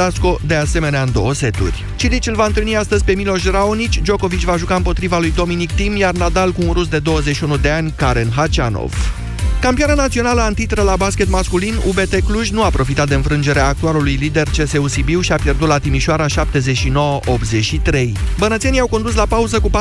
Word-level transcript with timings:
Verdasco, 0.00 0.38
de 0.46 0.54
asemenea 0.54 1.02
în 1.02 1.12
două 1.12 1.32
seturi. 1.34 1.84
Cilic 1.96 2.26
îl 2.26 2.34
va 2.34 2.44
întâlni 2.46 2.76
astăzi 2.76 3.04
pe 3.04 3.12
Miloš 3.12 3.50
Raonic, 3.50 4.02
Djokovic 4.02 4.40
va 4.40 4.56
juca 4.56 4.74
împotriva 4.74 5.18
lui 5.18 5.32
Dominic 5.32 5.72
Thiem, 5.72 5.96
iar 5.96 6.14
Nadal 6.14 6.52
cu 6.52 6.60
un 6.66 6.72
rus 6.72 6.88
de 6.88 6.98
21 6.98 7.56
de 7.56 7.70
ani, 7.70 7.92
Karen 7.96 8.30
Hacianov. 8.36 9.19
Campioana 9.60 9.94
națională 9.94 10.40
antitră 10.40 10.82
la 10.82 10.96
basket 10.96 11.28
masculin, 11.28 11.74
UBT 11.86 12.14
Cluj 12.26 12.50
nu 12.50 12.62
a 12.62 12.70
profitat 12.70 13.08
de 13.08 13.14
înfrângerea 13.14 13.66
actualului 13.66 14.16
lider 14.20 14.48
CSU 14.56 14.86
Sibiu 14.86 15.20
și 15.20 15.32
a 15.32 15.36
pierdut 15.36 15.68
la 15.68 15.78
Timișoara 15.78 16.26
79-83. 16.26 18.12
Bănățenii 18.38 18.80
au 18.80 18.86
condus 18.86 19.14
la 19.14 19.26
pauză 19.26 19.60
cu 19.60 19.70
45-32, 19.70 19.72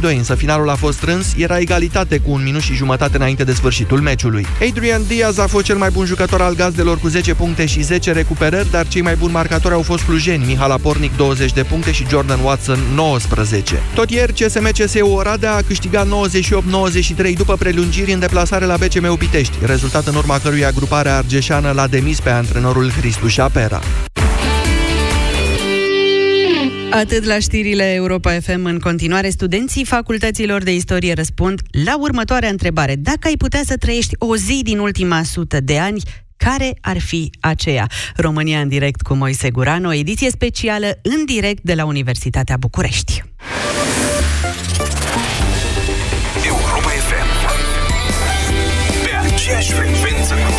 însă 0.00 0.34
finalul 0.34 0.68
a 0.68 0.74
fost 0.74 0.96
strâns, 0.96 1.34
era 1.36 1.58
egalitate 1.58 2.18
cu 2.18 2.30
un 2.30 2.42
minut 2.42 2.60
și 2.60 2.74
jumătate 2.74 3.16
înainte 3.16 3.44
de 3.44 3.52
sfârșitul 3.52 4.00
meciului. 4.00 4.46
Adrian 4.68 5.02
Diaz 5.06 5.38
a 5.38 5.46
fost 5.46 5.64
cel 5.64 5.76
mai 5.76 5.90
bun 5.90 6.04
jucător 6.04 6.40
al 6.40 6.54
gazdelor 6.54 6.98
cu 6.98 7.08
10 7.08 7.34
puncte 7.34 7.66
și 7.66 7.82
10 7.82 8.12
recuperări, 8.12 8.70
dar 8.70 8.88
cei 8.88 9.02
mai 9.02 9.16
buni 9.16 9.32
marcatori 9.32 9.74
au 9.74 9.82
fost 9.82 10.02
clujeni, 10.02 10.44
Mihal 10.44 10.70
Apornic 10.70 11.16
20 11.16 11.52
de 11.52 11.62
puncte 11.62 11.92
și 11.92 12.06
Jordan 12.08 12.40
Watson 12.42 12.78
19. 12.94 13.82
Tot 13.94 14.10
ieri, 14.10 14.32
CSM 14.32 14.70
CSU 14.70 15.06
Oradea 15.06 15.54
a 15.54 15.62
câștigat 15.66 16.06
98-93 16.06 17.36
după 17.36 17.56
prelungiri 17.56 18.12
în 18.12 18.18
deplasare 18.18 18.38
deplasare 18.40 18.64
la 18.64 18.76
BCM 18.76 19.18
Pitești, 19.18 19.56
rezultat 19.64 20.06
în 20.06 20.14
urma 20.14 20.38
căruia 20.38 20.70
gruparea 20.70 21.16
argeșană 21.16 21.70
l-a 21.70 21.86
demis 21.86 22.20
pe 22.20 22.30
antrenorul 22.30 22.90
Cristu 23.00 23.28
Șapera. 23.28 23.80
Atât 26.90 27.24
la 27.24 27.38
știrile 27.38 27.92
Europa 27.92 28.38
FM 28.40 28.64
în 28.64 28.78
continuare, 28.78 29.30
studenții 29.30 29.84
facultăților 29.84 30.62
de 30.62 30.74
istorie 30.74 31.12
răspund 31.12 31.60
la 31.84 31.98
următoarea 31.98 32.48
întrebare. 32.48 32.96
Dacă 32.96 33.28
ai 33.28 33.36
putea 33.36 33.60
să 33.64 33.76
trăiești 33.76 34.14
o 34.18 34.36
zi 34.36 34.60
din 34.62 34.78
ultima 34.78 35.22
sută 35.22 35.60
de 35.60 35.78
ani, 35.78 36.02
care 36.36 36.76
ar 36.80 36.98
fi 36.98 37.30
aceea? 37.40 37.86
România 38.16 38.60
în 38.60 38.68
direct 38.68 39.02
cu 39.02 39.14
Moise 39.14 39.50
Guran, 39.50 39.84
o 39.84 39.92
ediție 39.92 40.30
specială 40.30 40.98
în 41.02 41.24
direct 41.24 41.62
de 41.62 41.74
la 41.74 41.84
Universitatea 41.84 42.56
București. 42.56 43.22
Nashville 49.60 49.94
25. 49.94 50.49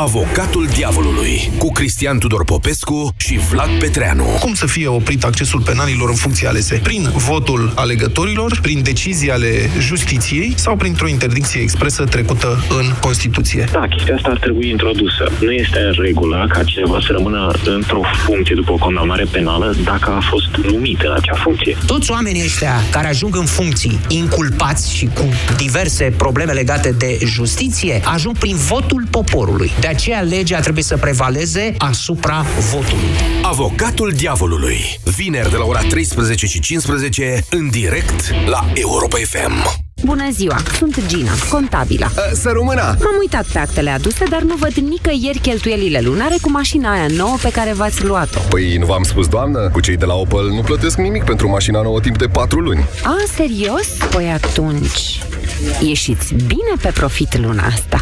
Avocatul 0.00 0.66
Diavolului 0.74 1.50
cu 1.58 1.72
Cristian 1.72 2.18
Tudor 2.18 2.44
Popescu 2.44 3.14
și 3.16 3.38
Vlad 3.38 3.68
Petreanu. 3.78 4.24
Cum 4.40 4.54
să 4.54 4.66
fie 4.66 4.86
oprit 4.86 5.24
accesul 5.24 5.60
penalilor 5.60 6.08
în 6.08 6.14
funcție 6.14 6.48
alese? 6.48 6.80
Prin 6.82 7.08
votul 7.14 7.72
alegătorilor, 7.74 8.58
prin 8.62 8.82
decizii 8.82 9.30
ale 9.30 9.70
justiției 9.78 10.52
sau 10.56 10.76
printr-o 10.76 11.08
interdicție 11.08 11.60
expresă 11.60 12.04
trecută 12.04 12.64
în 12.78 12.94
Constituție? 13.00 13.68
Da, 13.72 13.86
chestia 13.88 14.14
asta 14.14 14.28
ar 14.28 14.38
trebui 14.38 14.68
introdusă. 14.68 15.30
Nu 15.40 15.50
este 15.50 15.78
în 15.78 15.94
regulă 16.02 16.46
ca 16.48 16.62
cineva 16.64 16.98
să 17.00 17.12
rămână 17.12 17.52
într-o 17.64 18.00
funcție 18.24 18.54
după 18.54 18.72
o 18.72 18.76
condamnare 18.76 19.24
penală 19.30 19.74
dacă 19.84 20.10
a 20.10 20.20
fost 20.30 20.70
numit 20.72 21.00
în 21.00 21.12
acea 21.12 21.34
funcție. 21.34 21.76
Toți 21.86 22.10
oamenii 22.10 22.42
ăștia 22.44 22.74
care 22.90 23.06
ajung 23.06 23.36
în 23.36 23.44
funcții 23.44 23.98
inculpați 24.08 24.94
și 24.94 25.06
cu 25.14 25.28
diverse 25.56 26.14
probleme 26.16 26.52
legate 26.52 26.90
de 26.98 27.18
justiție 27.24 28.00
ajung 28.04 28.38
prin 28.38 28.56
votul 28.56 29.06
poporului. 29.10 29.70
De 29.80 29.86
aceea 29.88 30.20
legea 30.20 30.60
trebuie 30.60 30.84
să 30.84 30.96
prevaleze 30.96 31.74
asupra 31.78 32.44
votului. 32.72 33.08
Avocatul 33.42 34.12
Diavolului. 34.16 34.78
Vineri 35.16 35.50
de 35.50 35.56
la 35.56 35.64
ora 35.64 35.80
13 35.80 36.46
și 36.46 36.60
15 36.60 37.44
în 37.50 37.70
direct 37.70 38.34
la 38.46 38.66
Europa 38.74 39.16
FM. 39.16 39.86
Bună 40.04 40.30
ziua, 40.30 40.56
sunt 40.76 41.06
Gina, 41.06 41.30
contabila. 41.50 42.06
Uh, 42.06 42.30
să 42.32 42.50
rămână! 42.52 42.82
M-am 42.82 43.16
uitat 43.18 43.46
pe 43.46 43.58
actele 43.58 43.90
aduse, 43.90 44.24
dar 44.30 44.42
nu 44.42 44.54
văd 44.54 44.72
nicăieri 44.72 45.38
cheltuielile 45.38 46.00
lunare 46.00 46.34
cu 46.40 46.50
mașina 46.50 46.92
aia 46.92 47.06
nouă 47.16 47.36
pe 47.42 47.50
care 47.50 47.72
v-ați 47.72 48.04
luat-o. 48.04 48.38
Păi 48.48 48.76
nu 48.76 48.86
v-am 48.86 49.02
spus, 49.02 49.26
doamnă? 49.28 49.70
Cu 49.72 49.80
cei 49.80 49.96
de 49.96 50.04
la 50.04 50.14
Opel 50.14 50.48
nu 50.48 50.60
plătesc 50.60 50.96
nimic 50.96 51.24
pentru 51.24 51.48
mașina 51.48 51.82
nouă 51.82 52.00
timp 52.00 52.18
de 52.18 52.26
4 52.26 52.60
luni. 52.60 52.84
A, 53.04 53.16
serios? 53.36 53.86
Păi 54.10 54.30
atunci... 54.30 55.22
Ieșiți 55.80 56.34
bine 56.34 56.72
pe 56.82 56.90
profit 56.94 57.38
luna 57.38 57.66
asta. 57.66 58.00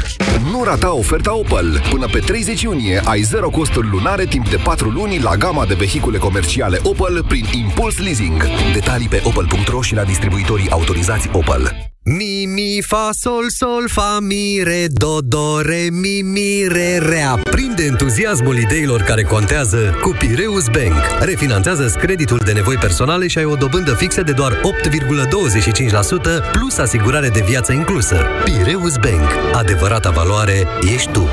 Nu 0.50 0.64
rata 0.64 0.94
oferta 0.94 1.34
Opel. 1.34 1.82
Până 1.90 2.06
pe 2.06 2.18
30 2.18 2.62
iunie 2.62 3.02
ai 3.04 3.22
zero 3.22 3.50
costuri 3.50 3.88
lunare 3.88 4.24
timp 4.24 4.48
de 4.48 4.56
4 4.56 4.88
luni 4.88 5.18
la 5.18 5.36
gama 5.36 5.66
de 5.66 5.74
vehicule 5.74 6.18
comerciale 6.18 6.80
Opel 6.82 7.24
prin 7.28 7.44
Impuls 7.52 7.98
Leasing. 7.98 8.42
Detalii 8.72 9.08
pe 9.08 9.22
opel.ro 9.24 9.82
și 9.82 9.94
la 9.94 10.04
distribuitorii 10.04 10.70
autorizați 10.70 11.28
Opel. 11.32 11.95
Mi, 12.08 12.46
mi, 12.46 12.82
fa, 12.82 13.08
sol, 13.12 13.50
sol, 13.50 13.88
fa, 13.88 14.18
mi, 14.20 14.60
re, 14.62 14.86
do, 14.88 15.18
do, 15.20 15.60
re, 15.60 15.88
mi, 15.90 16.22
mi, 16.22 16.66
re, 16.68 16.98
re. 16.98 17.22
Aprinde 17.22 17.84
entuziasmul 17.84 18.56
ideilor 18.56 19.00
care 19.02 19.22
contează 19.22 19.98
cu 20.02 20.10
Pireus 20.18 20.64
Bank. 20.68 20.94
Refinanțează 21.20 21.94
creditul 21.98 22.38
de 22.44 22.52
nevoi 22.52 22.76
personale 22.76 23.26
și 23.26 23.38
ai 23.38 23.44
o 23.44 23.54
dobândă 23.54 23.94
fixă 23.94 24.22
de 24.22 24.32
doar 24.32 24.52
8,25% 24.52 26.50
plus 26.52 26.78
asigurare 26.78 27.28
de 27.28 27.42
viață 27.46 27.72
inclusă. 27.72 28.16
Pireus 28.44 28.96
Bank. 28.96 29.54
Adevărata 29.54 30.10
valoare 30.10 30.66
ești 30.94 31.10
tu. 31.10 31.28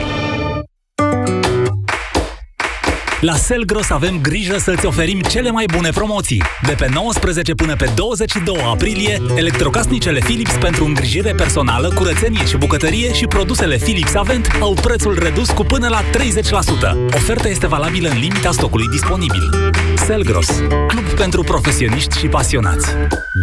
La 3.23 3.35
Selgros 3.35 3.89
avem 3.89 4.21
grijă 4.21 4.57
să-ți 4.57 4.85
oferim 4.85 5.19
cele 5.19 5.51
mai 5.51 5.65
bune 5.73 5.89
promoții. 5.89 6.43
De 6.65 6.73
pe 6.77 6.89
19 6.93 7.53
până 7.53 7.75
pe 7.75 7.91
22 7.95 8.57
aprilie, 8.57 9.21
electrocasnicele 9.35 10.19
Philips 10.19 10.55
pentru 10.55 10.85
îngrijire 10.85 11.33
personală, 11.33 11.93
curățenie 11.95 12.45
și 12.45 12.57
bucătărie 12.57 13.13
și 13.13 13.25
produsele 13.25 13.77
Philips 13.77 14.13
Avent 14.13 14.49
au 14.59 14.73
prețul 14.73 15.19
redus 15.19 15.49
cu 15.49 15.63
până 15.63 15.87
la 15.87 16.01
30%. 16.01 17.13
Oferta 17.15 17.47
este 17.47 17.67
valabilă 17.67 18.09
în 18.09 18.19
limita 18.19 18.51
stocului 18.51 18.87
disponibil. 18.87 19.49
Selgros, 19.95 20.47
club 20.87 21.05
pentru 21.15 21.43
profesioniști 21.43 22.17
și 22.17 22.27
pasionați 22.27 22.87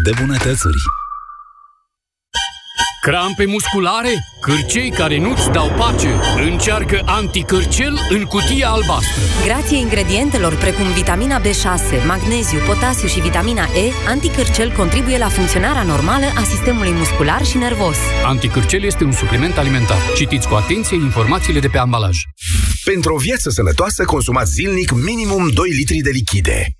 de 0.05 0.11
bunătățuri. 0.21 1.00
Crampe 3.01 3.47
musculare? 3.47 4.25
Cârcei 4.41 4.91
care 4.91 5.19
nu-ți 5.19 5.51
dau 5.51 5.69
pace? 5.69 6.09
Încearcă 6.51 7.03
anticârcel 7.05 7.99
în 8.11 8.23
cutia 8.25 8.69
albastră. 8.69 9.23
Grație 9.45 9.77
ingredientelor 9.77 10.57
precum 10.57 10.93
vitamina 10.93 11.41
B6, 11.41 12.07
magneziu, 12.07 12.59
potasiu 12.67 13.09
și 13.09 13.21
vitamina 13.21 13.63
E, 13.63 13.93
anticârcel 14.09 14.73
contribuie 14.73 15.19
la 15.19 15.29
funcționarea 15.29 15.83
normală 15.83 16.27
a 16.37 16.43
sistemului 16.43 16.91
muscular 16.91 17.45
și 17.45 17.57
nervos. 17.57 17.97
Anticârcel 18.25 18.83
este 18.85 19.05
un 19.05 19.13
supliment 19.13 19.57
alimentar. 19.59 19.99
Citiți 20.17 20.49
cu 20.49 20.55
atenție 20.55 20.97
informațiile 20.97 21.61
de 21.61 21.69
pe 21.69 21.79
ambalaj. 21.79 22.17
Pentru 22.85 23.15
o 23.15 23.19
viață 23.19 23.51
sănătoasă, 23.51 24.05
consumați 24.05 24.51
zilnic 24.51 24.91
minimum 24.93 25.49
2 25.49 25.71
litri 25.71 25.99
de 25.99 26.11
lichide. 26.11 26.80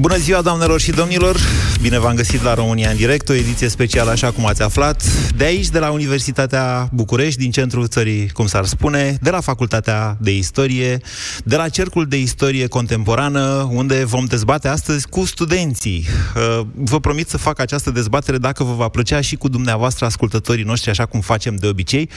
Bună 0.00 0.16
ziua, 0.16 0.40
doamnelor 0.40 0.80
și 0.80 0.90
domnilor! 0.90 1.36
Bine 1.80 1.98
v-am 1.98 2.14
găsit 2.14 2.42
la 2.42 2.54
România 2.54 2.90
în 2.90 2.96
direct, 2.96 3.28
o 3.28 3.34
ediție 3.34 3.68
specială, 3.68 4.10
așa 4.10 4.30
cum 4.30 4.46
ați 4.46 4.62
aflat, 4.62 5.02
de 5.36 5.44
aici, 5.44 5.68
de 5.68 5.78
la 5.78 5.90
Universitatea 5.90 6.88
București, 6.92 7.40
din 7.40 7.50
centrul 7.50 7.86
țării, 7.86 8.28
cum 8.28 8.46
s-ar 8.46 8.64
spune, 8.64 9.18
de 9.20 9.30
la 9.30 9.40
Facultatea 9.40 10.16
de 10.20 10.36
Istorie, 10.36 11.00
de 11.44 11.56
la 11.56 11.68
Cercul 11.68 12.06
de 12.06 12.18
Istorie 12.18 12.66
Contemporană, 12.66 13.68
unde 13.72 14.04
vom 14.04 14.24
dezbate 14.24 14.68
astăzi 14.68 15.08
cu 15.08 15.24
studenții. 15.24 16.06
Uh, 16.36 16.66
vă 16.74 17.00
promit 17.00 17.28
să 17.28 17.38
fac 17.38 17.58
această 17.58 17.90
dezbatere 17.90 18.38
dacă 18.38 18.64
vă 18.64 18.72
va 18.72 18.88
plăcea 18.88 19.20
și 19.20 19.36
cu 19.36 19.48
dumneavoastră, 19.48 20.04
ascultătorii 20.04 20.64
noștri, 20.64 20.90
așa 20.90 21.06
cum 21.06 21.20
facem 21.20 21.56
de 21.56 21.66
obicei. 21.66 22.08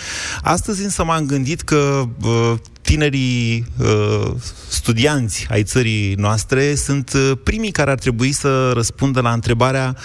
Astăzi 0.42 0.84
însă 0.84 1.04
m-am 1.04 1.26
gândit 1.26 1.62
că 1.62 2.04
uh, 2.24 2.54
tinerii 2.84 3.66
uh, 3.78 4.32
studianți 4.68 5.48
ai 5.50 5.64
țării 5.64 6.14
noastre 6.14 6.76
sunt 6.76 7.12
uh, 7.14 7.32
primii 7.44 7.72
care 7.74 7.92
ar 7.92 7.98
trebui 7.98 8.32
să 8.32 8.72
răspundă 8.74 9.22
la 9.22 9.32
întrebarea 9.32 9.96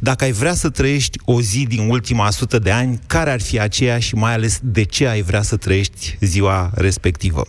dacă 0.00 0.24
ai 0.24 0.32
vrea 0.32 0.54
să 0.54 0.68
trăiești 0.68 1.18
o 1.24 1.40
zi 1.40 1.66
din 1.66 1.88
ultima 1.88 2.30
sută 2.30 2.58
de 2.58 2.70
ani, 2.70 3.00
care 3.06 3.30
ar 3.30 3.40
fi 3.40 3.60
aceea 3.60 3.98
și 3.98 4.14
mai 4.14 4.32
ales 4.32 4.58
de 4.62 4.82
ce 4.82 5.06
ai 5.06 5.22
vrea 5.22 5.42
să 5.42 5.56
trăiești 5.56 6.16
ziua 6.20 6.70
respectivă. 6.74 7.46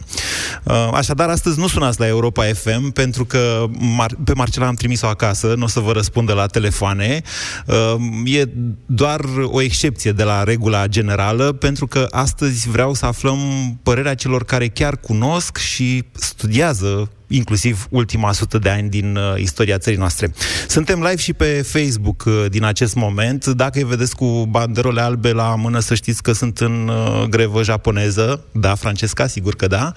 Uh, 0.64 0.90
așadar, 0.94 1.30
astăzi 1.30 1.60
nu 1.60 1.68
sunați 1.68 2.00
la 2.00 2.08
Europa 2.08 2.44
FM 2.44 2.92
pentru 2.92 3.26
că 3.26 3.66
Mar- 3.70 4.24
pe 4.24 4.34
Marcela 4.34 4.68
am 4.68 4.76
trimis-o 4.76 5.08
acasă, 5.08 5.54
nu 5.58 5.64
o 5.64 5.68
să 5.68 5.80
vă 5.80 5.92
răspundă 5.92 6.34
la 6.34 6.46
telefoane. 6.46 7.22
Uh, 7.66 7.96
e 8.26 8.50
doar 8.86 9.20
o 9.44 9.62
excepție 9.62 10.12
de 10.12 10.24
la 10.24 10.44
regula 10.44 10.88
generală 10.88 11.52
pentru 11.52 11.88
că 11.88 12.08
astăzi 12.12 12.70
vreau 12.70 12.94
să 12.94 13.06
aflăm 13.06 13.40
părerea 13.84 14.16
celor 14.16 14.46
care 14.46 14.68
chiar 14.68 14.98
cunosc 14.98 15.58
și 15.58 16.04
studiază 16.12 17.10
inclusiv 17.28 17.88
ultima 17.90 18.32
sută 18.32 18.58
de 18.58 18.70
ani 18.70 18.90
din 18.90 19.16
uh, 19.16 19.42
istoria 19.42 19.78
țării 19.78 20.00
noastre. 20.00 20.34
Suntem 20.68 21.02
live 21.02 21.16
și 21.16 21.34
pe 21.34 21.62
Facebook 21.66 22.24
uh, 22.26 22.46
din 22.50 22.64
acest 22.64 22.96
moment. 22.96 23.46
Dacă 23.46 23.78
îi 23.78 23.84
vedeți 23.84 24.16
cu 24.16 24.46
banderole 24.50 25.02
albe 25.02 25.32
la 25.32 25.56
mână, 25.56 25.80
să 25.80 25.96
știți 25.96 26.22
că 26.22 26.32
sunt 26.32 26.60
în 26.60 26.88
uh, 26.88 27.24
grevă 27.30 27.64
japoneză. 27.64 28.44
Da, 28.52 28.76
Francesca, 28.76 29.28
sigur 29.28 29.56
că 29.56 29.68
da. 29.68 29.94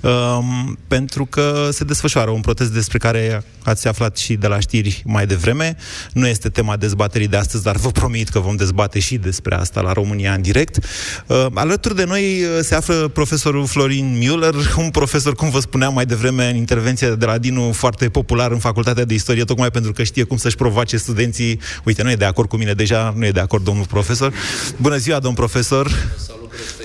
Um, 0.00 0.78
pentru 0.88 1.24
că 1.24 1.68
se 1.72 1.84
desfășoară 1.84 2.30
un 2.30 2.40
protest 2.40 2.72
despre 2.72 2.98
care 2.98 3.44
ați 3.64 3.88
aflat 3.88 4.16
și 4.16 4.34
de 4.34 4.46
la 4.46 4.60
știri 4.60 5.02
mai 5.06 5.26
devreme. 5.26 5.76
Nu 6.12 6.26
este 6.26 6.48
tema 6.48 6.76
dezbaterii 6.76 7.28
de 7.28 7.36
astăzi, 7.36 7.62
dar 7.62 7.76
vă 7.76 7.90
promit 7.90 8.28
că 8.28 8.38
vom 8.38 8.56
dezbate 8.56 8.98
și 8.98 9.16
despre 9.16 9.54
asta 9.54 9.80
la 9.80 9.92
România 9.92 10.32
în 10.32 10.42
direct. 10.42 10.84
Uh, 11.26 11.46
alături 11.54 11.96
de 11.96 12.04
noi 12.04 12.42
uh, 12.42 12.58
se 12.60 12.74
află 12.74 13.08
profesorul 13.08 13.66
Florin 13.66 14.18
Müller, 14.22 14.76
un 14.76 14.90
profesor, 14.90 15.34
cum 15.34 15.50
vă 15.50 15.60
spuneam 15.60 15.94
mai 15.94 16.06
devreme 16.06 16.48
în 16.48 16.56
intervenția 16.70 17.14
de 17.14 17.26
la 17.26 17.38
Dinu, 17.38 17.72
foarte 17.72 18.08
popular 18.08 18.50
în 18.50 18.58
Facultatea 18.58 19.04
de 19.04 19.14
Istorie, 19.14 19.44
tocmai 19.44 19.70
pentru 19.70 19.92
că 19.92 20.02
știe 20.02 20.24
cum 20.24 20.36
să-și 20.36 20.56
provoace 20.56 20.96
studenții. 20.96 21.60
Uite, 21.84 22.02
nu 22.02 22.10
e 22.10 22.14
de 22.14 22.24
acord 22.24 22.48
cu 22.48 22.56
mine 22.56 22.72
deja, 22.72 23.14
nu 23.16 23.26
e 23.26 23.30
de 23.30 23.40
acord 23.40 23.64
domnul 23.64 23.86
profesor. 23.86 24.32
Bună 24.76 24.96
ziua, 24.96 25.18
domn 25.18 25.34
profesor! 25.34 25.90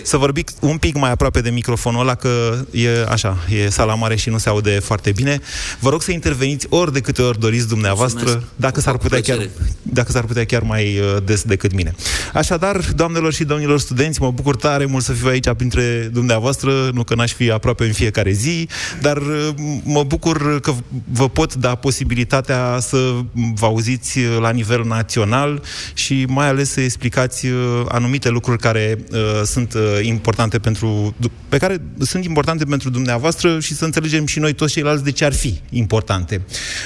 Să 0.06 0.18
vorbiți 0.18 0.54
un 0.60 0.78
pic 0.78 0.96
mai 0.98 1.12
aproape 1.12 1.42
de 1.42 1.50
microfonul 1.50 2.02
ăla, 2.02 2.16
că 2.16 2.66
e 2.72 2.90
așa, 3.10 3.38
e 3.50 3.70
sala 3.70 3.96
mare 3.96 4.16
și 4.16 4.30
nu 4.30 4.38
se 4.38 4.50
aude 4.50 4.80
foarte 4.80 5.12
bine. 5.12 5.40
Vă 5.80 5.90
rog 5.90 6.02
să 6.02 6.12
interveniți 6.12 6.68
ori 6.70 6.94
de 6.94 7.00
câte 7.00 7.22
ori 7.22 7.40
doriți 7.40 7.68
dumneavoastră, 7.68 8.24
Mulțumesc. 8.24 8.48
dacă 8.56 8.80
s-ar, 8.80 8.98
putea 8.98 9.22
chiar, 9.22 9.50
dacă 9.82 10.12
s-ar 10.12 10.24
putea 10.24 10.46
chiar 10.46 10.62
mai 10.62 11.00
uh, 11.00 11.24
des 11.26 11.44
decât 11.44 11.74
mine. 11.74 11.96
Așadar, 12.34 12.80
doamnelor 12.96 13.34
și 13.34 13.44
domnilor 13.44 13.80
studenți, 13.80 14.22
mă 14.22 14.32
bucur 14.32 14.56
tare 14.56 14.86
mult 14.86 15.04
să 15.04 15.14
fiu 15.14 15.28
aici 15.28 15.50
printre 15.58 16.10
dumneavoastră, 16.14 16.90
nu 16.94 17.04
că 17.04 17.16
n-aș 17.16 17.34
fi 17.34 17.52
aproape 17.52 17.86
în 17.86 17.94
fiecare 17.94 18.32
zi, 18.32 18.68
dar 19.02 19.18
uh, 19.18 19.50
mă 19.84 20.04
bucur 20.04 20.60
că 20.60 20.74
vă 21.12 21.30
pot 21.30 21.56
da 21.56 21.76
posibilitatea 21.76 22.78
să 22.82 23.16
vă 23.54 23.66
auziți 23.66 24.20
uh, 24.20 24.38
la 24.40 24.50
nivel 24.50 24.84
național 24.84 25.62
și 25.94 26.26
mai 26.30 26.48
ales 26.48 26.72
să 26.72 26.82
explicați 26.82 27.46
uh, 27.46 27.86
anumite 27.88 28.30
lucruri 28.30 28.60
care 28.60 28.98
uh, 29.12 29.42
sunt 29.46 29.74
uh, 29.74 29.95
importante 30.02 30.60
pentru, 30.60 31.16
pe 31.50 31.58
care 31.58 31.82
sunt 32.00 32.26
importante 32.26 32.66
pentru 32.66 32.90
dumneavoastră 32.90 33.60
și 33.60 33.74
să 33.76 33.86
înțelegem 33.86 34.26
și 34.26 34.40
noi 34.40 34.54
toți 34.54 34.74
ceilalți 34.74 35.04
de 35.04 35.12
ce 35.12 35.26
ar 35.26 35.34
fi 35.34 35.60
importante. 35.70 36.42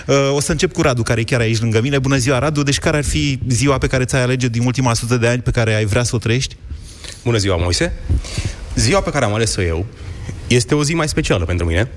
Uh, 0.07 0.15
o 0.33 0.39
să 0.39 0.51
încep 0.51 0.73
cu 0.73 0.81
Radu, 0.81 1.03
care 1.03 1.19
e 1.19 1.23
chiar 1.23 1.39
aici 1.39 1.59
lângă 1.59 1.81
mine. 1.81 1.99
Bună 1.99 2.17
ziua, 2.17 2.39
Radu! 2.39 2.63
Deci 2.63 2.79
care 2.79 2.97
ar 2.97 3.03
fi 3.03 3.39
ziua 3.47 3.77
pe 3.77 3.87
care 3.87 4.05
ți-ai 4.05 4.21
alege 4.21 4.47
din 4.47 4.65
ultima 4.65 4.93
sută 4.93 5.17
de 5.17 5.27
ani 5.27 5.41
pe 5.41 5.51
care 5.51 5.75
ai 5.75 5.85
vrea 5.85 6.03
să 6.03 6.15
o 6.15 6.17
trăiești? 6.17 6.55
Bună 7.23 7.37
ziua, 7.37 7.55
Moise! 7.55 7.93
Ziua 8.75 9.01
pe 9.01 9.09
care 9.09 9.25
am 9.25 9.33
ales-o 9.33 9.61
eu 9.61 9.85
este 10.47 10.75
o 10.75 10.83
zi 10.83 10.93
mai 10.93 11.07
specială 11.07 11.45
pentru 11.45 11.65
mine. 11.65 11.91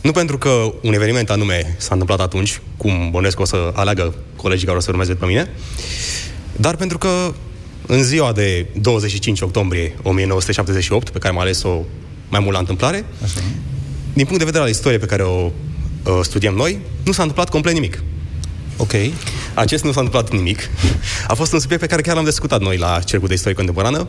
Nu 0.00 0.10
pentru 0.10 0.38
că 0.38 0.72
un 0.82 0.92
eveniment 0.94 1.30
anume 1.30 1.74
s-a 1.76 1.88
întâmplat 1.90 2.20
atunci, 2.20 2.60
cum 2.76 3.10
bănuiesc 3.10 3.36
că 3.36 3.42
o 3.42 3.44
să 3.44 3.70
aleagă 3.74 4.14
colegii 4.36 4.66
care 4.66 4.78
o 4.78 4.80
să 4.80 4.90
urmeze 4.90 5.14
pe 5.14 5.26
mine, 5.26 5.50
dar 6.56 6.76
pentru 6.76 6.98
că 6.98 7.34
în 7.90 8.02
ziua 8.02 8.32
de 8.32 8.66
25 8.80 9.40
octombrie 9.40 9.94
1978, 10.02 11.10
pe 11.10 11.18
care 11.18 11.34
am 11.34 11.40
ales-o 11.40 11.84
mai 12.28 12.40
mult 12.40 12.52
la 12.52 12.58
întâmplare, 12.58 13.04
Așa. 13.22 13.40
din 14.12 14.24
punct 14.24 14.38
de 14.38 14.44
vedere 14.44 14.62
al 14.62 14.70
istoriei 14.70 15.00
pe 15.00 15.06
care 15.06 15.22
o 15.22 15.50
uh, 16.04 16.18
studiem 16.22 16.54
noi, 16.54 16.78
nu 17.04 17.12
s-a 17.12 17.22
întâmplat 17.22 17.48
complet 17.48 17.74
nimic. 17.74 18.02
Ok. 18.76 18.92
Acest 19.54 19.84
nu 19.84 19.92
s-a 19.92 20.00
întâmplat 20.00 20.32
nimic. 20.32 20.70
A 21.28 21.34
fost 21.34 21.52
un 21.52 21.60
subiect 21.60 21.82
pe 21.82 21.88
care 21.88 22.02
chiar 22.02 22.14
l-am 22.14 22.24
discutat 22.24 22.60
noi 22.60 22.76
la 22.76 23.00
Cercul 23.04 23.28
de 23.28 23.34
Istorie 23.34 23.56
Contemporană, 23.56 24.08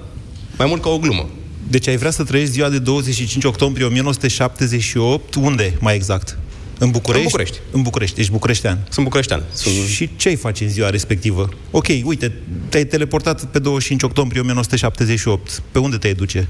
mai 0.57 0.67
mult 0.67 0.81
ca 0.81 0.89
o 0.89 0.97
glumă. 0.97 1.29
Deci 1.67 1.87
ai 1.87 1.97
vrea 1.97 2.11
să 2.11 2.23
trăiești 2.23 2.53
ziua 2.53 2.69
de 2.69 2.79
25 2.79 3.43
octombrie 3.43 3.85
1978, 3.85 5.35
unde 5.35 5.73
mai 5.79 5.95
exact? 5.95 6.37
În 6.83 6.91
București? 6.91 7.25
În 7.25 7.31
București. 7.31 7.59
În 7.71 7.81
București, 7.81 8.19
ești 8.19 8.31
bucureștean. 8.31 8.85
Sunt 8.89 9.05
bucureștean. 9.05 9.43
Sunt... 9.53 9.75
Și 9.87 10.09
ce 10.15 10.27
ai 10.27 10.35
face 10.35 10.63
în 10.63 10.69
ziua 10.69 10.89
respectivă? 10.89 11.49
Ok, 11.71 11.85
uite, 12.03 12.31
te-ai 12.69 12.85
teleportat 12.85 13.43
pe 13.45 13.59
25 13.59 14.03
octombrie 14.03 14.41
1978. 14.41 15.61
Pe 15.71 15.79
unde 15.79 15.97
te-ai 15.97 16.13
duce? 16.13 16.47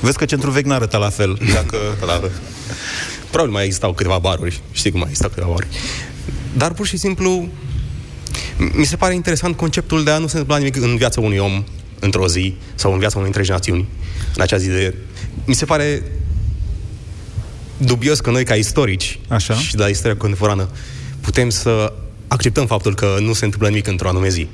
Vezi 0.00 0.18
că 0.18 0.24
centrul 0.24 0.52
vechi 0.52 0.64
n-arăta 0.64 0.98
la 0.98 1.08
fel. 1.08 1.38
Dacă... 1.54 1.76
Da. 2.06 2.20
Probabil 3.30 3.52
mai 3.52 3.64
existau 3.64 3.92
câteva 3.92 4.18
baruri. 4.18 4.60
Știi 4.72 4.90
cum 4.90 4.98
mai 4.98 5.08
existau 5.08 5.30
câteva 5.30 5.50
baruri. 5.50 5.68
Dar 6.56 6.72
pur 6.72 6.86
și 6.86 6.96
simplu 6.96 7.48
mi 8.72 8.84
se 8.84 8.96
pare 8.96 9.14
interesant 9.14 9.56
conceptul 9.56 10.04
de 10.04 10.10
a 10.10 10.18
nu 10.18 10.26
se 10.26 10.38
întâmpla 10.38 10.56
nimic 10.56 10.76
în 10.76 10.96
viața 10.96 11.20
unui 11.20 11.38
om 11.38 11.64
într-o 11.98 12.28
zi 12.28 12.54
sau 12.74 12.92
în 12.92 12.98
viața 12.98 13.14
unei 13.16 13.28
întregi 13.28 13.50
națiuni 13.50 13.88
în 14.34 14.42
acea 14.42 14.56
zi 14.56 14.68
de... 14.68 14.94
Mi 15.44 15.54
se 15.54 15.64
pare 15.64 16.02
dubios 17.84 18.20
că 18.20 18.30
noi 18.30 18.44
ca 18.44 18.54
istorici 18.54 19.18
Așa. 19.28 19.54
și 19.54 19.74
de 19.74 19.82
la 19.82 19.88
istoria 19.88 20.16
contemporană 20.16 20.68
putem 21.20 21.48
să 21.48 21.92
acceptăm 22.28 22.66
faptul 22.66 22.94
că 22.94 23.16
nu 23.20 23.32
se 23.32 23.44
întâmplă 23.44 23.68
nimic 23.68 23.86
într-o 23.86 24.08
anume 24.08 24.28
zi. 24.28 24.48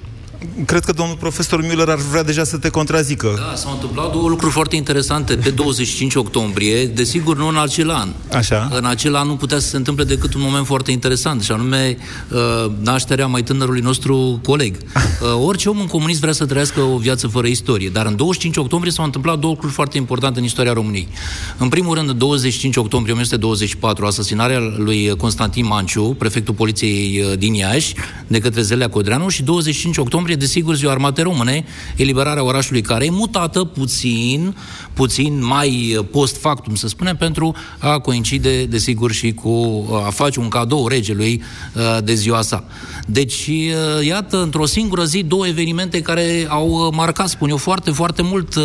Cred 0.67 0.85
că 0.85 0.93
domnul 0.93 1.17
profesor 1.17 1.65
Müller 1.65 1.89
ar 1.89 1.99
vrea 2.11 2.23
deja 2.23 2.45
să 2.45 2.57
te 2.57 2.69
contrazică. 2.69 3.35
Da, 3.37 3.55
s-au 3.57 3.73
întâmplat 3.73 4.13
două 4.13 4.29
lucruri 4.29 4.53
foarte 4.53 4.77
interesante 4.77 5.37
pe 5.37 5.51
25 5.51 6.15
octombrie, 6.15 6.87
desigur 6.87 7.37
nu 7.37 7.49
în 7.49 7.59
acel 7.59 7.91
an. 7.91 8.09
Așa. 8.33 8.69
În 8.73 8.85
acel 8.85 9.15
an 9.15 9.27
nu 9.27 9.37
putea 9.37 9.59
să 9.59 9.69
se 9.69 9.77
întâmple 9.77 10.05
decât 10.05 10.35
un 10.35 10.41
moment 10.41 10.67
foarte 10.67 10.91
interesant, 10.91 11.43
și 11.43 11.53
anume 11.53 11.97
uh, 12.29 12.71
nașterea 12.83 13.27
mai 13.27 13.43
tânărului 13.43 13.81
nostru 13.81 14.41
coleg. 14.43 14.77
Uh, 15.23 15.45
orice 15.45 15.69
om 15.69 15.81
în 15.81 15.87
comunist 15.87 16.21
vrea 16.21 16.33
să 16.33 16.47
trăiască 16.47 16.81
o 16.81 16.97
viață 16.97 17.27
fără 17.27 17.47
istorie, 17.47 17.89
dar 17.89 18.07
în 18.07 18.17
25 18.17 18.57
octombrie 18.57 18.93
s-au 18.93 19.05
întâmplat 19.05 19.39
două 19.39 19.53
lucruri 19.53 19.73
foarte 19.73 19.97
importante 19.97 20.39
în 20.39 20.45
istoria 20.45 20.73
României. 20.73 21.09
În 21.57 21.69
primul 21.69 21.95
rând, 21.95 22.09
în 22.09 22.19
25 22.19 22.77
octombrie 22.77 23.13
1924, 23.13 24.07
asasinarea 24.07 24.59
lui 24.77 25.17
Constantin 25.17 25.67
Manciu, 25.67 26.03
prefectul 26.03 26.55
poliției 26.55 27.23
uh, 27.23 27.39
din 27.39 27.55
Iași, 27.55 27.95
de 28.27 28.39
către 28.39 28.63
Zelea 28.63 28.89
Codreanu, 28.89 29.29
și 29.29 29.43
25 29.43 29.97
octombrie, 29.97 30.28
desigur, 30.35 30.75
ziua 30.75 30.93
armatei 30.93 31.25
române, 31.25 31.65
eliberarea 31.97 32.45
orașului 32.45 32.81
care 32.81 33.05
e 33.05 33.11
mutată 33.11 33.65
puțin, 33.65 34.57
puțin 34.93 35.45
mai 35.45 35.95
uh, 35.99 36.05
post 36.11 36.37
factum, 36.37 36.75
să 36.75 36.89
spunem, 36.89 37.17
pentru 37.17 37.55
a 37.79 37.99
coincide, 37.99 38.65
desigur, 38.65 39.13
și 39.13 39.33
cu 39.33 39.49
uh, 39.49 40.07
a 40.07 40.11
face 40.11 40.41
un 40.41 40.49
cadou 40.49 40.89
regelui 40.89 41.43
uh, 41.75 41.99
de 42.05 42.15
ziua 42.15 42.43
sa. 42.43 42.65
Deci, 43.07 43.47
uh, 43.47 44.07
iată, 44.07 44.43
într-o 44.43 44.67
singură 44.67 45.05
zi, 45.05 45.23
două 45.23 45.47
evenimente 45.47 46.01
care 46.01 46.47
au 46.49 46.69
uh, 46.69 46.95
marcat, 46.97 47.29
spun 47.29 47.49
eu, 47.49 47.57
foarte, 47.57 47.91
foarte 47.91 48.23
mult 48.23 48.55
uh, 48.55 48.65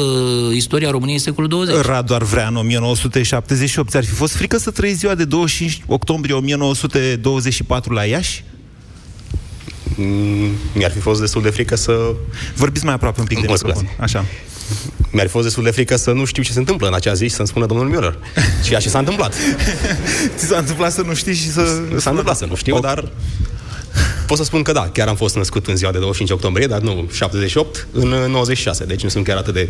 istoria 0.53 0.91
României 0.91 1.19
secolul 1.19 1.49
20. 1.49 1.75
Radu 1.75 2.13
ar 2.13 2.23
vrea 2.23 2.47
în 2.47 2.55
1978. 2.55 3.89
Ți-ar 3.89 4.03
fi 4.03 4.11
fost 4.11 4.35
frică 4.35 4.57
să 4.57 4.71
trăiești 4.71 4.99
ziua 4.99 5.15
de 5.15 5.25
25 5.25 5.83
octombrie 5.87 6.33
1924 6.33 7.93
la 7.93 8.03
Iași? 8.03 8.43
Mm, 9.95 10.49
Mi-ar 10.73 10.91
fi 10.91 10.99
fost 10.99 11.19
destul 11.19 11.41
de 11.41 11.49
frică 11.49 11.75
să... 11.75 12.13
Vorbiți 12.55 12.85
mai 12.85 12.93
aproape 12.93 13.19
un 13.19 13.25
pic 13.25 13.39
de 13.39 13.45
Mă 13.47 13.53
microfon. 13.53 13.75
scuzați. 13.85 14.01
Așa. 14.01 14.25
Mi-ar 15.11 15.25
fi 15.25 15.31
fost 15.31 15.43
destul 15.45 15.63
de 15.63 15.71
frică 15.71 15.95
să 15.95 16.11
nu 16.11 16.25
știu 16.25 16.43
ce 16.43 16.51
se 16.51 16.59
întâmplă 16.59 16.87
în 16.87 16.93
acea 16.93 17.13
zi 17.13 17.23
și 17.27 17.33
să-mi 17.33 17.47
spună 17.47 17.65
domnul 17.65 17.89
Müller. 17.91 18.13
Ceea 18.65 18.79
ce 18.79 18.89
s-a 18.89 18.99
întâmplat. 18.99 19.33
Ți 20.37 20.45
s-a 20.45 20.57
întâmplat 20.57 20.91
să 20.91 21.01
nu 21.01 21.13
știi 21.13 21.33
și 21.33 21.51
să... 21.51 21.81
S-a 21.97 22.09
întâmplat 22.09 22.37
să 22.37 22.45
nu 22.45 22.55
știu, 22.55 22.79
dar 22.79 23.11
pot 24.33 24.41
să 24.41 24.47
spun 24.47 24.63
că 24.63 24.71
da, 24.71 24.89
chiar 24.93 25.07
am 25.07 25.15
fost 25.15 25.35
născut 25.35 25.67
în 25.67 25.75
ziua 25.75 25.91
de 25.91 25.97
25 25.97 26.39
octombrie, 26.39 26.67
dar 26.67 26.79
nu 26.79 27.07
78, 27.11 27.87
în 27.91 28.07
96, 28.07 28.85
deci 28.85 29.03
nu 29.03 29.09
sunt 29.09 29.25
chiar 29.25 29.37
atât 29.37 29.53
de... 29.53 29.69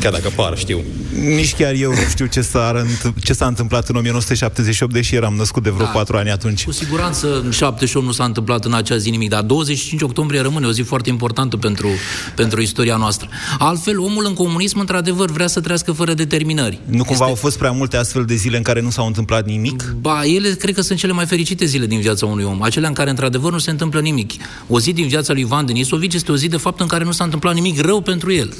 Chiar 0.00 0.12
dacă 0.12 0.32
par, 0.36 0.58
știu. 0.58 0.80
Nici 1.20 1.54
chiar 1.54 1.74
eu 1.74 1.90
nu 1.90 2.08
știu 2.10 2.26
ce 2.26 2.40
s-a, 2.40 2.86
ce 3.22 3.32
s-a 3.32 3.46
întâmplat 3.46 3.88
în 3.88 3.96
1978, 3.96 4.92
deși 4.92 5.14
eram 5.14 5.34
născut 5.34 5.62
de 5.62 5.70
vreo 5.70 5.84
Da. 5.84 5.90
4 5.90 6.16
ani 6.16 6.30
atunci. 6.30 6.64
Cu 6.64 6.72
siguranță 6.72 7.40
în 7.44 7.50
78 7.50 8.06
nu 8.06 8.12
s-a 8.12 8.24
întâmplat 8.24 8.64
în 8.64 8.74
acea 8.74 8.96
zi 8.96 9.10
nimic, 9.10 9.28
dar 9.28 9.42
25 9.42 10.00
octombrie 10.02 10.40
rămâne 10.40 10.66
o 10.66 10.72
zi 10.72 10.82
foarte 10.82 11.08
importantă 11.08 11.56
pentru, 11.56 11.88
pentru 12.34 12.60
istoria 12.60 12.96
noastră. 12.96 13.28
Altfel, 13.58 13.98
omul 13.98 14.26
în 14.26 14.34
comunism, 14.34 14.78
într-adevăr, 14.78 15.30
vrea 15.30 15.46
să 15.46 15.60
trăiască 15.60 15.92
fără 15.92 16.14
determinări. 16.14 16.80
Nu 16.84 17.04
cumva 17.04 17.24
au 17.24 17.34
fost 17.34 17.58
prea 17.58 17.70
multe 17.70 17.96
astfel 17.96 18.24
de 18.24 18.34
zile 18.34 18.56
în 18.56 18.62
care 18.62 18.80
nu 18.80 18.90
s-a 18.90 19.02
întâmplat 19.02 19.46
nimic? 19.46 19.94
Ba, 20.00 20.24
ele 20.24 20.48
cred 20.48 20.74
că 20.74 20.80
sunt 20.80 20.98
cele 20.98 21.12
mai 21.12 21.26
fericite 21.26 21.64
zile 21.64 21.86
din 21.86 22.00
viața 22.00 22.26
unui 22.26 22.44
om, 22.44 22.62
acelea 22.62 22.88
în 22.88 22.94
care 22.94 23.10
într-adevăr 23.10 23.52
nu 23.52 23.58
se 23.58 23.70
întâmplă 23.78 24.00
nimic. 24.00 24.32
O 24.68 24.80
zi 24.80 24.92
din 24.92 25.08
viața 25.08 25.32
lui 25.32 25.42
Ivan 25.42 25.66
Denisovici 25.66 26.14
este 26.14 26.32
o 26.32 26.36
zi 26.36 26.48
de 26.48 26.56
fapt 26.56 26.80
în 26.80 26.86
care 26.86 27.04
nu 27.04 27.12
s-a 27.12 27.24
întâmplat 27.24 27.54
nimic 27.54 27.80
rău 27.80 28.00
pentru 28.00 28.32
el. 28.32 28.54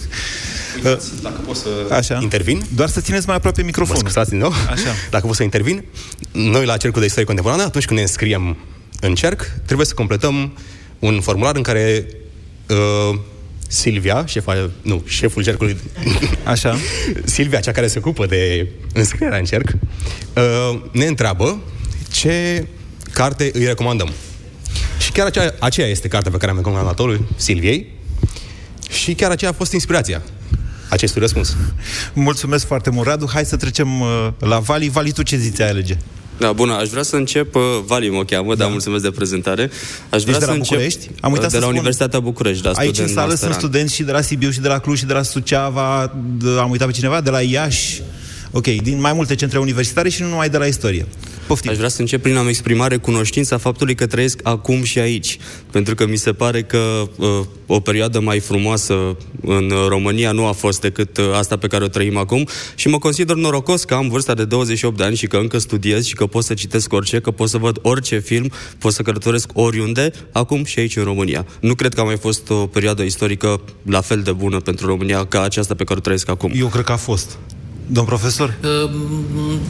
Dacă 1.23 1.41
pot 1.47 1.57
să 1.57 1.69
Așa. 1.91 2.19
intervin? 2.23 2.63
Doar 2.75 2.89
să 2.89 3.01
țineți 3.01 3.27
mai 3.27 3.37
aproape 3.37 3.63
microfonul. 3.63 4.03
Mă 4.03 4.09
scuzați 4.09 4.31
din 4.31 4.39
nou? 4.39 4.53
Așa. 4.71 4.95
Dacă 5.11 5.27
pot 5.27 5.37
să 5.37 5.43
intervin, 5.43 5.85
noi 6.33 6.65
la 6.65 6.77
Cercul 6.77 7.01
de 7.01 7.07
Istorie 7.07 7.27
Contemporană, 7.27 7.63
atunci 7.63 7.85
când 7.85 7.99
ne 7.99 8.05
înscriem 8.05 8.57
în 9.01 9.15
cerc, 9.15 9.53
trebuie 9.65 9.87
să 9.87 9.95
completăm 9.95 10.53
un 10.99 11.21
formular 11.21 11.57
în 11.57 11.63
care 11.63 12.07
uh, 12.69 13.19
Silvia, 13.69 14.27
șefa, 14.27 14.71
nu, 14.83 15.03
șeful 15.07 15.43
cercului, 15.43 15.77
Așa. 16.45 16.77
Silvia, 17.25 17.61
cea 17.61 17.73
care 17.73 17.87
se 17.87 17.99
ocupă 17.99 18.27
de 18.27 18.69
înscrierea 18.93 19.39
în 19.39 19.45
cerc, 19.45 19.69
uh, 20.35 20.81
ne 20.93 21.05
întreabă 21.05 21.61
ce 22.11 22.67
carte 23.13 23.51
îi 23.53 23.65
recomandăm. 23.65 24.13
Și 24.99 25.13
chiar 25.13 25.27
aceea, 25.27 25.55
aceea 25.59 25.87
este 25.87 26.09
cartea 26.09 26.31
pe 26.31 26.37
care 26.37 26.51
am 26.51 26.57
recomandat-o 26.57 27.07
lui 27.07 27.21
Silviei 27.37 27.87
și 28.91 29.15
chiar 29.15 29.31
aceea 29.31 29.51
a 29.51 29.55
fost 29.55 29.73
inspirația 29.73 30.23
acestui 30.89 31.21
răspuns. 31.21 31.57
Mulțumesc 32.13 32.67
foarte 32.67 32.91
mult, 32.91 33.07
Radu. 33.07 33.29
Hai 33.33 33.45
să 33.45 33.57
trecem 33.57 34.01
uh, 34.01 34.29
la 34.39 34.59
Vali. 34.59 34.89
Vali, 34.89 35.13
tu 35.13 35.23
ce 35.23 35.37
zi 35.37 35.51
ți-ai 35.51 35.69
alege? 35.69 35.97
Da, 36.39 36.53
bună, 36.53 36.73
aș 36.75 36.89
vrea 36.89 37.03
să 37.03 37.17
încep, 37.17 37.55
uh, 37.55 37.63
Vali 37.87 38.09
mă 38.09 38.25
cheamă, 38.25 38.55
da. 38.55 38.63
dar 38.63 38.71
mulțumesc 38.71 39.03
de 39.03 39.11
prezentare. 39.11 39.71
Aș 40.11 40.23
vrea 40.23 40.37
Ești 40.37 40.39
de 40.39 40.39
să 40.39 40.47
la 40.47 40.53
încep 40.53 40.71
București? 40.71 41.11
Am 41.21 41.33
uitat 41.33 41.45
de 41.45 41.51
să 41.51 41.57
la 41.57 41.63
spun. 41.63 41.75
Universitatea 41.77 42.21
București, 42.21 42.63
da, 42.63 42.71
Aici 42.71 42.87
în 42.89 42.93
student 42.95 43.11
sală 43.15 43.29
sunt 43.29 43.31
masterand. 43.31 43.61
studenți 43.61 43.95
și 43.95 44.03
de 44.03 44.13
la 44.13 44.21
Sibiu 44.21 44.51
și 44.51 44.61
de 44.61 44.69
la 44.69 44.79
Cluj 44.79 44.99
și 44.99 45.05
de 45.05 45.13
la 45.13 45.23
Suceava, 45.23 46.17
de, 46.37 46.49
am 46.61 46.71
uitat 46.71 46.87
pe 46.87 46.93
cineva, 46.93 47.21
de 47.21 47.31
la 47.31 47.41
Iași. 47.41 48.03
Ok, 48.51 48.65
din 48.67 49.01
mai 49.01 49.13
multe 49.13 49.35
centre 49.35 49.59
universitare 49.59 50.09
și 50.09 50.23
nu 50.23 50.29
numai 50.29 50.49
de 50.49 50.57
la 50.57 50.67
istorie. 50.67 51.07
Poftim. 51.49 51.71
Aș 51.71 51.77
vrea 51.77 51.89
să 51.89 52.01
încep 52.01 52.23
prin 52.23 52.37
a-mi 52.37 52.49
exprima 52.49 52.87
recunoștința 52.87 53.59
faptului 53.59 53.95
că 53.95 54.07
trăiesc 54.07 54.41
acum 54.43 54.83
și 54.83 54.99
aici. 54.99 55.39
Pentru 55.71 55.95
că 55.95 56.07
mi 56.07 56.17
se 56.17 56.33
pare 56.33 56.63
că 56.63 57.09
uh, 57.17 57.29
o 57.67 57.81
perioadă 57.81 58.21
mai 58.21 58.39
frumoasă 58.39 59.17
în 59.41 59.71
uh, 59.71 59.87
România 59.89 60.33
nu 60.33 60.47
a 60.47 60.53
fost 60.53 60.81
decât 60.81 61.17
uh, 61.17 61.25
asta 61.35 61.57
pe 61.57 61.67
care 61.67 61.85
o 61.85 61.89
trăim 61.89 62.17
acum 62.17 62.47
și 62.75 62.89
mă 62.89 62.99
consider 62.99 63.37
norocos 63.37 63.85
că 63.85 63.95
am 63.95 64.09
vârsta 64.09 64.35
de 64.35 64.45
28 64.45 64.97
de 64.97 65.05
ani 65.05 65.17
și 65.17 65.27
că 65.27 65.37
încă 65.37 65.59
studiez 65.59 66.05
și 66.05 66.15
că 66.15 66.27
pot 66.27 66.45
să 66.45 66.55
citesc 66.55 66.93
orice, 66.93 67.21
că 67.21 67.31
pot 67.31 67.49
să 67.49 67.59
văd 67.59 67.79
orice 67.83 68.19
film, 68.19 68.51
pot 68.79 68.93
să 68.93 69.03
călătoresc 69.03 69.51
oriunde, 69.53 70.11
acum 70.33 70.65
și 70.65 70.79
aici 70.79 70.97
în 70.97 71.05
România. 71.05 71.47
Nu 71.61 71.75
cred 71.75 71.95
că 71.95 72.01
a 72.01 72.05
mai 72.05 72.17
fost 72.17 72.51
o 72.51 72.67
perioadă 72.67 73.03
istorică 73.03 73.61
la 73.83 74.01
fel 74.01 74.21
de 74.21 74.33
bună 74.33 74.61
pentru 74.61 74.87
România 74.87 75.27
ca 75.27 75.43
aceasta 75.43 75.75
pe 75.75 75.85
care 75.85 75.99
o 75.99 76.03
trăiesc 76.03 76.29
acum. 76.29 76.53
Eu 76.55 76.67
cred 76.67 76.85
că 76.85 76.93
a 76.93 76.97
fost. 76.97 77.39
Domn 77.91 78.07
profesor? 78.07 78.59
Uh, 78.63 78.91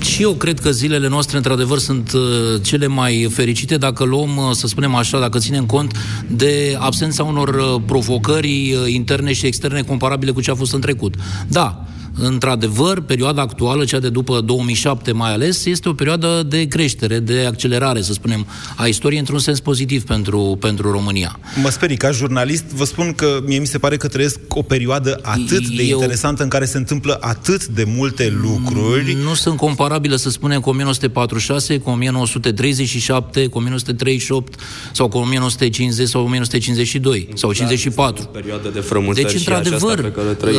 și 0.01 0.23
eu 0.23 0.33
cred 0.33 0.61
că 0.61 0.71
zilele 0.71 1.09
noastre, 1.09 1.37
într-adevăr, 1.37 1.79
sunt 1.79 2.13
uh, 2.13 2.21
cele 2.63 2.87
mai 2.87 3.29
fericite 3.33 3.77
dacă 3.77 4.05
luăm, 4.05 4.37
uh, 4.37 4.51
să 4.53 4.67
spunem 4.67 4.95
așa, 4.95 5.19
dacă 5.19 5.39
ținem 5.39 5.67
cont 5.67 5.93
de 6.29 6.77
absența 6.79 7.23
unor 7.25 7.49
uh, 7.49 7.83
provocări 7.87 8.75
uh, 8.75 8.93
interne 8.93 9.33
și 9.33 9.47
externe 9.47 9.83
comparabile 9.83 10.31
cu 10.31 10.41
ce 10.41 10.51
a 10.51 10.55
fost 10.55 10.73
în 10.73 10.81
trecut. 10.81 11.15
Da, 11.49 11.85
într-adevăr, 12.21 13.01
perioada 13.01 13.43
actuală, 13.43 13.85
cea 13.85 13.99
de 13.99 14.09
după 14.09 14.41
2007 14.41 15.13
mai 15.13 15.33
ales, 15.33 15.65
este 15.65 15.89
o 15.89 15.93
perioadă 15.93 16.43
de 16.49 16.67
creștere, 16.67 17.19
de 17.19 17.45
accelerare, 17.47 18.03
să 18.03 18.13
spunem, 18.13 18.47
a 18.77 18.87
istoriei 18.87 19.21
într-un 19.21 19.39
sens 19.39 19.61
pozitiv 19.61 20.05
pentru, 20.05 20.57
pentru 20.61 20.91
România. 20.91 21.39
Mă 21.63 21.69
sperii, 21.69 21.97
ca 21.97 22.11
jurnalist, 22.11 22.65
vă 22.65 22.85
spun 22.85 23.13
că 23.13 23.41
mie 23.47 23.59
mi 23.59 23.67
se 23.67 23.79
pare 23.79 23.97
că 23.97 24.09
trăiesc 24.09 24.39
o 24.49 24.63
perioadă 24.63 25.19
atât 25.23 25.69
de 25.69 25.83
Eu- 25.83 25.99
interesantă 26.01 26.43
în 26.43 26.49
care 26.49 26.65
se 26.65 26.77
întâmplă 26.77 27.19
atât 27.21 27.67
de 27.67 27.85
multe 27.87 28.37
lucruri. 28.43 29.17
Nu 29.23 29.35
sunt 29.35 29.57
comparabile, 29.57 30.17
să 30.17 30.31
spunem, 30.31 30.61
cu 30.61 30.69
1946, 30.69 31.79
cu 31.79 31.91
1937, 31.91 33.47
cu 33.47 33.59
1938 33.59 34.61
sau 34.93 35.09
cu 35.09 35.19
1950 35.19 36.09
sau 36.09 36.23
1952 36.23 37.29
sau 37.35 37.53
54. 37.53 38.25
Perioada 38.25 38.69
de 38.69 38.81
frământări 38.81 39.33
Deci, 39.33 39.41
și 39.41 39.49
aceasta 39.49 39.71
într-adevăr, 39.71 40.11
pe 40.11 40.13
care 40.13 40.57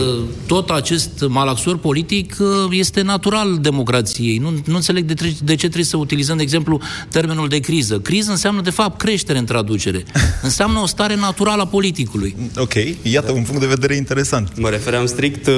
o 1.48 1.48
trăim. 1.53 1.75
uh, 1.75 1.75
tot 1.75 1.75
acest 1.75 1.75
malaxor 1.75 1.77
politic 1.77 2.35
uh, 2.39 2.47
este 2.71 3.01
natural 3.01 3.57
democrației. 3.61 4.37
Nu, 4.37 4.53
nu 4.65 4.75
înțeleg 4.75 5.05
de, 5.05 5.13
tre- 5.13 5.35
de 5.43 5.51
ce 5.51 5.65
trebuie 5.65 5.83
să 5.83 5.97
utilizăm, 5.97 6.37
de 6.37 6.43
exemplu, 6.43 6.81
termenul 7.09 7.47
de 7.47 7.59
criză. 7.59 7.99
Criză 7.99 8.31
înseamnă, 8.31 8.61
de 8.61 8.69
fapt, 8.69 8.97
creștere 8.97 9.37
în 9.37 9.45
traducere. 9.45 10.03
Înseamnă 10.41 10.79
o 10.79 10.85
stare 10.85 11.15
naturală 11.15 11.61
a 11.61 11.67
politicului. 11.67 12.35
Ok, 12.57 12.73
iată 13.01 13.31
un 13.31 13.43
punct 13.43 13.59
de 13.59 13.67
vedere 13.67 13.95
interesant. 13.95 14.59
Mă 14.59 14.69
refeream 14.69 15.05
strict, 15.05 15.47
uh, 15.47 15.53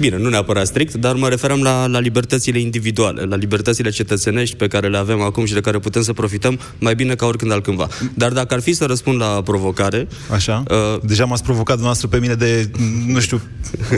bine, 0.00 0.18
nu 0.18 0.28
neapărat 0.28 0.66
strict, 0.66 0.94
dar 0.94 1.14
mă 1.14 1.28
referam 1.28 1.62
la, 1.62 1.86
la 1.86 1.98
libertățile 1.98 2.58
individuale, 2.58 3.22
la 3.22 3.36
libertățile 3.36 3.90
cetățenești 3.90 4.56
pe 4.56 4.66
care 4.66 4.88
le 4.88 4.96
avem 4.96 5.20
acum 5.20 5.44
și 5.44 5.52
de 5.52 5.60
care 5.60 5.78
putem 5.78 6.02
să 6.02 6.12
profităm 6.12 6.58
mai 6.78 6.94
bine 6.94 7.14
ca 7.14 7.26
oricând 7.26 7.52
altcândva. 7.52 7.88
Dar 8.14 8.32
dacă 8.32 8.54
ar 8.54 8.60
fi 8.60 8.72
să 8.72 8.84
răspund 8.84 9.20
la 9.20 9.42
provocare... 9.44 10.08
Așa? 10.30 10.62
Uh, 10.70 11.00
Deja 11.02 11.24
m-ați 11.24 11.42
provocat 11.42 11.76
dumneavoastră 11.76 12.08
pe 12.08 12.18
mine 12.18 12.34
de, 12.34 12.70
nu 13.06 13.20
știu, 13.20 13.42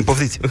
poftiți. 0.04 0.38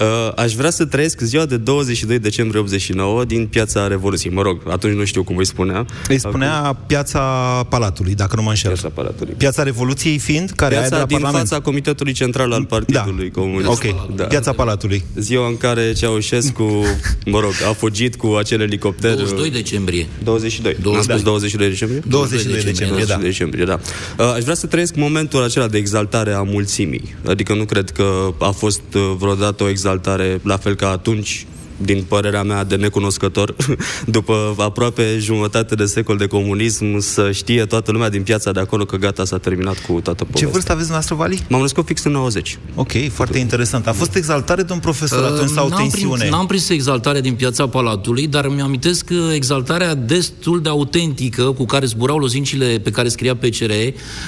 Uh, 0.00 0.29
aș 0.36 0.52
vrea 0.52 0.70
să 0.70 0.84
trăiesc 0.84 1.20
ziua 1.20 1.46
de 1.46 1.56
22 1.56 2.18
decembrie 2.18 2.60
89 2.60 3.24
din 3.24 3.46
Piața 3.46 3.86
Revoluției. 3.86 4.32
Mă 4.32 4.42
rog, 4.42 4.60
atunci 4.68 4.94
nu 4.94 5.04
știu 5.04 5.22
cum 5.22 5.36
îi 5.36 5.46
spunea. 5.46 5.86
Îi 6.08 6.18
spunea 6.18 6.76
Piața 6.86 7.20
Palatului, 7.68 8.14
dacă 8.14 8.36
nu 8.36 8.42
mă 8.42 8.48
înșel. 8.48 8.70
Piața 8.70 8.88
Palatului. 8.88 9.34
Piața 9.36 9.62
Revoluției 9.62 10.18
fiind, 10.18 10.50
care 10.50 10.74
Piața 10.74 10.86
e 10.86 10.90
de 10.90 10.96
la 10.96 11.04
din 11.04 11.18
Parlament. 11.18 11.48
fața 11.48 11.62
Comitetului 11.62 12.12
Central 12.12 12.52
al 12.52 12.64
Partidului 12.64 13.30
da. 13.34 13.40
Comunist. 13.40 13.68
Ok, 13.68 14.26
Piața 14.28 14.52
Palatului. 14.52 15.04
Ziua 15.16 15.46
în 15.46 15.56
care 15.56 15.92
Ceaușescu, 15.92 16.84
mă 17.26 17.40
rog, 17.40 17.52
a 17.68 17.72
fugit 17.72 18.16
cu 18.16 18.26
acel 18.38 18.60
elicopter... 18.60 19.14
22 19.14 19.50
decembrie. 19.50 20.06
22. 20.24 20.76
22. 20.82 20.92
N-am 20.92 21.02
spus 21.02 21.22
22 21.22 21.68
decembrie? 21.68 22.02
22 22.06 22.62
decembrie, 22.62 23.04
da. 23.04 23.14
22 23.14 23.30
decembrie, 23.30 23.64
da. 23.64 23.80
Uh, 24.18 24.32
Aș 24.34 24.42
vrea 24.42 24.54
să 24.54 24.66
trăiesc 24.66 24.94
momentul 24.94 25.42
acela 25.42 25.68
de 25.68 25.78
exaltare 25.78 26.32
a 26.32 26.42
mulțimii. 26.42 27.14
Adică 27.26 27.54
nu 27.54 27.64
cred 27.64 27.90
că 27.90 28.34
a 28.38 28.50
fost 28.50 28.82
uh, 28.94 29.12
vreodată 29.18 29.62
o 29.62 29.68
exaltare 29.68 30.19
la 30.42 30.56
fel 30.56 30.74
ca 30.76 30.88
atunci 30.90 31.46
din 31.82 32.04
părerea 32.08 32.42
mea 32.42 32.64
de 32.64 32.76
necunoscător, 32.76 33.56
după 34.06 34.54
aproape 34.58 35.18
jumătate 35.18 35.74
de 35.74 35.84
secol 35.84 36.16
de 36.16 36.26
comunism, 36.26 36.98
să 36.98 37.30
știe 37.32 37.64
toată 37.64 37.92
lumea 37.92 38.08
din 38.08 38.22
piața 38.22 38.52
de 38.52 38.60
acolo 38.60 38.84
că 38.84 38.96
gata, 38.96 39.24
s-a 39.24 39.38
terminat 39.38 39.78
cu 39.78 39.92
toată 39.92 40.24
povestea. 40.24 40.46
Ce 40.46 40.52
vârstă 40.52 40.72
aveți 40.72 40.88
dumneavoastră, 40.88 41.14
Vali? 41.14 41.46
M-am 41.48 41.60
născut 41.60 41.86
fix 41.86 42.04
în 42.04 42.12
90. 42.12 42.58
Ok, 42.74 42.92
foarte 43.12 43.38
interesant. 43.38 43.86
A 43.86 43.92
fost 43.92 44.16
exaltare, 44.16 44.62
domn 44.62 44.80
profesor, 44.80 45.24
atunci 45.24 45.50
sau 45.50 45.68
Uh, 45.70 45.76
N-am 45.76 45.88
tensiune? 45.90 46.16
Prins, 46.16 46.30
n-am 46.30 46.46
prins 46.46 46.68
exaltarea 46.68 47.20
din 47.20 47.34
piața 47.34 47.68
Palatului, 47.68 48.26
dar 48.26 48.48
mi-amintesc 48.48 49.04
că 49.04 49.30
exaltarea 49.34 49.94
destul 49.94 50.62
de 50.62 50.68
autentică 50.68 51.42
cu 51.42 51.64
care 51.64 51.86
zburau 51.86 52.18
lozincile 52.18 52.78
pe 52.78 52.90
care 52.90 53.08
scria 53.08 53.36
PCR 53.36 53.70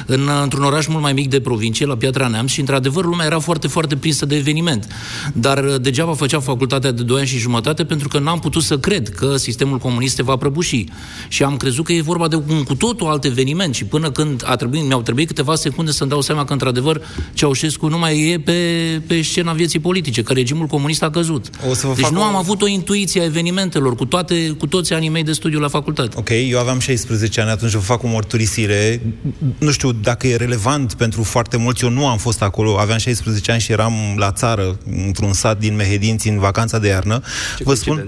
în, 0.07 0.29
într-un 0.43 0.65
oraș 0.65 0.87
mult 0.87 1.03
mai 1.03 1.13
mic 1.13 1.29
de 1.29 1.41
provincie, 1.41 1.87
la 1.87 1.97
Piatra 1.97 2.27
Neamț, 2.27 2.51
și 2.51 2.61
într-adevăr 2.61 3.05
lumea 3.05 3.27
era 3.27 3.39
foarte, 3.39 3.69
foarte 3.69 3.97
prinsă 3.97 4.27
de 4.27 4.37
eveniment. 4.37 4.87
Dar 5.33 5.65
uh, 5.65 5.81
degeaba 5.81 6.13
făceam 6.13 6.41
facultatea 6.41 6.91
de 6.91 7.03
2 7.03 7.19
ani 7.19 7.29
și 7.29 7.39
jumătate 7.43 7.85
pentru 7.85 8.09
că 8.09 8.19
n-am 8.19 8.39
putut 8.39 8.63
să 8.63 8.79
cred 8.79 9.09
că 9.09 9.37
sistemul 9.37 9.79
comunist 9.79 10.15
se 10.15 10.23
va 10.23 10.37
prăbuși. 10.37 10.85
Și 11.29 11.43
am 11.43 11.57
crezut 11.57 11.85
că 11.85 11.93
e 11.93 12.01
vorba 12.03 12.29
de 12.29 12.37
un 12.49 12.63
cu 12.63 12.75
totul 12.75 13.07
alt 13.07 13.25
eveniment 13.25 13.75
și 13.75 13.85
până 13.85 14.11
când 14.11 14.43
a 14.47 14.57
trebuit, 14.57 14.87
mi-au 14.87 15.03
trebuit 15.03 15.27
câteva 15.27 15.55
secunde 15.55 15.91
să-mi 15.91 16.11
dau 16.11 16.21
seama 16.21 16.45
că 16.45 16.53
într-adevăr 16.53 17.01
Ceaușescu 17.35 17.87
nu 17.89 17.99
mai 17.99 18.29
e 18.31 18.39
pe, 18.41 18.53
pe 19.07 19.23
scena 19.23 19.53
vieții 19.53 19.79
politice, 19.79 20.23
că 20.23 20.33
regimul 20.33 20.67
comunist 20.67 21.03
a 21.03 21.11
căzut. 21.11 21.47
O 21.71 21.75
să 21.75 21.87
vă 21.87 21.93
deci 21.95 22.05
fac 22.05 22.13
nu 22.13 22.21
o- 22.21 22.25
am 22.25 22.37
avut 22.37 22.63
o 22.63 22.67
intuiție 22.67 23.21
a 23.21 23.25
evenimentelor 23.25 23.95
cu, 23.95 24.05
toate, 24.05 24.49
cu 24.59 24.67
toți 24.67 24.93
anii 24.93 25.09
mei 25.09 25.23
de 25.25 25.33
studiu 25.33 25.59
la 25.61 25.69
facultate. 25.69 26.17
Ok, 26.19 26.29
eu 26.51 26.59
aveam 26.59 26.79
16 26.79 27.41
ani, 27.41 27.51
atunci 27.51 27.73
vă 27.73 27.79
fac 27.79 28.03
o 28.03 28.07
mărturisire. 28.09 29.03
Nu 29.59 29.71
știu 29.71 29.93
dacă 29.93 30.27
e 30.27 30.37
relevant 30.37 30.95
pentru 30.95 31.23
foarte 31.23 31.57
mulți, 31.57 31.85
eu 31.85 31.91
nu 31.91 32.07
am 32.07 32.19
fost 32.19 32.43
acolo, 32.43 32.79
aveam 32.79 32.99
16 32.99 33.51
ani 33.53 33.61
și 33.61 33.73
eram 33.73 33.93
la 34.17 34.33
țară, 34.33 34.79
într-un 35.07 35.33
sat 35.33 35.59
din 35.59 35.75
Mehedinți, 35.77 36.29
în 36.29 36.39
vacanța 36.39 36.79
de 36.79 36.89
iarnă. 36.89 37.23
Ce 37.57 37.65
vă 37.65 37.75
spun, 37.75 38.07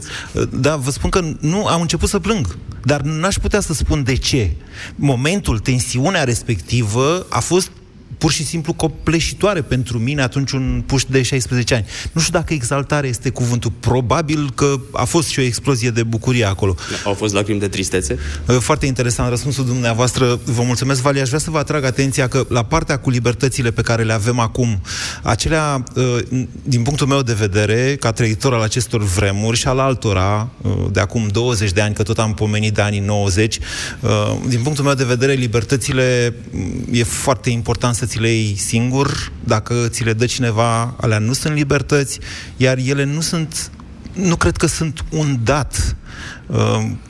da, 0.50 0.76
vă 0.76 0.90
spun 0.90 1.11
că 1.11 1.21
nu 1.40 1.66
am 1.66 1.81
început 1.81 2.09
să 2.09 2.19
plâng, 2.19 2.57
dar 2.83 3.00
n-aș 3.00 3.35
putea 3.35 3.61
să 3.61 3.73
spun 3.73 4.02
de 4.02 4.14
ce. 4.16 4.50
Momentul, 4.95 5.59
tensiunea 5.59 6.25
respectivă 6.25 7.26
a 7.28 7.40
fost 7.40 7.71
pur 8.18 8.33
și 8.33 8.44
simplu 8.44 8.73
copleșitoare 8.73 9.62
pentru 9.62 9.99
mine 9.99 10.23
atunci 10.23 10.50
un 10.50 10.83
puș 10.87 11.04
de 11.04 11.23
16 11.23 11.75
ani. 11.75 11.87
Nu 12.12 12.21
știu 12.21 12.33
dacă 12.33 12.54
exaltare 12.54 13.09
este 13.09 13.30
cuvântul. 13.30 13.73
Probabil 13.80 14.50
că 14.54 14.80
a 14.92 15.04
fost 15.04 15.28
și 15.28 15.38
o 15.38 15.42
explozie 15.42 15.90
de 15.90 16.02
bucurie 16.02 16.44
acolo. 16.44 16.75
Au 17.04 17.14
fost 17.14 17.35
lacrimi 17.35 17.61
de 17.61 17.68
tristețe? 17.68 18.18
Uh, 18.49 18.56
Foarte 18.59 18.87
interesant 18.87 19.28
răspunsul 19.28 19.64
dumneavoastră. 19.64 20.40
Vă 20.44 20.62
mulțumesc, 20.62 21.00
Vali. 21.00 21.21
Aș 21.21 21.26
vrea 21.26 21.38
să 21.38 21.50
vă 21.50 21.59
atrag 21.59 21.85
atenția 21.85 22.28
că 22.28 22.44
la 22.49 22.62
partea 22.62 22.99
cu 22.99 23.11
libertățile 23.11 23.71
pe 23.71 23.83
care 23.83 24.02
le 24.02 24.12
avem 24.12 24.38
acum, 24.38 24.80
acelea, 25.23 25.85
uh, 25.94 26.18
din 26.62 26.83
punctul 26.83 27.06
meu 27.06 27.23
de 27.23 27.33
vedere, 27.33 27.97
ca 28.00 28.12
trăitor 28.12 28.54
al 28.54 28.61
acestor 28.61 29.02
vremuri 29.02 29.56
și 29.56 29.66
al 29.66 29.78
altora, 29.78 30.49
uh, 30.62 30.73
de 30.92 31.00
acum 31.00 31.28
20 31.33 31.73
de 31.73 31.80
ani, 31.80 31.94
că 31.94 32.02
tot 32.02 32.18
am 32.18 32.35
pomenit 32.35 32.75
de 32.75 32.80
anii 32.80 33.00
90, 33.00 33.59
uh, 34.00 34.11
din 34.49 34.62
punctul 34.62 34.85
meu 34.85 34.94
de 34.94 35.04
vedere, 35.04 35.33
libertățile 35.33 36.35
mm, 36.50 36.85
e 36.92 37.02
foarte 37.02 37.50
important 37.50 37.94
să 37.94 38.03
ți 38.04 38.20
le 38.20 38.28
iei 38.28 38.56
singur. 38.56 39.32
Dacă 39.44 39.75
ți 39.88 40.04
le 40.04 40.12
dă 40.12 40.26
cineva, 40.26 40.96
alea 41.00 41.18
nu 41.18 41.32
sunt 41.32 41.54
libertăți, 41.54 42.18
iar 42.56 42.78
ele 42.78 43.04
nu 43.04 43.20
sunt 43.20 43.70
nu 44.14 44.37
cred 44.37 44.56
că 44.56 44.66
sunt 44.66 45.04
un 45.11 45.38
dat. 45.44 45.96
Uh, 46.47 46.56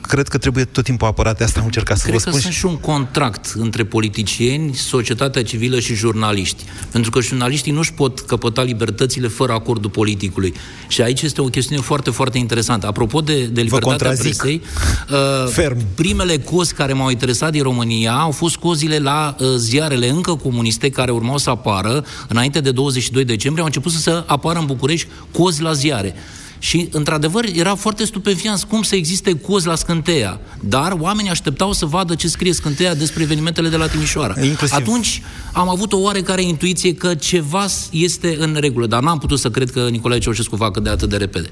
cred 0.01 0.27
că 0.27 0.37
trebuie 0.37 0.65
tot 0.65 0.83
timpul 0.83 1.07
apărate. 1.07 1.43
Asta 1.43 1.59
am 1.59 1.65
încercat 1.65 1.97
să 1.97 2.07
Cred 2.07 2.17
vă 2.17 2.23
că 2.23 2.29
spun. 2.29 2.41
sunt 2.41 2.53
și 2.53 2.65
un 2.65 2.77
contract 2.77 3.53
între 3.57 3.83
politicieni, 3.85 4.73
societatea 4.73 5.43
civilă 5.43 5.79
și 5.79 5.93
jurnaliști. 5.93 6.63
Pentru 6.91 7.11
că 7.11 7.21
jurnaliștii 7.21 7.71
nu 7.71 7.79
își 7.79 7.93
pot 7.93 8.19
căpăta 8.19 8.61
libertățile 8.63 9.27
fără 9.27 9.51
acordul 9.51 9.89
politicului. 9.89 10.53
Și 10.87 11.01
aici 11.01 11.21
este 11.21 11.41
o 11.41 11.45
chestiune 11.45 11.81
foarte, 11.81 12.09
foarte 12.09 12.37
interesantă. 12.37 12.87
Apropo 12.87 13.21
de, 13.21 13.45
de 13.45 13.61
libertatea 13.61 14.07
contrazic. 14.07 14.35
presei, 14.35 14.61
uh, 15.11 15.49
Ferm. 15.51 15.77
primele 15.95 16.37
cozi 16.37 16.73
care 16.73 16.93
m-au 16.93 17.09
interesat 17.09 17.51
din 17.51 17.63
România 17.63 18.13
au 18.13 18.31
fost 18.31 18.55
cozile 18.55 18.97
la 18.97 19.35
uh, 19.39 19.47
ziarele 19.57 20.09
încă 20.09 20.35
comuniste 20.35 20.89
care 20.89 21.11
urmau 21.11 21.37
să 21.37 21.49
apară 21.49 22.05
înainte 22.27 22.59
de 22.59 22.71
22 22.71 23.25
decembrie. 23.25 23.61
Au 23.61 23.67
început 23.67 23.91
să 23.91 24.23
apară 24.27 24.59
în 24.59 24.65
București 24.65 25.07
cozi 25.31 25.61
la 25.61 25.73
ziare. 25.73 26.15
Și, 26.59 26.89
într-adevăr, 26.91 27.45
era 27.53 27.75
foarte 27.75 28.05
stupefiant 28.05 28.63
cum 28.63 28.81
să 28.81 28.95
existe 28.95 29.39
cozi 29.39 29.67
la 29.67 29.75
scânteia. 29.75 30.39
Dar 30.59 30.91
oamenii 30.99 31.31
așteptau 31.31 31.71
să 31.71 31.85
vadă 31.85 32.15
ce 32.15 32.27
scrie 32.27 32.53
scânteia 32.53 32.93
despre 32.93 33.23
evenimentele 33.23 33.69
de 33.69 33.75
la 33.75 33.87
Timișoara. 33.87 34.41
Inclusiv. 34.41 34.75
Atunci 34.75 35.21
am 35.53 35.69
avut 35.69 35.93
o 35.93 35.97
oarecare 35.97 36.41
intuiție 36.41 36.93
că 36.93 37.15
ceva 37.15 37.65
este 37.91 38.35
în 38.39 38.57
regulă, 38.59 38.87
dar 38.87 39.01
n-am 39.01 39.17
putut 39.17 39.39
să 39.39 39.49
cred 39.49 39.71
că 39.71 39.87
Nicolae 39.89 40.19
Ceaușescu 40.19 40.55
facă 40.55 40.79
de 40.79 40.89
atât 40.89 41.09
de 41.09 41.17
repede. 41.17 41.49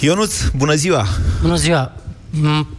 Ionuț, 0.00 0.34
bună 0.56 0.74
ziua! 0.74 1.06
Bună 1.42 1.56
ziua! 1.56 1.92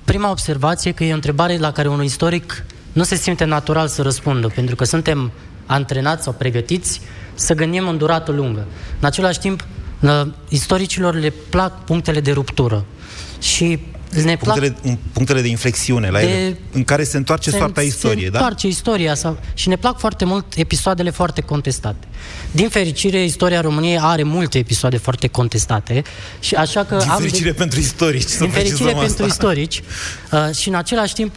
Prima 0.03 0.29
observație 0.29 0.91
că 0.91 1.03
e 1.03 1.11
o 1.11 1.15
întrebare 1.15 1.57
la 1.57 1.71
care 1.71 1.87
un 1.87 2.03
istoric 2.03 2.65
nu 2.93 3.03
se 3.03 3.15
simte 3.15 3.45
natural 3.45 3.87
să 3.87 4.01
răspundă, 4.01 4.47
pentru 4.55 4.75
că 4.75 4.83
suntem 4.83 5.31
antrenați 5.65 6.23
sau 6.23 6.33
pregătiți 6.33 7.01
să 7.33 7.53
gândim 7.53 7.87
în 7.87 7.97
durată 7.97 8.31
lungă. 8.31 8.65
În 8.99 9.05
același 9.07 9.39
timp, 9.39 9.65
istoricilor 10.49 11.15
le 11.15 11.33
plac 11.49 11.83
punctele 11.83 12.19
de 12.19 12.31
ruptură. 12.31 12.85
Și 13.39 13.79
ne 14.23 14.37
punctele, 14.37 14.75
plac... 14.81 14.97
punctele 15.13 15.41
de 15.41 15.47
inflexiune 15.47 16.09
la 16.09 16.19
de... 16.19 16.25
ele, 16.25 16.57
în 16.71 16.83
care 16.83 17.03
se 17.03 17.17
întoarce 17.17 17.49
se, 17.49 17.57
soarta 17.57 17.81
istoriei, 17.81 18.23
se 18.23 18.29
da? 18.29 18.37
întoarce 18.37 18.67
istoria 18.67 19.15
sau... 19.15 19.39
și 19.53 19.67
ne 19.67 19.75
plac 19.75 19.99
foarte 19.99 20.25
mult 20.25 20.45
episoadele 20.55 21.09
foarte 21.09 21.41
contestate. 21.41 22.07
Din 22.51 22.69
fericire, 22.69 23.23
istoria 23.23 23.61
României 23.61 23.99
are 23.99 24.23
multe 24.23 24.57
episoade 24.57 24.97
foarte 24.97 25.27
contestate 25.27 26.03
și 26.39 26.55
așa 26.55 26.83
că 26.83 26.95
Din 26.95 27.09
am 27.09 27.19
fericire 27.19 27.49
de... 27.49 27.55
pentru 27.57 27.79
istorici. 27.79 28.37
Din 28.37 28.49
fericire 28.49 28.91
pentru 28.91 29.05
asta. 29.05 29.25
istorici 29.25 29.81
uh, 30.31 30.55
și 30.55 30.67
în 30.67 30.75
același 30.75 31.13
timp 31.13 31.33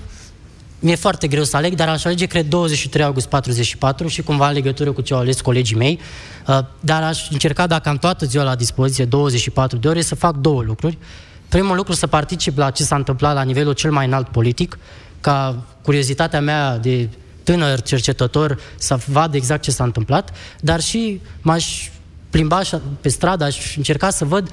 mi-e 0.79 0.95
foarte 0.95 1.27
greu 1.27 1.45
să 1.45 1.57
aleg, 1.57 1.75
dar 1.75 1.89
aș 1.89 2.05
alege, 2.05 2.27
cred, 2.27 2.47
23 2.47 3.05
august 3.05 3.27
44 3.27 4.09
și 4.09 4.23
cumva 4.23 4.49
în 4.49 4.55
legătură 4.55 4.93
cu 4.93 5.01
ce 5.01 5.15
au 5.15 5.21
ales 5.21 5.41
colegii 5.41 5.77
mei. 5.77 5.99
Uh, 6.47 6.59
dar 6.81 7.03
aș 7.03 7.31
încerca, 7.31 7.67
dacă 7.67 7.89
am 7.89 7.97
toată 7.97 8.25
ziua 8.25 8.45
la 8.45 8.55
dispoziție, 8.55 9.05
24 9.05 9.79
de 9.79 9.89
ore, 9.89 10.01
să 10.01 10.15
fac 10.15 10.37
două 10.37 10.63
lucruri. 10.63 10.99
Primul 11.49 11.77
lucru, 11.77 11.93
să 11.93 12.07
particip 12.07 12.59
la 12.59 12.71
ce 12.71 12.83
s-a 12.83 12.97
întâmplat 12.97 13.35
la 13.35 13.43
nivelul 13.43 13.73
cel 13.73 13.91
mai 13.91 14.07
înalt 14.07 14.29
politic, 14.29 14.79
ca 15.21 15.63
curiozitatea 15.83 16.41
mea 16.41 16.79
de 16.79 17.09
tânăr 17.43 17.83
cercetător 17.83 18.59
să 18.77 18.99
vadă 19.07 19.37
exact 19.37 19.63
ce 19.63 19.71
s-a 19.71 19.85
întâmplat, 19.85 20.31
dar 20.61 20.81
și 20.81 21.21
m-aș 21.41 21.89
plimba 22.31 22.61
pe 23.01 23.09
stradă, 23.09 23.45
aș 23.45 23.77
încerca 23.77 24.11
să 24.11 24.25
văd 24.25 24.51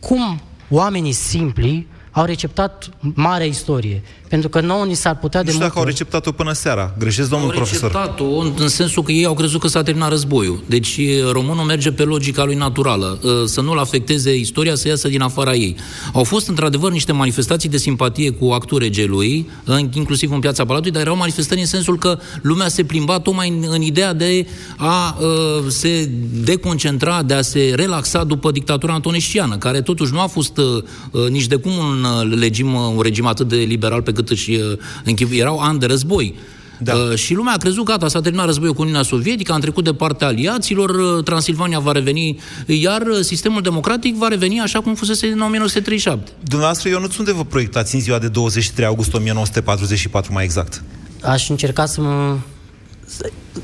cum 0.00 0.40
oamenii 0.68 1.12
simpli 1.12 1.86
au 2.10 2.24
receptat 2.24 2.88
marea 3.00 3.46
istorie. 3.46 4.02
Pentru 4.28 4.48
că 4.48 4.60
nouă 4.60 4.84
ni 4.84 4.94
s-ar 4.94 5.18
putea 5.18 5.40
de 5.40 5.46
Nu 5.46 5.52
știu 5.52 5.66
dacă 5.66 5.78
au 5.78 5.84
receptat-o 5.84 6.32
până 6.32 6.52
seara. 6.52 6.94
Greșesc, 6.98 7.28
domnul 7.28 7.48
au 7.48 7.54
profesor. 7.54 7.94
Au 7.94 8.00
receptat-o 8.00 8.62
în 8.62 8.68
sensul 8.68 9.02
că 9.02 9.12
ei 9.12 9.24
au 9.24 9.34
crezut 9.34 9.60
că 9.60 9.68
s-a 9.68 9.82
terminat 9.82 10.08
războiul. 10.08 10.62
Deci 10.66 11.00
românul 11.32 11.64
merge 11.64 11.92
pe 11.92 12.02
logica 12.02 12.44
lui 12.44 12.54
naturală. 12.54 13.18
Să 13.46 13.60
nu-l 13.60 13.78
afecteze 13.78 14.36
istoria, 14.36 14.74
să 14.74 14.88
iasă 14.88 15.08
din 15.08 15.20
afara 15.20 15.54
ei. 15.54 15.76
Au 16.12 16.24
fost, 16.24 16.48
într-adevăr, 16.48 16.92
niște 16.92 17.12
manifestații 17.12 17.68
de 17.68 17.76
simpatie 17.76 18.30
cu 18.30 18.50
actul 18.50 18.78
regelui, 18.78 19.50
inclusiv 19.92 20.32
în 20.32 20.40
piața 20.40 20.64
Palatului, 20.64 20.92
dar 20.92 21.02
erau 21.02 21.16
manifestări 21.16 21.60
în 21.60 21.66
sensul 21.66 21.98
că 21.98 22.18
lumea 22.42 22.68
se 22.68 22.84
plimba 22.84 23.20
tocmai 23.20 23.48
în, 23.48 23.64
în 23.70 23.82
ideea 23.82 24.12
de 24.12 24.46
a 24.76 25.16
uh, 25.20 25.26
se 25.68 26.10
deconcentra, 26.44 27.22
de 27.22 27.34
a 27.34 27.42
se 27.42 27.72
relaxa 27.74 28.24
după 28.24 28.50
dictatura 28.50 28.92
antonesciană, 28.92 29.56
care 29.56 29.80
totuși 29.80 30.12
nu 30.12 30.20
a 30.20 30.26
fost 30.26 30.56
uh, 30.56 31.28
nici 31.28 31.46
de 31.46 31.56
cum 31.56 31.72
un, 31.72 32.06
regim, 32.38 32.74
un 32.74 33.00
regim 33.00 33.26
atât 33.26 33.48
de 33.48 33.56
liberal 33.56 34.02
pe 34.02 34.12
cât 34.16 34.30
își 34.30 34.50
uh, 34.50 34.78
închipuie. 35.04 35.40
Erau 35.40 35.58
ani 35.58 35.78
de 35.78 35.86
război. 35.86 36.34
Da. 36.78 36.94
Uh, 36.94 37.14
și 37.14 37.34
lumea 37.34 37.52
a 37.52 37.56
crezut, 37.56 37.84
gata, 37.84 38.08
s-a 38.08 38.20
terminat 38.20 38.46
războiul 38.46 38.74
cu 38.74 38.80
Uniunea 38.80 39.02
Sovietică, 39.02 39.52
am 39.52 39.60
trecut 39.60 39.84
de 39.84 39.94
partea 39.94 40.26
aliaților, 40.26 40.90
uh, 40.90 41.24
Transilvania 41.24 41.78
va 41.78 41.92
reveni, 41.92 42.38
iar 42.66 43.02
uh, 43.02 43.18
sistemul 43.20 43.62
democratic 43.62 44.14
va 44.14 44.28
reveni 44.28 44.60
așa 44.60 44.80
cum 44.80 44.94
fusese 44.94 45.26
în 45.26 45.40
1937. 45.40 46.30
Dumneavoastră, 46.42 46.88
eu 46.88 47.00
nu 47.00 47.06
sunt 47.06 47.18
unde 47.18 47.32
vă 47.32 47.44
proiectați 47.44 47.94
în 47.94 48.00
ziua 48.00 48.18
de 48.18 48.28
23 48.28 48.86
august 48.86 49.14
1944 49.14 50.32
mai 50.32 50.44
exact? 50.44 50.82
Aș 51.22 51.48
încerca 51.48 51.86
să 51.86 52.00
mă 52.00 52.36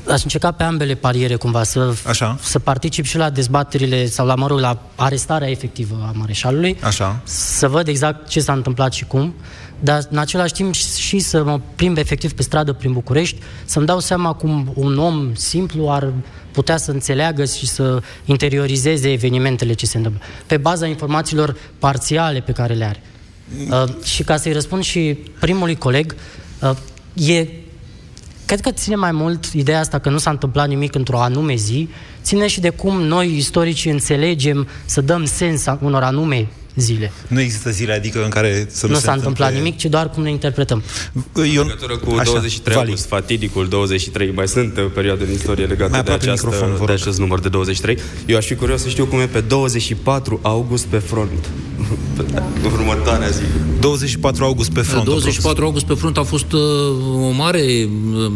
aș 0.09 0.23
încerca 0.23 0.51
pe 0.51 0.63
ambele 0.63 0.95
pariere 0.95 1.35
cumva, 1.35 1.63
să, 1.63 1.93
Așa. 2.07 2.37
să 2.41 2.59
particip 2.59 3.05
și 3.05 3.17
la 3.17 3.29
dezbaterile 3.29 4.05
sau 4.05 4.25
la, 4.25 4.35
mă 4.35 4.47
rog, 4.47 4.59
la 4.59 4.81
arestarea 4.95 5.49
efectivă 5.49 5.95
a 6.07 6.11
Mareșalului, 6.17 6.77
Așa. 6.83 7.21
să 7.23 7.67
văd 7.67 7.87
exact 7.87 8.27
ce 8.27 8.39
s-a 8.39 8.53
întâmplat 8.53 8.93
și 8.93 9.05
cum, 9.05 9.33
dar 9.83 10.07
în 10.09 10.17
același 10.17 10.53
timp 10.53 10.73
și 10.73 11.19
să 11.19 11.43
mă 11.43 11.59
plimb 11.75 11.97
efectiv 11.97 12.33
pe 12.33 12.43
stradă 12.43 12.73
prin 12.73 12.91
București, 12.91 13.39
să-mi 13.65 13.85
dau 13.85 13.99
seama 13.99 14.33
cum 14.33 14.71
un 14.75 14.97
om 14.97 15.35
simplu 15.35 15.89
ar 15.89 16.13
putea 16.51 16.77
să 16.77 16.91
înțeleagă 16.91 17.45
și 17.45 17.67
să 17.67 18.01
interiorizeze 18.25 19.11
evenimentele 19.11 19.73
ce 19.73 19.85
se 19.85 19.97
întâmplă, 19.97 20.21
pe 20.45 20.57
baza 20.57 20.85
informațiilor 20.85 21.55
parțiale 21.79 22.39
pe 22.39 22.51
care 22.51 22.73
le 22.73 22.85
are. 22.85 23.01
Uh, 23.69 24.03
și 24.03 24.23
ca 24.23 24.37
să-i 24.37 24.53
răspund 24.53 24.83
și 24.83 25.17
primului 25.39 25.75
coleg, 25.75 26.15
uh, 26.61 27.27
e 27.27 27.47
Cred 28.45 28.61
că 28.61 28.71
ține 28.71 28.95
mai 28.95 29.11
mult 29.11 29.45
ideea 29.45 29.79
asta 29.79 29.99
că 29.99 30.09
nu 30.09 30.17
s-a 30.17 30.29
întâmplat 30.29 30.67
nimic 30.67 30.95
într-o 30.95 31.19
anume 31.19 31.55
zi, 31.55 31.89
ține 32.23 32.47
și 32.47 32.59
de 32.59 32.69
cum 32.69 33.01
noi, 33.01 33.37
istoricii, 33.37 33.91
înțelegem 33.91 34.67
să 34.85 35.01
dăm 35.01 35.25
sens 35.25 35.65
unor 35.81 36.03
anume 36.03 36.47
zile. 36.75 37.11
Nu 37.27 37.39
există 37.39 37.69
zile, 37.69 37.93
adică 37.93 38.23
în 38.23 38.29
care 38.29 38.67
să 38.69 38.85
nu, 38.85 38.91
nu 38.91 38.97
se 38.97 39.05
s-a 39.05 39.13
întâmplat 39.13 39.53
nimic, 39.53 39.77
ci 39.77 39.85
doar 39.85 40.09
cum 40.09 40.23
ne 40.23 40.29
interpretăm. 40.29 40.83
Eu... 41.35 41.43
În 41.43 41.67
legătură 41.67 41.97
cu 41.97 42.15
Așa, 42.19 42.23
23 42.31 42.75
Vali. 42.75 42.87
august, 42.87 43.07
fatidicul 43.07 43.67
23, 43.67 44.31
mai 44.31 44.47
sunt 44.47 44.77
uh, 44.77 44.85
perioade 44.93 45.23
în 45.23 45.31
istorie 45.31 45.65
legate 45.65 46.01
de, 46.01 46.11
această, 46.11 46.79
de 46.85 46.91
acest 46.91 47.19
număr 47.19 47.39
de 47.39 47.49
23. 47.49 47.97
Eu 48.25 48.37
aș 48.37 48.45
fi 48.45 48.55
curios 48.55 48.81
să 48.81 48.89
știu 48.89 49.05
cum 49.05 49.19
e 49.19 49.25
pe 49.25 49.39
24 49.39 50.39
august 50.41 50.85
pe 50.85 50.97
front. 50.97 51.49
Următoarea 52.63 53.27
zi. 53.27 53.41
24 53.79 54.43
august 54.43 54.71
pe 54.71 54.81
front. 54.81 55.05
24 55.05 55.41
profesor. 55.41 55.63
august 55.63 55.85
pe 55.85 55.93
front 55.93 56.17
a 56.17 56.23
fost 56.23 56.51
uh, 56.51 56.59
o 57.27 57.31
mare 57.31 57.89
uh, 58.15 58.31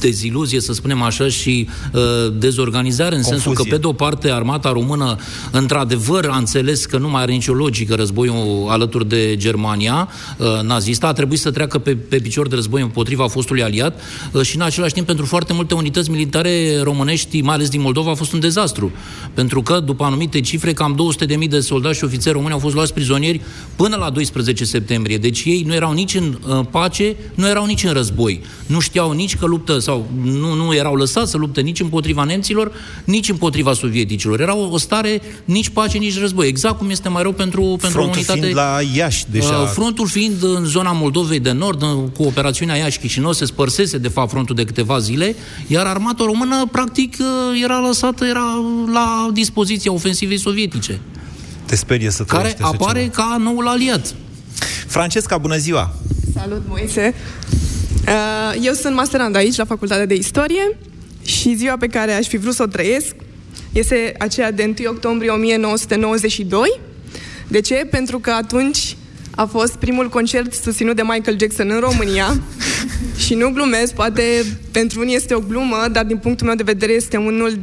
deziluzie, 0.00 0.60
să 0.60 0.72
spunem 0.72 1.02
așa, 1.02 1.28
și 1.28 1.68
uh, 1.92 2.00
dezorganizare, 2.38 3.14
în 3.14 3.22
Confuzie. 3.22 3.42
sensul 3.42 3.64
că, 3.64 3.74
pe 3.74 3.80
de 3.80 3.86
o 3.86 3.92
parte, 3.92 4.30
armata 4.30 4.72
română, 4.72 5.16
într-adevăr, 5.50 6.28
a 6.30 6.36
înțeles 6.36 6.86
că 6.86 6.98
nu 6.98 7.08
mai 7.08 7.22
are 7.22 7.32
nicio 7.32 7.52
logică 7.52 7.94
războiul 7.94 8.66
alături 8.68 9.08
de 9.08 9.36
Germania 9.36 10.08
uh, 10.38 10.46
nazistă, 10.62 11.06
a 11.06 11.12
trebuit 11.12 11.38
să 11.38 11.50
treacă 11.50 11.78
pe, 11.78 11.96
pe 11.96 12.16
picior 12.16 12.48
de 12.48 12.54
război 12.54 12.82
împotriva 12.82 13.28
fostului 13.28 13.62
aliat 13.62 14.00
uh, 14.32 14.42
și, 14.42 14.56
în 14.56 14.62
același 14.62 14.92
timp, 14.92 15.06
pentru 15.06 15.24
foarte 15.24 15.52
multe 15.52 15.74
unități 15.74 16.10
militare 16.10 16.80
românești, 16.82 17.40
mai 17.40 17.54
ales 17.54 17.68
din 17.68 17.80
Moldova, 17.80 18.10
a 18.10 18.14
fost 18.14 18.32
un 18.32 18.40
dezastru. 18.40 18.92
Pentru 19.34 19.62
că, 19.62 19.80
după 19.80 20.04
anumite 20.04 20.40
cifre, 20.40 20.72
cam 20.72 21.12
200.000 21.42 21.48
de 21.48 21.60
soldați 21.60 21.98
și 21.98 22.04
ofițeri 22.04 22.34
români 22.34 22.52
au 22.52 22.58
fost 22.58 22.74
luați 22.74 22.93
prizonieri 22.94 23.40
până 23.76 23.96
la 23.96 24.10
12 24.10 24.64
septembrie. 24.64 25.18
Deci 25.18 25.42
ei 25.44 25.62
nu 25.66 25.74
erau 25.74 25.92
nici 25.92 26.14
în 26.14 26.38
uh, 26.48 26.60
pace, 26.70 27.16
nu 27.34 27.48
erau 27.48 27.66
nici 27.66 27.84
în 27.84 27.92
război. 27.92 28.40
Nu 28.66 28.80
știau 28.80 29.12
nici 29.12 29.36
că 29.36 29.46
luptă 29.46 29.78
sau 29.78 30.06
nu, 30.22 30.54
nu 30.54 30.74
erau 30.74 30.94
lăsați 30.94 31.30
să 31.30 31.36
lupte 31.36 31.60
nici 31.60 31.80
împotriva 31.80 32.24
nemților, 32.24 32.72
nici 33.04 33.28
împotriva 33.28 33.72
sovieticilor. 33.72 34.40
Era 34.40 34.56
o, 34.56 34.68
o 34.70 34.78
stare 34.78 35.22
nici 35.44 35.68
pace, 35.68 35.98
nici 35.98 36.18
război. 36.18 36.46
Exact 36.46 36.78
cum 36.78 36.90
este 36.90 37.08
mai 37.08 37.22
rău 37.22 37.32
pentru, 37.32 37.62
pentru 37.62 37.88
Frontul 37.88 38.16
unitate. 38.16 38.40
fiind 38.40 38.54
la 38.54 38.78
Iași 38.94 39.24
deja. 39.30 39.58
Uh, 39.58 39.68
frontul 39.72 40.06
fiind 40.06 40.42
în 40.42 40.64
zona 40.64 40.92
Moldovei 40.92 41.40
de 41.40 41.52
Nord, 41.52 41.82
cu 42.16 42.22
operațiunea 42.22 42.76
Iași-Chișinău, 42.76 43.32
se 43.32 43.44
spărsese 43.44 43.98
de 43.98 44.08
fapt 44.08 44.30
frontul 44.30 44.54
de 44.54 44.64
câteva 44.64 44.98
zile, 44.98 45.36
iar 45.66 45.86
armata 45.86 46.24
română 46.24 46.66
practic 46.72 47.16
uh, 47.20 47.62
era 47.62 47.80
lăsată, 47.80 48.24
era 48.24 48.64
la 48.92 49.30
dispoziția 49.32 49.92
ofensivei 49.92 50.38
sovietice 50.38 51.00
te 51.66 51.76
sperie 51.76 52.10
să 52.10 52.22
Care 52.22 52.56
apare 52.60 53.00
ceva. 53.00 53.12
ca 53.12 53.36
noul 53.38 53.66
aliat. 53.66 54.14
Francesca, 54.86 55.38
bună 55.38 55.56
ziua! 55.56 55.94
Salut, 56.34 56.62
Moise! 56.68 57.14
Uh, 58.06 58.64
eu 58.64 58.72
sunt 58.72 58.94
masterand 58.94 59.36
aici, 59.36 59.56
la 59.56 59.64
Facultatea 59.64 60.06
de 60.06 60.14
Istorie 60.14 60.76
și 61.24 61.54
ziua 61.56 61.76
pe 61.76 61.86
care 61.86 62.12
aș 62.12 62.26
fi 62.26 62.36
vrut 62.36 62.54
să 62.54 62.62
o 62.62 62.66
trăiesc 62.66 63.14
este 63.72 64.14
aceea 64.18 64.50
de 64.50 64.74
1 64.80 64.90
octombrie 64.90 65.30
1992. 65.30 66.80
De 67.48 67.60
ce? 67.60 67.74
Pentru 67.90 68.18
că 68.18 68.30
atunci 68.30 68.96
a 69.30 69.44
fost 69.44 69.74
primul 69.74 70.08
concert 70.08 70.54
susținut 70.54 70.96
de 70.96 71.02
Michael 71.02 71.38
Jackson 71.38 71.70
în 71.70 71.80
România 71.80 72.40
și 73.24 73.34
nu 73.34 73.50
glumesc, 73.50 73.94
poate 73.94 74.22
pentru 74.70 75.00
unii 75.00 75.14
este 75.14 75.34
o 75.34 75.40
glumă, 75.40 75.86
dar 75.92 76.04
din 76.04 76.16
punctul 76.16 76.46
meu 76.46 76.56
de 76.56 76.62
vedere 76.62 76.92
este 76.92 77.16
unul 77.16 77.58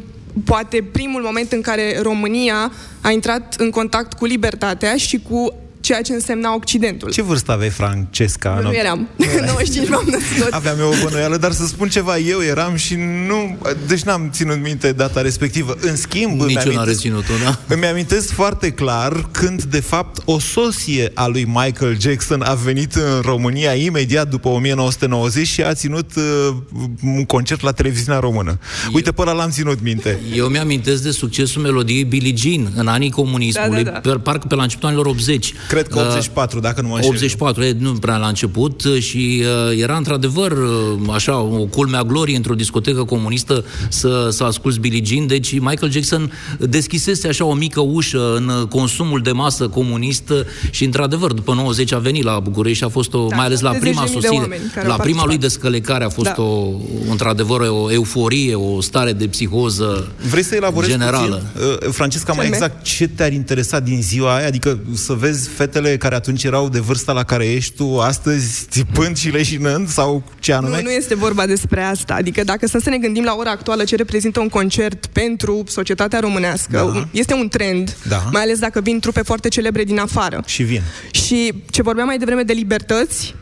poate 0.46 0.84
primul 0.92 1.22
moment 1.22 1.52
în 1.52 1.62
care 1.62 2.00
România 2.02 2.72
a 3.02 3.12
intrat 3.12 3.56
în 3.58 3.70
contact 3.70 4.14
cu 4.14 4.26
libertatea 4.26 4.96
și 4.96 5.20
cu 5.30 5.54
ceea 5.82 6.02
ce 6.02 6.14
însemna 6.14 6.56
Occidentul. 6.56 7.12
Ce 7.12 7.22
vârstă 7.22 7.52
aveai, 7.52 7.70
Francesca? 7.70 8.60
Nu, 8.62 8.68
nu 8.68 8.76
eram. 8.76 9.08
95 9.46 9.90
m-am 9.90 10.08
născut. 10.10 10.54
Aveam 10.54 10.80
eu 10.80 10.88
o 10.88 10.94
bănuială, 11.04 11.38
dar 11.38 11.52
să 11.52 11.66
spun 11.66 11.90
ceva, 11.90 12.18
eu 12.18 12.44
eram 12.44 12.76
și 12.76 12.96
nu... 13.28 13.58
Deci 13.88 14.02
n-am 14.02 14.30
ținut 14.34 14.62
minte 14.62 14.92
data 14.92 15.22
respectivă. 15.22 15.78
În 15.82 15.96
schimb, 15.96 16.42
Nici 16.42 16.64
eu 16.66 16.74
n-am 16.74 16.86
reținut-o, 16.86 17.34
da? 17.44 17.60
Îmi 17.76 17.86
amintesc 17.86 18.32
foarte 18.32 18.72
clar 18.72 19.28
când, 19.32 19.64
de 19.64 19.80
fapt, 19.80 20.22
o 20.26 20.40
sosie 20.40 21.12
a 21.14 21.28
lui 21.28 21.44
Michael 21.44 21.98
Jackson 22.00 22.42
a 22.42 22.54
venit 22.54 22.94
în 22.94 23.22
România 23.22 23.74
imediat 23.74 24.30
după 24.30 24.48
1990 24.48 25.48
și 25.48 25.62
a 25.62 25.74
ținut 25.74 26.12
uh, 26.16 26.56
un 27.04 27.26
concert 27.26 27.62
la 27.62 27.72
televiziunea 27.72 28.20
română. 28.20 28.60
Uite, 28.94 29.12
pe 29.12 29.22
ăla 29.22 29.32
l-am 29.32 29.50
ținut 29.50 29.82
minte. 29.82 30.20
Eu 30.36 30.48
mi-amintesc 30.48 31.04
de 31.04 31.12
succesul 31.12 31.62
melodiei 31.62 32.04
Billie 32.04 32.34
Jean 32.36 32.72
în 32.76 32.88
anii 32.88 33.10
comunismului, 33.10 33.84
da, 33.84 33.92
da, 33.92 34.10
da. 34.10 34.20
parcă 34.20 34.48
pe 34.48 34.56
la 34.56 34.62
începutul 34.62 34.90
anilor 34.90 35.06
80 35.06 35.54
Cred 35.72 35.88
că 35.88 36.00
84, 36.00 36.58
uh, 36.58 36.64
dacă 36.64 36.82
nu 36.82 36.88
mă 36.88 36.96
înșel. 36.96 37.10
84, 37.10 37.64
e, 37.64 37.76
nu 37.80 37.92
prea 37.94 38.18
la 38.18 38.28
început 38.28 38.84
și 39.00 39.44
uh, 39.72 39.80
era 39.82 39.96
într-adevăr 39.98 40.52
uh, 40.52 41.10
așa 41.12 41.40
o 41.40 41.66
culmea 41.66 42.04
glorie 42.04 42.36
într-o 42.36 42.54
discotecă 42.54 43.04
comunistă 43.04 43.66
să, 43.90 44.28
să 44.32 44.44
asculți 44.44 44.80
Billie 44.80 45.02
Jean, 45.04 45.28
deci 45.28 45.52
Michael 45.52 45.92
Jackson 45.92 46.32
deschisese 46.60 47.28
așa 47.28 47.46
o 47.46 47.54
mică 47.54 47.80
ușă 47.80 48.36
în 48.36 48.68
consumul 48.70 49.22
de 49.22 49.32
masă 49.32 49.68
comunist 49.68 50.32
și 50.70 50.84
într-adevăr 50.84 51.34
după 51.34 51.54
90 51.54 51.94
a 51.94 51.98
venit 51.98 52.24
la 52.24 52.40
București 52.40 52.78
și 52.78 52.84
a 52.84 52.90
fost 52.90 53.14
o, 53.14 53.26
Da, 53.30 53.36
mai 53.36 53.46
ales 53.46 53.60
la 53.60 53.72
prima 53.72 54.04
10.000 54.04 54.06
de 54.06 54.12
sosire, 54.14 54.36
oameni 54.36 54.62
care 54.74 54.88
la 54.88 54.94
au 54.94 55.00
prima 55.00 55.26
lui 55.26 55.38
participat. 55.38 55.72
descălecare 55.72 56.04
a 56.04 56.10
fost 56.10 56.34
Da. 56.36 56.42
o, 56.42 56.72
într-adevăr 57.10 57.60
o 57.60 57.92
euforie, 57.92 58.56
o 58.56 58.82
stare 58.82 59.14
de 59.14 59.28
psihoză 59.28 60.12
Vrei 60.30 60.44
să 60.44 60.56
elaborezi 60.56 60.92
generală. 60.92 61.44
puțin, 61.54 61.70
uh, 61.88 61.94
Francesca, 61.94 62.34
mai 62.34 62.46
Ce? 62.46 62.52
exact 62.52 62.84
ce 62.84 63.08
te-ar 63.08 63.32
interesa 63.32 63.80
din 63.80 64.02
ziua 64.02 64.36
aia? 64.36 64.48
Adică 64.48 64.80
să 64.94 65.14
vezi 65.14 65.50
fetele 65.62 65.98
care 65.98 66.16
atunci 66.16 66.44
erau 66.44 66.70
de 66.70 66.80
vârsta 66.80 67.12
la 67.12 67.24
care 67.24 67.46
ești 67.52 67.76
tu, 67.76 68.00
astăzi 68.00 68.66
țipând 68.70 69.18
și 69.18 69.30
leșinând 69.30 69.88
sau 69.88 70.24
ce 70.40 70.54
anume? 70.54 70.76
Nu, 70.76 70.82
nu 70.82 70.90
este 70.92 71.16
vorba 71.16 71.46
despre 71.46 71.82
asta. 71.82 72.14
Adică 72.14 72.44
dacă 72.44 72.68
să, 72.68 72.80
să 72.84 72.90
ne 72.90 72.98
gândim 72.98 73.24
la 73.24 73.36
ora 73.38 73.50
actuală 73.52 73.84
ce 73.84 73.96
reprezintă 73.96 74.40
un 74.40 74.50
concert 74.50 75.06
pentru 75.06 75.64
societatea 75.68 76.20
românească, 76.20 76.92
Da. 76.94 77.08
este 77.12 77.34
un 77.34 77.48
trend, 77.48 77.96
Da. 78.08 78.24
mai 78.32 78.42
ales 78.42 78.60
dacă 78.60 78.82
vin 78.82 79.00
trupe 79.00 79.22
foarte 79.22 79.48
celebre 79.48 79.84
din 79.84 80.00
afară. 80.00 80.44
Și 80.46 80.64
vin. 80.64 80.82
Și 81.12 81.64
ce 81.70 81.82
vorbeam 81.82 82.08
mai 82.08 82.18
devreme 82.18 82.44
de 82.44 82.54
libertăți, 82.54 83.36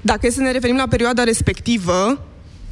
dacă 0.00 0.26
e 0.26 0.30
să 0.30 0.40
ne 0.40 0.50
referim 0.50 0.76
la 0.76 0.86
perioada 0.90 1.24
respectivă, 1.24 2.24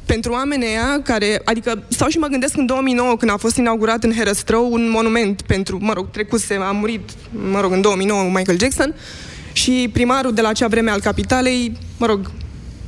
pentru 0.05 0.31
oamenii 0.31 0.67
aia 0.67 1.01
care, 1.03 1.41
adică 1.45 1.83
stau 1.87 2.07
și 2.07 2.17
mă 2.17 2.27
gândesc 2.27 2.57
în 2.57 2.65
2009 2.65 3.17
când 3.17 3.31
a 3.31 3.37
fost 3.37 3.57
inaugurat 3.57 4.03
în 4.03 4.13
Herăstrău 4.13 4.71
un 4.71 4.89
monument 4.89 5.41
pentru, 5.41 5.77
mă 5.81 5.93
rog, 5.93 6.09
trecuse, 6.11 6.53
a 6.53 6.71
murit, 6.71 7.09
mă 7.51 7.61
rog, 7.61 7.71
în 7.71 7.81
2009 7.81 8.23
Michael 8.23 8.59
Jackson 8.59 8.95
și 9.51 9.89
primarul 9.93 10.33
de 10.33 10.41
la 10.41 10.47
acea 10.47 10.67
vreme 10.67 10.91
al 10.91 10.99
capitalei, 10.99 11.77
mă 11.97 12.05
rog, 12.05 12.31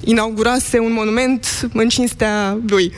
inaugurase 0.03 0.80
un 0.80 0.93
monument 0.93 1.69
în 1.73 1.89
cinstea 1.89 2.60
lui. 2.67 2.91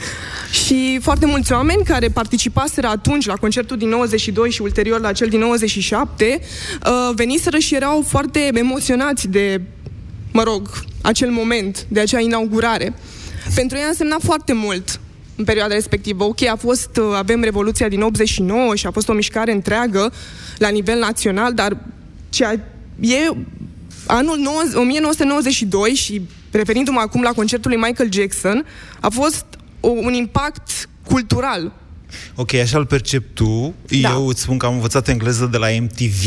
Și 0.51 0.99
foarte 1.01 1.25
mulți 1.25 1.53
oameni 1.53 1.83
care 1.83 2.07
participaseră 2.07 2.87
atunci 2.87 3.25
la 3.25 3.33
concertul 3.33 3.77
din 3.77 3.89
92 3.89 4.51
și 4.51 4.61
ulterior 4.61 4.99
la 4.99 5.11
cel 5.11 5.27
din 5.27 5.39
97, 5.39 6.39
uh, 6.85 7.09
veniseră 7.15 7.57
și 7.57 7.75
erau 7.75 8.05
foarte 8.07 8.49
emoționați 8.53 9.27
de, 9.27 9.61
mă 10.31 10.43
rog, 10.43 10.69
acel 11.01 11.29
moment, 11.29 11.85
de 11.87 11.99
acea 11.99 12.19
inaugurare. 12.19 12.93
Pentru 13.55 13.77
ei 13.77 13.83
a 13.83 13.87
însemnat 13.87 14.21
foarte 14.21 14.53
mult 14.53 14.99
în 15.35 15.43
perioada 15.43 15.73
respectivă. 15.73 16.23
Ok, 16.23 16.41
a 16.41 16.55
fost, 16.55 16.97
uh, 16.97 17.13
avem 17.15 17.41
Revoluția 17.41 17.87
din 17.87 18.01
89 18.01 18.75
și 18.75 18.87
a 18.87 18.91
fost 18.91 19.09
o 19.09 19.13
mișcare 19.13 19.51
întreagă 19.51 20.13
la 20.57 20.69
nivel 20.69 20.99
național, 20.99 21.53
dar 21.53 21.77
ceea 22.29 22.51
e 22.99 23.17
anul 24.05 24.37
9 24.37 24.61
1992 24.75 25.89
și 25.93 26.21
referindu-mă 26.51 26.99
acum 26.99 27.21
la 27.21 27.31
concertul 27.31 27.71
lui 27.71 27.79
Michael 27.79 28.11
Jackson, 28.11 28.65
a 28.99 29.09
fost 29.09 29.45
o, 29.79 29.89
un 29.89 30.13
impact 30.13 30.89
cultural. 31.07 31.71
Ok, 32.35 32.53
așa 32.53 32.77
îl 32.77 32.85
percep 32.85 33.23
tu. 33.33 33.73
Da. 34.01 34.09
Eu 34.09 34.27
îți 34.27 34.41
spun 34.41 34.57
că 34.57 34.65
am 34.65 34.73
învățat 34.73 35.07
engleză 35.07 35.45
de 35.45 35.57
la 35.57 35.67
MTV, 35.79 36.23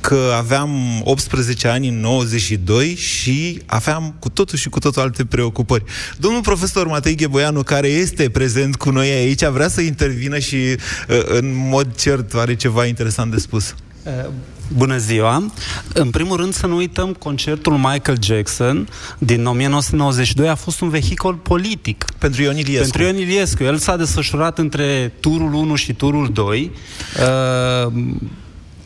că 0.00 0.34
aveam 0.36 1.00
18 1.04 1.68
ani 1.68 1.88
în 1.88 2.00
92 2.00 2.94
și 2.94 3.62
aveam 3.66 4.14
cu 4.18 4.28
totul 4.28 4.58
și 4.58 4.68
cu 4.68 4.78
totul 4.78 5.02
alte 5.02 5.24
preocupări. 5.24 5.84
Domnul 6.16 6.40
profesor 6.40 6.86
Matei 6.86 7.16
Gheboianu, 7.16 7.62
care 7.62 7.88
este 7.88 8.30
prezent 8.30 8.76
cu 8.76 8.90
noi 8.90 9.10
aici, 9.10 9.44
vrea 9.44 9.68
să 9.68 9.80
intervină 9.80 10.38
și 10.38 10.56
uh, 10.56 11.22
în 11.24 11.68
mod 11.68 11.94
cert 11.96 12.34
are 12.34 12.54
ceva 12.54 12.86
interesant 12.86 13.30
de 13.30 13.38
spus. 13.38 13.74
Bună 14.76 14.96
ziua! 14.96 15.46
În 15.92 16.10
primul 16.10 16.36
rând 16.36 16.54
să 16.54 16.66
nu 16.66 16.76
uităm, 16.76 17.12
concertul 17.12 17.72
Michael 17.72 18.18
Jackson 18.22 18.88
din 19.18 19.46
1992 19.46 20.48
a 20.48 20.54
fost 20.54 20.80
un 20.80 20.88
vehicul 20.88 21.34
politic. 21.34 22.04
Pentru 22.18 22.42
Ion 22.42 22.56
Iliescu. 22.56 22.82
Pentru 22.82 23.02
Ion 23.02 23.28
Iliescu. 23.28 23.62
El 23.62 23.76
s-a 23.76 23.96
desfășurat 23.96 24.58
între 24.58 25.12
turul 25.20 25.52
1 25.52 25.74
și 25.74 25.92
turul 25.92 26.30
2. 26.32 26.70
Uh, 27.86 27.92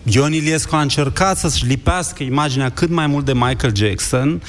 Ion 0.03 0.33
Iliescu 0.33 0.75
a 0.75 0.81
încercat 0.81 1.39
să-și 1.39 1.67
lipească 1.67 2.23
imaginea 2.23 2.71
cât 2.71 2.91
mai 2.91 3.07
mult 3.07 3.25
de 3.25 3.33
Michael 3.33 3.75
Jackson. 3.77 4.43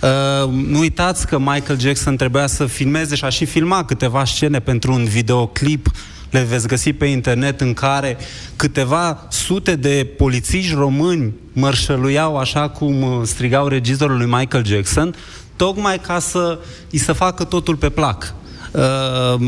Uh, 0.00 0.50
nu 0.50 0.78
uitați 0.78 1.26
că 1.26 1.38
Michael 1.38 1.80
Jackson 1.80 2.16
trebuia 2.16 2.46
să 2.46 2.66
filmeze 2.66 3.14
și 3.14 3.24
a 3.24 3.28
și 3.28 3.44
filmat 3.44 3.86
câteva 3.86 4.24
scene 4.24 4.60
pentru 4.60 4.92
un 4.92 5.04
videoclip 5.04 5.90
le 6.30 6.42
veți 6.42 6.68
găsi 6.68 6.92
pe 6.92 7.06
internet 7.06 7.60
în 7.60 7.74
care 7.74 8.16
câteva 8.56 9.26
sute 9.30 9.76
de 9.76 10.06
polițiști 10.16 10.74
români 10.74 11.32
mărșăluiau 11.52 12.36
așa 12.36 12.68
cum 12.68 13.02
uh, 13.02 13.20
strigau 13.22 13.66
regizorul 13.66 14.16
lui 14.16 14.26
Michael 14.26 14.66
Jackson, 14.66 15.14
tocmai 15.56 15.98
ca 15.98 16.18
să 16.18 16.58
îi 16.90 16.98
să 16.98 17.12
facă 17.12 17.44
totul 17.44 17.76
pe 17.76 17.88
plac. 17.88 18.34
Uh, 18.72 19.40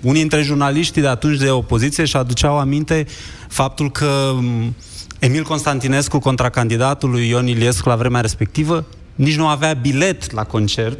unii 0.00 0.20
dintre 0.20 0.42
jurnaliștii 0.42 1.02
de 1.02 1.08
atunci 1.08 1.38
de 1.38 1.50
opoziție 1.50 2.04
și 2.04 2.16
aduceau 2.16 2.58
aminte 2.58 3.06
faptul 3.48 3.90
că 3.90 4.30
um, 4.34 4.74
Emil 5.18 5.42
Constantinescu, 5.42 6.18
contracandidatul 6.18 7.10
lui 7.10 7.28
Ion 7.28 7.46
Iliescu 7.46 7.88
la 7.88 7.96
vremea 7.96 8.20
respectivă, 8.20 8.84
nici 9.14 9.36
nu 9.36 9.46
avea 9.46 9.72
bilet 9.72 10.32
la 10.32 10.44
concert 10.44 10.98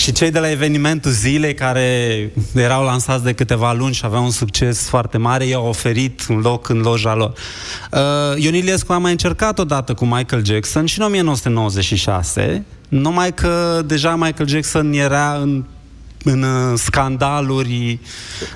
și 0.00 0.12
cei 0.12 0.30
de 0.30 0.38
la 0.38 0.50
evenimentul 0.50 1.10
zilei, 1.10 1.54
care 1.54 2.32
erau 2.54 2.84
lansați 2.84 3.24
de 3.24 3.32
câteva 3.32 3.72
luni 3.72 3.94
și 3.94 4.04
aveau 4.04 4.24
un 4.24 4.30
succes 4.30 4.88
foarte 4.88 5.18
mare, 5.18 5.44
i-au 5.44 5.66
oferit 5.66 6.26
un 6.28 6.38
loc 6.38 6.68
în 6.68 6.80
loja 6.80 7.14
lor. 7.14 7.32
Uh, 7.90 8.42
Ion 8.42 8.54
Iliescu 8.54 8.92
a 8.92 8.98
mai 8.98 9.10
încercat 9.10 9.58
odată 9.58 9.94
cu 9.94 10.04
Michael 10.04 10.44
Jackson 10.44 10.86
și 10.86 10.98
în 10.98 11.04
1996, 11.04 12.64
numai 12.88 13.34
că 13.34 13.82
deja 13.86 14.16
Michael 14.16 14.48
Jackson 14.48 14.92
era 14.92 15.34
în 15.34 15.64
în 16.24 16.42
uh, 16.42 16.78
scandaluri 16.78 17.98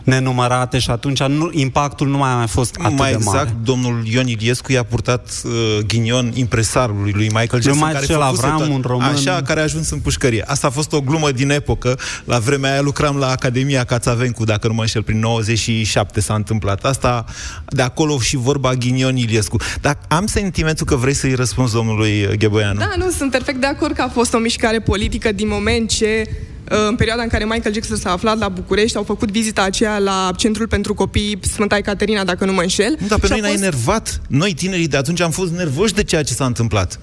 nenumărate 0.03 0.79
și 0.79 0.91
atunci 0.91 1.23
nu, 1.23 1.51
impactul 1.53 2.09
nu 2.09 2.17
mai 2.17 2.31
a 2.31 2.37
mai 2.37 2.47
fost 2.47 2.77
atât 2.81 2.99
mai 2.99 3.11
de 3.11 3.17
exact, 3.17 3.35
mare. 3.35 3.57
domnul 3.63 4.03
Ion 4.07 4.27
Iliescu 4.27 4.73
i-a 4.73 4.83
purtat 4.83 5.31
uh, 5.45 5.51
ghinion 5.87 6.31
impresarului 6.35 7.13
lui 7.13 7.27
Michael 7.27 7.49
Jackson. 7.63 7.73
Numai 7.73 7.93
care 7.93 8.07
cel 8.07 8.21
făcuse 8.21 8.47
Avram, 8.47 8.61
tot- 8.61 8.75
un 8.75 8.83
român. 8.87 9.07
Așa, 9.07 9.43
care 9.43 9.61
a 9.61 9.63
ajuns 9.63 9.91
în 9.91 9.99
pușcărie. 9.99 10.45
Asta 10.47 10.67
a 10.67 10.71
fost 10.71 10.93
o 10.93 11.01
glumă 11.01 11.31
din 11.31 11.51
epocă. 11.51 11.99
La 12.25 12.39
vremea 12.39 12.73
aia 12.73 12.81
lucram 12.81 13.17
la 13.17 13.29
Academia 13.31 13.85
Cațavencu, 13.85 14.45
dacă 14.45 14.67
nu 14.67 14.75
mă 14.75 14.81
înșel, 14.81 15.03
prin 15.03 15.19
97 15.19 16.21
s-a 16.21 16.35
întâmplat 16.35 16.85
asta. 16.85 17.25
De 17.69 17.83
acolo 17.83 18.19
și 18.19 18.37
vorba 18.37 18.75
ghinion 18.75 19.17
Iliescu. 19.17 19.57
Dar 19.81 19.99
am 20.09 20.27
sentimentul 20.27 20.87
că 20.87 20.97
vrei 20.97 21.15
să-i 21.15 21.35
răspunzi 21.35 21.73
domnului 21.73 22.37
Gheboianu. 22.39 22.79
Da, 22.79 22.93
nu, 22.97 23.11
sunt 23.11 23.31
perfect 23.31 23.61
de 23.61 23.67
acord 23.67 23.95
că 23.95 24.03
a 24.03 24.09
fost 24.09 24.35
o 24.35 24.39
mișcare 24.39 24.81
politică 24.81 25.33
din 25.33 25.49
moment 25.49 25.91
ce 25.91 26.27
uh, 26.29 26.53
în 26.69 26.95
perioada 26.97 27.23
în 27.23 27.29
care 27.29 27.45
Michael 27.45 27.75
Jackson 27.75 27.97
s-a 27.97 28.11
aflat 28.13 28.39
la 28.39 28.49
București, 28.49 28.97
au 28.97 29.03
făcut 29.03 29.31
vizita 29.31 29.63
aceea 29.63 29.99
la 29.99 30.31
Centrul 30.37 30.69
pentru 30.69 30.95
Copii 30.95 31.39
Sfânta 31.43 31.77
Ecaterina, 31.77 32.25
dacă 32.25 32.45
nu 32.45 32.53
mă 32.53 32.61
înșel. 32.61 32.97
Nu, 33.01 33.07
dar 33.07 33.19
pe 33.19 33.27
Și 33.27 33.33
a 33.33 33.37
noi 33.37 33.41
ne-a 33.45 33.51
fost- 33.51 33.63
enervat. 33.63 34.21
Noi, 34.29 34.55
tinerii 34.55 34.89
de 34.89 34.97
atunci, 34.97 35.21
am 35.21 35.31
fost 35.31 35.53
nervoși 35.53 35.95
de 35.95 36.03
ceea 36.03 36.23
ce 36.23 36.33
s-a 36.35 36.45
întâmplat. 36.45 36.99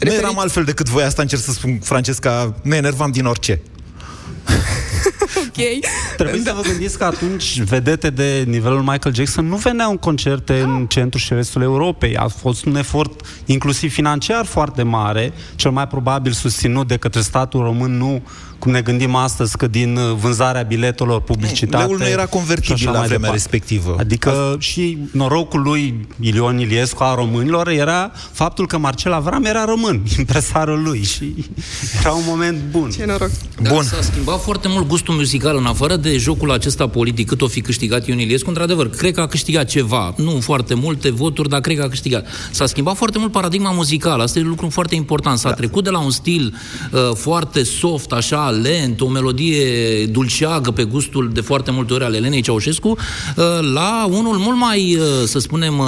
Nu 0.00 0.12
eram 0.12 0.38
altfel 0.38 0.64
decât 0.64 0.88
voi, 0.88 1.02
asta 1.02 1.22
încerc 1.22 1.42
să 1.42 1.52
spun, 1.52 1.78
Francesca, 1.82 2.54
ne 2.62 2.76
enervam 2.76 3.10
din 3.10 3.24
orice. 3.24 3.60
ok. 5.46 5.84
Trebuie 6.16 6.40
să 6.44 6.52
vă 6.56 6.62
gândiți 6.68 6.98
că 6.98 7.04
atunci 7.04 7.60
vedete 7.60 8.10
de 8.10 8.44
nivelul 8.46 8.80
Michael 8.82 9.14
Jackson 9.14 9.46
nu 9.46 9.56
veneau 9.56 9.90
în 9.90 9.96
concerte 9.96 10.60
în 10.60 10.86
centrul 10.88 11.20
și 11.20 11.32
restul 11.34 11.62
Europei. 11.62 12.16
A 12.16 12.28
fost 12.28 12.64
un 12.64 12.76
efort 12.76 13.20
inclusiv 13.44 13.92
financiar 13.92 14.44
foarte 14.44 14.82
mare, 14.82 15.32
cel 15.54 15.70
mai 15.70 15.86
probabil 15.86 16.32
susținut 16.32 16.88
de 16.88 16.96
către 16.96 17.20
statul 17.20 17.62
român, 17.62 17.96
nu 17.96 18.06
cum 18.06 18.22
ne 18.70 18.80
gândim 18.80 19.14
astăzi 19.14 19.56
că 19.56 19.66
din 19.66 19.96
uh, 19.96 20.14
vânzarea 20.14 20.62
biletelor, 20.62 21.20
publicitate... 21.20 21.84
Leul 21.84 21.98
nu 21.98 22.06
era 22.06 22.22
și 22.22 22.28
convertibil 22.28 22.74
așa 22.74 22.90
la 22.90 22.98
mai 22.98 23.06
vremea 23.06 23.30
departe. 23.30 23.50
respectivă. 23.50 23.96
Adică 23.98 24.56
și 24.58 24.98
norocul 25.12 25.60
lui 25.60 26.06
Ilion 26.20 26.58
Iliescu 26.58 27.02
a 27.02 27.14
românilor 27.14 27.68
era 27.68 28.12
faptul 28.32 28.66
că 28.66 28.78
Marcel 28.78 29.12
Avram 29.12 29.44
era 29.44 29.64
român, 29.64 30.02
impresarul 30.18 30.82
lui 30.82 31.02
și 31.02 31.34
era 32.00 32.12
un 32.12 32.22
moment 32.26 32.58
bun. 32.70 32.90
Ce 32.90 33.04
noroc. 33.04 33.30
Bun. 33.62 33.82
S-a 33.82 34.02
schimbat 34.02 34.42
foarte 34.42 34.68
mult 34.68 34.86
gustul 34.86 35.14
muzical 35.14 35.56
în 35.56 35.66
afară 35.66 35.96
de 35.96 36.16
jocul 36.16 36.50
acesta 36.52 36.88
politic, 36.88 37.28
cât 37.28 37.42
o 37.42 37.46
fi 37.46 37.60
câștigat 37.60 38.06
Ion 38.06 38.18
Iliescu, 38.18 38.48
într-adevăr, 38.48 38.90
cred 38.90 39.14
că 39.14 39.20
a 39.20 39.26
câștigat 39.26 39.66
ceva, 39.68 40.14
nu 40.16 40.40
foarte 40.40 40.74
multe 40.74 41.10
voturi, 41.10 41.48
dar 41.48 41.60
cred 41.60 41.76
că 41.76 41.82
a 41.82 41.88
câștigat. 41.88 42.26
S-a 42.50 42.66
schimbat 42.66 42.96
foarte 42.96 43.18
mult 43.18 43.32
paradigma 43.32 43.70
muzicală, 43.70 44.22
asta 44.22 44.38
e 44.38 44.42
un 44.42 44.48
lucru 44.48 44.68
foarte 44.68 44.94
important. 44.94 45.38
S-a 45.38 45.48
da. 45.48 45.54
trecut 45.54 45.84
de 45.84 45.90
la 45.90 45.98
un 45.98 46.10
stil 46.10 46.54
uh, 46.92 47.00
foarte 47.14 47.62
soft, 47.62 48.12
așa, 48.12 48.50
lent, 48.62 49.00
o 49.00 49.08
melodie 49.08 49.64
dulceagă 50.06 50.70
pe 50.70 50.84
gustul 50.84 51.30
de 51.32 51.40
foarte 51.40 51.70
multe 51.70 51.92
ori 51.92 52.04
al 52.04 52.14
Elenei 52.14 52.40
Ceaușescu, 52.40 52.88
uh, 52.88 53.44
la 53.72 54.06
unul 54.10 54.36
mult 54.36 54.58
mai, 54.58 54.96
uh, 54.96 55.02
să 55.26 55.38
spunem, 55.38 55.78
uh, 55.78 55.86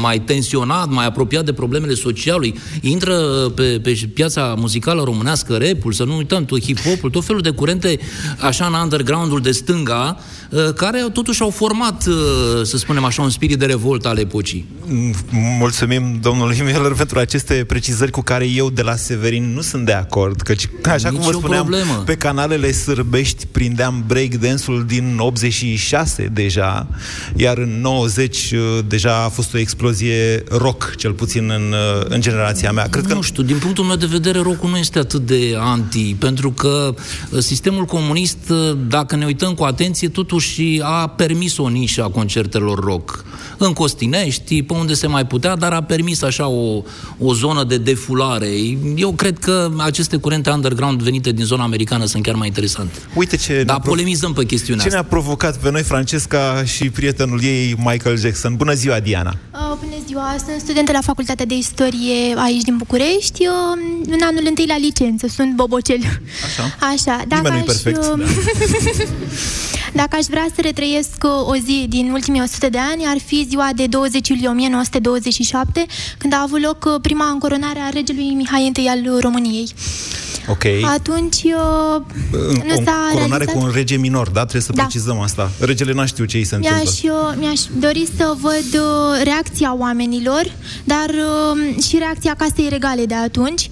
mai 0.00 0.20
tensionat, 0.20 0.88
mai 0.88 1.06
apropiat 1.06 1.44
de 1.44 1.52
problemele 1.52 1.94
socialului. 1.94 2.54
Intră 2.80 3.14
pe, 3.54 3.80
pe 3.82 4.10
piața 4.14 4.54
muzicală 4.58 5.02
românească 5.02 5.54
repul, 5.54 5.92
să 5.92 6.04
nu 6.04 6.16
uităm, 6.16 6.44
tot 6.44 6.62
hip-hopul, 6.62 7.10
tot 7.10 7.24
felul 7.24 7.40
de 7.40 7.50
curente 7.50 7.98
așa 8.38 8.66
în 8.66 8.72
undergroundul 8.82 9.40
de 9.40 9.50
stânga, 9.50 10.18
care 10.74 11.06
totuși 11.12 11.42
au 11.42 11.50
format, 11.50 12.02
să 12.62 12.76
spunem 12.76 13.04
așa, 13.04 13.22
un 13.22 13.30
spirit 13.30 13.58
de 13.58 13.66
revoltă 13.66 14.08
al 14.08 14.18
epocii. 14.18 14.66
Mulțumim 15.58 16.18
domnului 16.20 16.60
Miller 16.64 16.92
pentru 16.92 17.18
aceste 17.18 17.64
precizări 17.68 18.10
cu 18.10 18.20
care 18.20 18.46
eu 18.46 18.70
de 18.70 18.82
la 18.82 18.96
Severin 18.96 19.54
nu 19.54 19.60
sunt 19.60 19.86
de 19.86 19.92
acord, 19.92 20.40
căci 20.40 20.68
așa 20.84 21.08
Nici 21.08 21.18
cum 21.18 21.30
vă 21.30 21.36
o 21.36 21.38
spuneam, 21.38 21.66
problemă. 21.66 22.02
pe 22.06 22.14
canalele 22.14 22.72
sârbești 22.72 23.46
prindeam 23.46 24.04
breakdance-ul 24.06 24.84
din 24.86 25.16
86 25.18 26.30
deja, 26.32 26.86
iar 27.36 27.58
în 27.58 27.80
90 27.80 28.50
uh, 28.52 28.58
deja 28.86 29.24
a 29.24 29.28
fost 29.28 29.54
o 29.54 29.58
explozie 29.58 30.44
rock, 30.50 30.94
cel 30.96 31.12
puțin 31.12 31.50
în, 31.50 31.72
uh, 31.72 32.04
în 32.08 32.20
generația 32.20 32.72
mea. 32.72 32.88
Cred 32.88 33.06
că 33.06 33.14
nu 33.14 33.22
știu, 33.22 33.42
din 33.42 33.58
punctul 33.58 33.84
meu 33.84 33.96
de 33.96 34.06
vedere, 34.06 34.38
rock 34.38 34.64
nu 34.64 34.76
este 34.76 34.98
atât 34.98 35.26
de 35.26 35.56
anti, 35.58 36.14
pentru 36.14 36.50
că 36.50 36.94
uh, 37.30 37.38
sistemul 37.38 37.84
comunist, 37.84 38.38
uh, 38.48 38.76
dacă 38.88 39.16
ne 39.16 39.24
uităm 39.24 39.54
cu 39.54 39.64
atenție, 39.64 40.08
totuși 40.08 40.41
a 40.82 41.06
permis 41.06 41.58
o 41.58 41.68
nișă 41.68 42.02
a 42.02 42.08
concertelor 42.08 42.78
rock. 42.84 43.24
În 43.56 43.72
Costinești, 43.72 44.62
pe 44.62 44.72
unde 44.72 44.94
se 44.94 45.06
mai 45.06 45.26
putea, 45.26 45.56
dar 45.56 45.72
a 45.72 45.82
permis 45.82 46.22
așa 46.22 46.46
o, 46.46 46.82
o 47.18 47.34
zonă 47.34 47.64
de 47.64 47.76
defulare. 47.78 48.48
Eu 48.96 49.12
cred 49.12 49.38
că 49.38 49.70
aceste 49.78 50.16
curente 50.16 50.50
underground 50.50 51.02
venite 51.02 51.32
din 51.32 51.44
zona 51.44 51.62
americană 51.62 52.04
sunt 52.04 52.22
chiar 52.22 52.34
mai 52.34 52.46
interesante. 52.46 52.98
Uite 53.14 53.36
ce 53.36 53.52
Dar 53.52 53.64
ne-a 53.64 53.78
polemizăm 53.78 54.32
pe 54.32 54.44
chestiunea 54.44 54.82
Ce 54.82 54.88
asta. 54.88 55.00
ne-a 55.00 55.10
provocat 55.10 55.58
pe 55.58 55.70
noi 55.70 55.82
Francesca 55.82 56.62
și 56.64 56.90
prietenul 56.90 57.42
ei 57.42 57.74
Michael 57.78 58.18
Jackson. 58.18 58.54
Bună 58.56 58.72
ziua, 58.72 59.00
Diana! 59.00 59.36
Uh, 59.52 59.78
Bună 59.80 60.02
ziua, 60.06 60.34
sunt 60.46 60.60
studentă 60.60 60.92
la 60.92 61.00
Facultatea 61.00 61.46
de 61.46 61.54
Istorie 61.54 62.34
aici 62.36 62.62
din 62.62 62.76
București, 62.76 63.46
uh, 63.46 64.06
în 64.06 64.20
anul 64.22 64.42
întâi 64.48 64.64
la 64.68 64.78
licență, 64.78 65.26
sunt 65.26 65.54
bobocel. 65.54 65.98
Așa. 66.46 66.62
Așa, 66.92 67.24
dacă 67.28 67.42
Nimeni 67.42 67.64
nu-i 67.64 67.74
aș, 67.74 67.80
perfect, 67.82 67.98
uh, 67.98 68.28
dacă 69.92 70.16
aș 70.16 70.24
vrea 70.24 70.46
să 70.54 70.60
retrăiesc 70.60 71.16
uh, 71.22 71.48
o 71.48 71.54
zi 71.54 71.86
din 71.88 72.10
ultimii 72.12 72.40
100 72.40 72.68
de 72.68 72.78
ani, 72.78 73.04
ar 73.06 73.18
fi 73.18 73.46
ziua 73.48 73.70
de 73.74 73.86
20 73.86 74.28
iulie 74.28 74.48
1927, 74.48 75.86
când 76.18 76.32
a 76.32 76.42
avut 76.42 76.62
loc 76.62 76.84
uh, 76.84 77.00
prima 77.02 77.28
încoronare 77.30 77.78
a 77.78 77.88
regelui 77.88 78.34
Mihai 78.34 78.72
I 78.76 78.88
al 78.88 79.20
României. 79.20 79.68
Ok. 80.48 80.64
Atunci 80.94 81.42
uh, 81.42 82.02
nu 82.66 82.74
o 82.76 82.82
s-a 82.84 83.08
coronare 83.12 83.28
realizat... 83.28 83.54
cu 83.54 83.58
un 83.58 83.70
rege 83.74 83.96
minor, 83.96 84.28
da? 84.28 84.40
Trebuie 84.40 84.62
să 84.62 84.72
Da. 84.72 84.82
precizăm 84.82 85.20
asta. 85.20 85.50
Regele 85.60 85.92
n-a 85.92 86.04
știut 86.06 86.28
ce 86.28 86.36
îi 86.36 86.44
se 86.44 86.54
întâmplă. 86.54 86.80
Mi-aș, 86.82 87.02
uh, 87.02 87.34
mi-aș 87.38 87.60
dori 87.78 88.08
să 88.16 88.34
văd 88.40 88.80
uh, 88.80 89.22
reacția 89.24 89.74
oamenilor, 89.74 90.52
dar 90.84 91.08
uh, 91.08 91.82
și 91.84 91.98
reacția 91.98 92.34
casei 92.34 92.68
regale 92.68 93.04
de 93.06 93.14
atunci. 93.14 93.68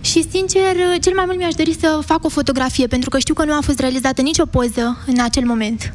Și, 0.00 0.24
sincer, 0.30 0.76
uh, 0.76 1.00
cel 1.00 1.14
mai 1.14 1.24
mult 1.26 1.38
mi-aș 1.38 1.54
dori 1.54 1.76
să 1.80 2.00
fac 2.04 2.24
o 2.24 2.28
fotografie, 2.28 2.86
pentru 2.86 3.10
că 3.10 3.18
știu 3.18 3.34
că 3.34 3.44
nu 3.44 3.52
a 3.52 3.60
fost 3.60 3.78
realizată 3.78 4.22
nicio 4.22 4.46
poză 4.46 4.98
în 5.06 5.20
acel 5.20 5.44
moment. 5.44 5.92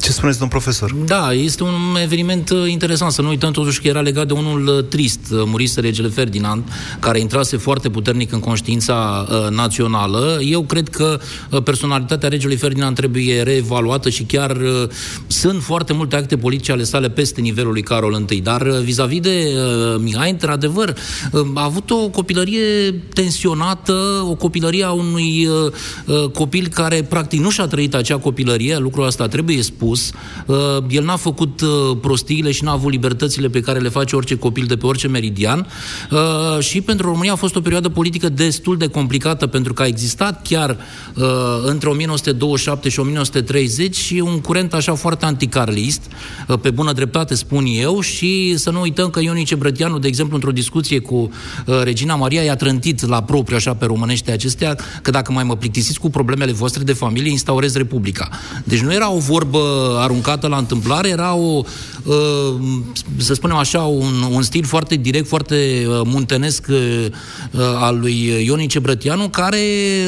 Ce 0.00 0.12
spuneți, 0.12 0.38
domn 0.38 0.50
profesor? 0.50 0.94
Da, 0.94 1.32
este 1.32 1.62
un 1.62 1.96
eveniment 2.02 2.50
uh, 2.50 2.70
interesant. 2.70 3.12
Să 3.12 3.22
nu 3.22 3.28
uităm 3.28 3.52
totuși 3.52 3.80
că 3.80 3.88
era 3.88 4.00
legat 4.00 4.26
de 4.26 4.32
unul 4.32 4.66
uh, 4.66 4.84
trist. 4.84 5.20
Uh, 5.30 5.42
Murise 5.44 5.80
regele 5.80 6.08
Ferdinand, 6.08 6.64
care 6.98 7.20
intrase 7.20 7.56
foarte 7.56 7.90
puternic 7.90 8.32
în 8.32 8.40
conștiința 8.40 9.26
uh, 9.30 9.50
națională. 9.50 10.38
Eu 10.42 10.62
cred 10.62 10.88
că 10.88 11.20
uh, 11.50 11.62
personalitatea 11.62 12.28
regelui 12.28 12.56
Ferdinand 12.56 12.96
trebuie 12.96 13.42
reevaluată 13.42 14.08
și 14.08 14.22
chiar 14.22 14.50
uh, 14.50 14.88
sunt 15.26 15.62
foarte 15.62 15.92
multe 15.92 16.16
acte 16.16 16.36
politice 16.36 16.72
ale 16.72 16.82
sale 16.82 17.10
peste 17.10 17.40
nivelul 17.40 17.72
lui 17.72 17.82
Carol 17.82 18.24
I. 18.28 18.40
Dar 18.40 18.60
uh, 18.60 18.78
vis-a-vis 18.78 19.20
de 19.20 19.52
uh, 19.54 20.00
Mihai, 20.02 20.30
într-adevăr, 20.30 20.96
uh, 21.32 21.46
a 21.54 21.64
avut 21.64 21.90
o 21.90 22.08
copilărie 22.08 22.92
tensionată, 23.14 24.24
o 24.28 24.34
copilărie 24.34 24.84
a 24.84 24.90
unui 24.90 25.46
uh, 25.46 25.72
uh, 26.06 26.30
copil 26.30 26.68
care 26.68 27.02
practic 27.02 27.40
nu 27.40 27.50
și-a 27.50 27.66
trăit 27.66 27.94
acea 27.94 28.18
copilărie, 28.18 28.78
lucrul 28.78 29.06
ăsta 29.06 29.28
trebuie 29.28 29.62
spus. 29.62 29.88
Uh, 30.46 30.56
el 30.88 31.04
n-a 31.04 31.16
făcut 31.16 31.60
uh, 31.60 31.68
prostiile 32.00 32.50
și 32.50 32.64
n-a 32.64 32.72
avut 32.72 32.90
libertățile 32.90 33.48
pe 33.48 33.60
care 33.60 33.78
le 33.78 33.88
face 33.88 34.16
orice 34.16 34.34
copil 34.34 34.64
de 34.66 34.76
pe 34.76 34.86
orice 34.86 35.08
meridian. 35.08 35.66
Uh, 36.10 36.62
și 36.62 36.80
pentru 36.80 37.06
România 37.06 37.32
a 37.32 37.36
fost 37.36 37.56
o 37.56 37.60
perioadă 37.60 37.88
politică 37.88 38.28
destul 38.28 38.76
de 38.76 38.86
complicată 38.86 39.46
pentru 39.46 39.72
că 39.72 39.82
a 39.82 39.86
existat 39.86 40.42
chiar 40.42 40.70
uh, 41.14 41.24
între 41.64 41.88
1927 41.88 42.88
și 42.88 43.00
1930 43.00 43.96
și 43.96 44.14
un 44.14 44.40
curent 44.40 44.74
așa 44.74 44.94
foarte 44.94 45.24
anticarlist, 45.24 46.02
uh, 46.48 46.58
pe 46.58 46.70
bună 46.70 46.92
dreptate 46.92 47.34
spun 47.34 47.64
eu, 47.66 48.00
și 48.00 48.56
să 48.56 48.70
nu 48.70 48.80
uităm 48.80 49.10
că 49.10 49.20
Ionice 49.20 49.54
Brătianu, 49.54 49.98
de 49.98 50.06
exemplu, 50.08 50.34
într-o 50.34 50.50
discuție 50.50 50.98
cu 50.98 51.14
uh, 51.14 51.82
Regina 51.82 52.14
Maria, 52.14 52.42
i-a 52.42 52.56
trântit 52.56 53.08
la 53.08 53.22
propriu 53.22 53.56
așa 53.56 53.74
pe 53.74 53.84
românește 53.84 54.32
acestea, 54.32 54.76
că 55.02 55.10
dacă 55.10 55.32
mai 55.32 55.44
mă 55.44 55.56
plictisiți 55.56 56.00
cu 56.00 56.10
problemele 56.10 56.52
voastre 56.52 56.82
de 56.82 56.92
familie, 56.92 57.30
instaurez 57.30 57.74
Republica. 57.76 58.28
Deci 58.64 58.80
nu 58.80 58.92
era 58.92 59.12
o 59.12 59.18
vorbă 59.18 59.58
aruncată 59.98 60.46
la 60.46 60.56
întâmplare, 60.56 61.08
era 61.08 61.34
o, 61.34 61.62
uh, 62.04 62.14
să 63.16 63.34
spunem 63.34 63.56
așa, 63.56 63.80
un, 63.80 64.14
un 64.30 64.42
stil 64.42 64.64
foarte 64.64 64.94
direct, 64.94 65.26
foarte 65.26 65.86
uh, 65.88 66.00
muntenesc 66.04 66.66
uh, 66.68 67.06
uh, 67.50 67.60
al 67.60 67.98
lui 67.98 68.44
Ionice 68.44 68.78
Brătianu, 68.78 69.28
care 69.28 69.60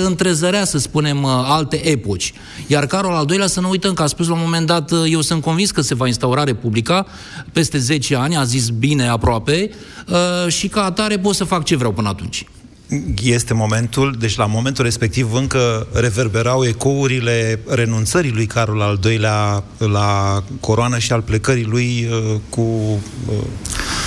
întrezărea, 0.05 0.65
să 0.65 0.79
spunem, 0.79 1.23
uh, 1.23 1.31
alte 1.45 1.89
epoci. 1.89 2.33
Iar 2.67 2.87
Carol 2.87 3.15
al 3.15 3.27
II-lea, 3.31 3.47
să 3.47 3.61
nu 3.61 3.69
uităm 3.69 3.93
că 3.93 4.03
a 4.03 4.07
spus 4.07 4.27
la 4.27 4.35
un 4.35 4.41
moment 4.43 4.67
dat, 4.67 4.91
uh, 4.91 4.99
eu 5.09 5.21
sunt 5.21 5.43
convins 5.43 5.71
că 5.71 5.81
se 5.81 5.95
va 5.95 6.07
instaura 6.07 6.45
Republica 6.45 7.07
peste 7.53 7.79
10 7.79 8.17
ani, 8.17 8.37
a 8.37 8.45
zis 8.45 8.69
bine 8.69 9.09
aproape, 9.09 9.71
uh, 10.09 10.53
și 10.53 10.69
ca 10.69 10.85
atare 10.85 11.19
pot 11.19 11.35
să 11.35 11.45
fac 11.45 11.65
ce 11.65 11.77
vreau 11.77 11.93
până 11.93 12.09
atunci. 12.09 12.47
Este 13.23 13.55
momentul, 13.55 14.17
deci 14.19 14.37
la 14.37 14.47
momentul 14.47 14.85
respectiv 14.85 15.33
încă 15.35 15.87
reverberau 15.93 16.65
ecourile 16.65 17.61
renunțării 17.69 18.31
lui 18.31 18.47
Carol 18.47 18.81
al 18.81 18.99
II-lea 19.11 19.65
la 19.79 20.43
coroană 20.61 20.99
și 20.99 21.13
al 21.13 21.21
plecării 21.21 21.65
lui 21.65 22.09
uh, 22.11 22.41
cu... 22.49 22.61
Uh, 22.61 23.35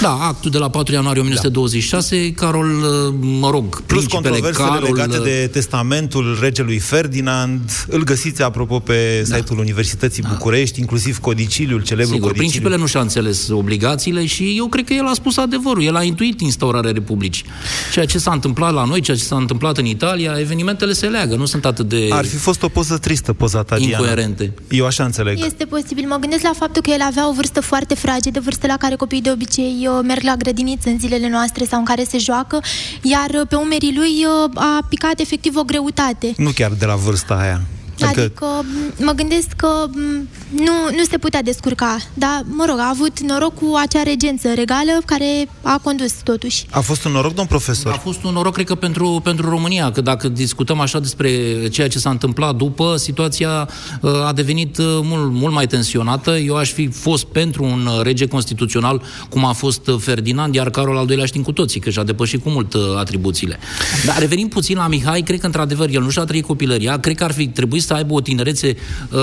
Da, 0.02 0.18
actul 0.22 0.52
de 0.52 0.58
la 0.58 0.70
4 0.70 0.94
ianuarie 0.94 1.22
1926, 1.22 2.32
Carol, 2.32 2.66
uh, 2.66 3.14
mă 3.20 3.50
rog, 3.50 3.82
plus 3.82 4.06
principele 4.06 4.30
controversele 4.30 4.68
Carol... 4.68 4.94
legate 4.96 5.18
uh, 5.18 5.24
de 5.24 5.50
testamentul 5.52 6.38
regelui 6.42 6.80
Ferdinand. 6.80 7.86
Îl 7.88 8.04
găsiți, 8.04 8.42
apropo, 8.42 8.80
pe 8.80 9.24
site-ul 9.24 9.60
Universității 9.60 10.24
București, 10.30 10.80
inclusiv 10.80 11.20
codiciliul, 11.20 11.82
celebrul 11.82 12.14
Sigur, 12.14 12.28
codiciliu. 12.28 12.50
principele 12.50 12.78
nu 12.82 12.86
și-a 12.86 13.00
înțeles 13.00 13.48
obligațiile 13.50 14.26
și 14.26 14.54
eu 14.58 14.68
cred 14.68 14.86
că 14.86 14.94
el 14.94 15.06
a 15.06 15.14
spus 15.14 15.38
adevărul. 15.38 15.84
El 15.84 15.96
a 15.96 16.04
intuit 16.04 16.42
instaurarea 16.42 16.92
Republicii. 16.92 17.46
Ceea 17.94 18.06
ce 18.06 18.18
s-a 18.18 18.32
întâmplat 18.32 18.74
la 18.76 18.84
noi, 18.84 19.02
ceea 19.02 19.18
ce 19.18 19.24
s-a 19.24 19.36
întâmplat 19.36 19.78
în 19.78 19.86
Italia, 19.86 20.40
evenimentele 20.40 20.94
se 20.94 21.08
leagă, 21.08 21.36
nu 21.36 21.46
sunt 21.46 21.66
atât 21.66 21.90
de 21.90 22.08
Ar 22.12 22.26
fi 22.26 22.36
fost 22.36 22.64
o 22.64 22.68
poză 22.68 22.98
tristă, 22.98 23.34
poza 23.34 23.64
ta, 23.64 23.78
Diana. 23.78 23.92
incoerente. 23.92 24.54
Eu 24.70 24.86
așa 24.86 25.04
înțeleg. 25.04 25.44
Este 25.46 25.66
posibil. 25.66 26.08
Mă 26.08 26.16
gândesc 26.16 26.44
la 26.44 26.52
faptul 26.56 26.82
că 26.82 26.90
el 26.90 27.02
avea 27.02 27.30
o 27.30 27.34
vârstă 27.34 27.62
foarte 27.62 27.96
fragedă, 27.96 28.40
vârstă 28.40 28.68
la 28.68 28.78
care 28.78 28.96
copiii 28.96 29.22
de 29.22 29.32
obicei 29.32 29.88
uh, 29.88 30.00
merg 30.04 30.24
la 30.24 30.36
grădiniță 30.36 30.90
în 30.90 31.00
zilele 31.00 31.30
noastre 31.30 31.66
sau 31.66 31.80
în 31.80 31.86
care 31.86 32.04
se 32.04 32.18
joacă, 32.18 32.62
iar 33.02 33.30
uh, 33.30 33.48
pe 33.50 33.56
umerii 33.56 33.94
lui 33.96 34.26
uh, 34.26 34.52
a 34.56 34.86
picat 34.90 35.20
efectiv 35.20 35.56
o 35.56 35.64
greutate. 35.64 36.34
Nu 36.38 36.50
chiar 36.56 36.72
de 36.72 36.86
la 36.86 36.96
vârsta 36.96 37.34
aia. 37.34 37.62
Adică, 38.04 38.22
adică 38.22 38.46
m, 38.46 39.04
mă 39.06 39.12
gândesc 39.12 39.48
că 39.56 39.68
m, 39.88 40.28
nu, 40.56 40.74
nu 40.98 41.04
se 41.10 41.18
putea 41.18 41.42
descurca, 41.42 41.98
dar, 42.14 42.44
mă 42.46 42.66
rog, 42.68 42.80
a 42.80 42.90
avut 42.90 43.20
noroc 43.20 43.54
cu 43.54 43.74
acea 43.82 44.04
regență 44.04 44.54
regală 44.56 45.02
care 45.06 45.48
a 45.62 45.80
condus 45.84 46.14
totuși. 46.24 46.66
A 46.70 46.80
fost 46.80 47.06
un 47.06 47.12
noroc, 47.12 47.34
domn 47.34 47.48
profesor? 47.48 47.92
A 47.92 47.98
fost 47.98 48.24
un 48.24 48.34
noroc, 48.34 48.54
cred 48.54 48.66
că, 48.66 48.76
pentru, 48.76 49.20
pentru 49.24 49.50
România, 49.50 49.92
că 49.92 50.02
dacă 50.02 50.28
discutăm 50.28 50.80
așa 50.80 51.00
despre 51.00 51.30
ceea 51.68 51.88
ce 51.88 52.00
s-a 52.00 52.10
întâmplat 52.10 52.56
după, 52.56 52.96
situația 52.98 53.70
uh, 54.02 54.26
a 54.26 54.34
devenit 54.34 54.78
uh, 54.78 54.86
mult, 55.04 55.32
mult 55.32 55.54
mai 55.54 55.68
tensionată. 55.68 56.38
Eu 56.38 56.56
aș 56.56 56.72
fi 56.72 56.88
fost 56.88 57.26
pentru 57.26 57.64
un 57.64 57.86
uh, 57.86 58.02
rege 58.02 58.28
constituțional, 58.28 59.02
cum 59.30 59.46
a 59.46 59.52
fost 59.52 59.88
uh, 59.88 59.96
Ferdinand, 60.00 60.56
iar 60.56 60.70
Carol 60.70 60.98
al 60.98 61.10
II-lea 61.10 61.26
știm 61.26 61.42
cu 61.42 61.52
toții, 61.52 61.80
că 61.80 61.90
și-a 61.90 62.04
depășit 62.04 62.44
cu 62.44 62.50
mult 62.50 62.74
uh, 62.74 62.82
atribuțiile. 62.98 63.60
Dar 64.06 64.18
revenim 64.20 64.48
puțin 64.48 64.78
la 64.78 64.88
Mihai, 64.88 65.22
cred 65.22 65.40
că, 65.40 65.46
într-adevăr, 65.46 65.90
el 65.90 66.02
nu 66.02 66.10
și-a 66.10 66.24
trăit 66.24 66.46
copilăria, 66.46 67.00
cred 67.00 67.16
că 67.16 67.24
ar 67.24 67.32
fi 67.32 67.48
trebuit 67.48 67.84
să 67.86 67.94
aibă 67.94 68.14
o 68.14 68.22
tinerețe 68.22 68.76
uh, 69.12 69.20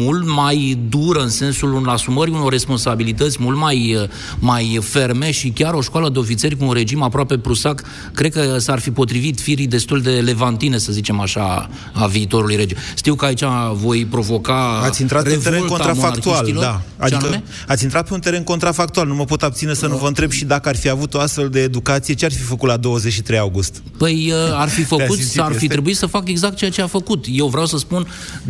mult 0.00 0.26
mai 0.26 0.78
dură 0.88 1.20
în 1.20 1.28
sensul 1.28 1.72
un 1.72 1.86
asumării 1.86 2.34
unor 2.34 2.50
responsabilități 2.52 3.36
mult 3.40 3.58
mai, 3.58 3.96
uh, 4.02 4.08
mai 4.38 4.78
ferme 4.82 5.30
și 5.30 5.48
chiar 5.48 5.74
o 5.74 5.80
școală 5.80 6.08
de 6.08 6.18
ofițeri 6.18 6.56
cu 6.56 6.64
un 6.64 6.72
regim 6.72 7.02
aproape 7.02 7.38
prusac, 7.38 7.82
cred 8.12 8.32
că 8.32 8.58
s-ar 8.58 8.78
fi 8.78 8.90
potrivit 8.90 9.40
firii 9.40 9.66
destul 9.66 10.00
de 10.00 10.10
levantine, 10.10 10.78
să 10.78 10.92
zicem 10.92 11.20
așa, 11.20 11.70
a 11.92 12.06
viitorului 12.06 12.56
rege. 12.56 12.74
Știu 12.96 13.14
că 13.14 13.24
aici 13.24 13.42
voi 13.72 14.04
provoca 14.04 14.80
Ați 14.82 15.00
intrat 15.00 15.22
pe 15.22 15.32
un 15.34 15.40
teren 15.40 15.60
revolta 15.60 15.84
contrafactual, 15.84 16.34
monarhiștilor. 16.34 16.62
da. 16.64 16.82
Ce 17.06 17.14
Adică 17.14 17.28
anume? 17.28 17.42
ați 17.66 17.82
intrat 17.84 18.08
pe 18.08 18.14
un 18.14 18.20
teren 18.20 18.42
contrafactual. 18.42 19.06
Nu 19.06 19.14
mă 19.14 19.24
pot 19.24 19.42
abține 19.42 19.74
să 19.74 19.86
nu 19.86 19.96
vă 19.96 20.06
întreb 20.06 20.30
și 20.30 20.44
dacă 20.44 20.68
ar 20.68 20.76
fi 20.76 20.88
avut 20.88 21.14
o 21.14 21.18
astfel 21.18 21.48
de 21.48 21.60
educație, 21.60 22.14
ce 22.14 22.24
ar 22.24 22.32
fi 22.32 22.42
făcut 22.42 22.68
la 22.68 22.76
23 22.76 23.38
august? 23.38 23.82
Păi 23.96 24.32
uh, 24.32 24.56
ar 24.58 24.68
fi 24.68 24.82
făcut, 24.82 25.16
simțit 25.16 25.40
ar 25.40 25.48
fi 25.48 25.54
este? 25.54 25.66
trebuit 25.66 25.96
să 25.96 26.06
fac 26.06 26.28
exact 26.28 26.56
ceea 26.56 26.70
ce 26.70 26.82
a 26.82 26.86
făcut. 26.86 27.24
Eu 27.30 27.46
vreau 27.46 27.66
să 27.66 27.76
spun, 27.80 28.06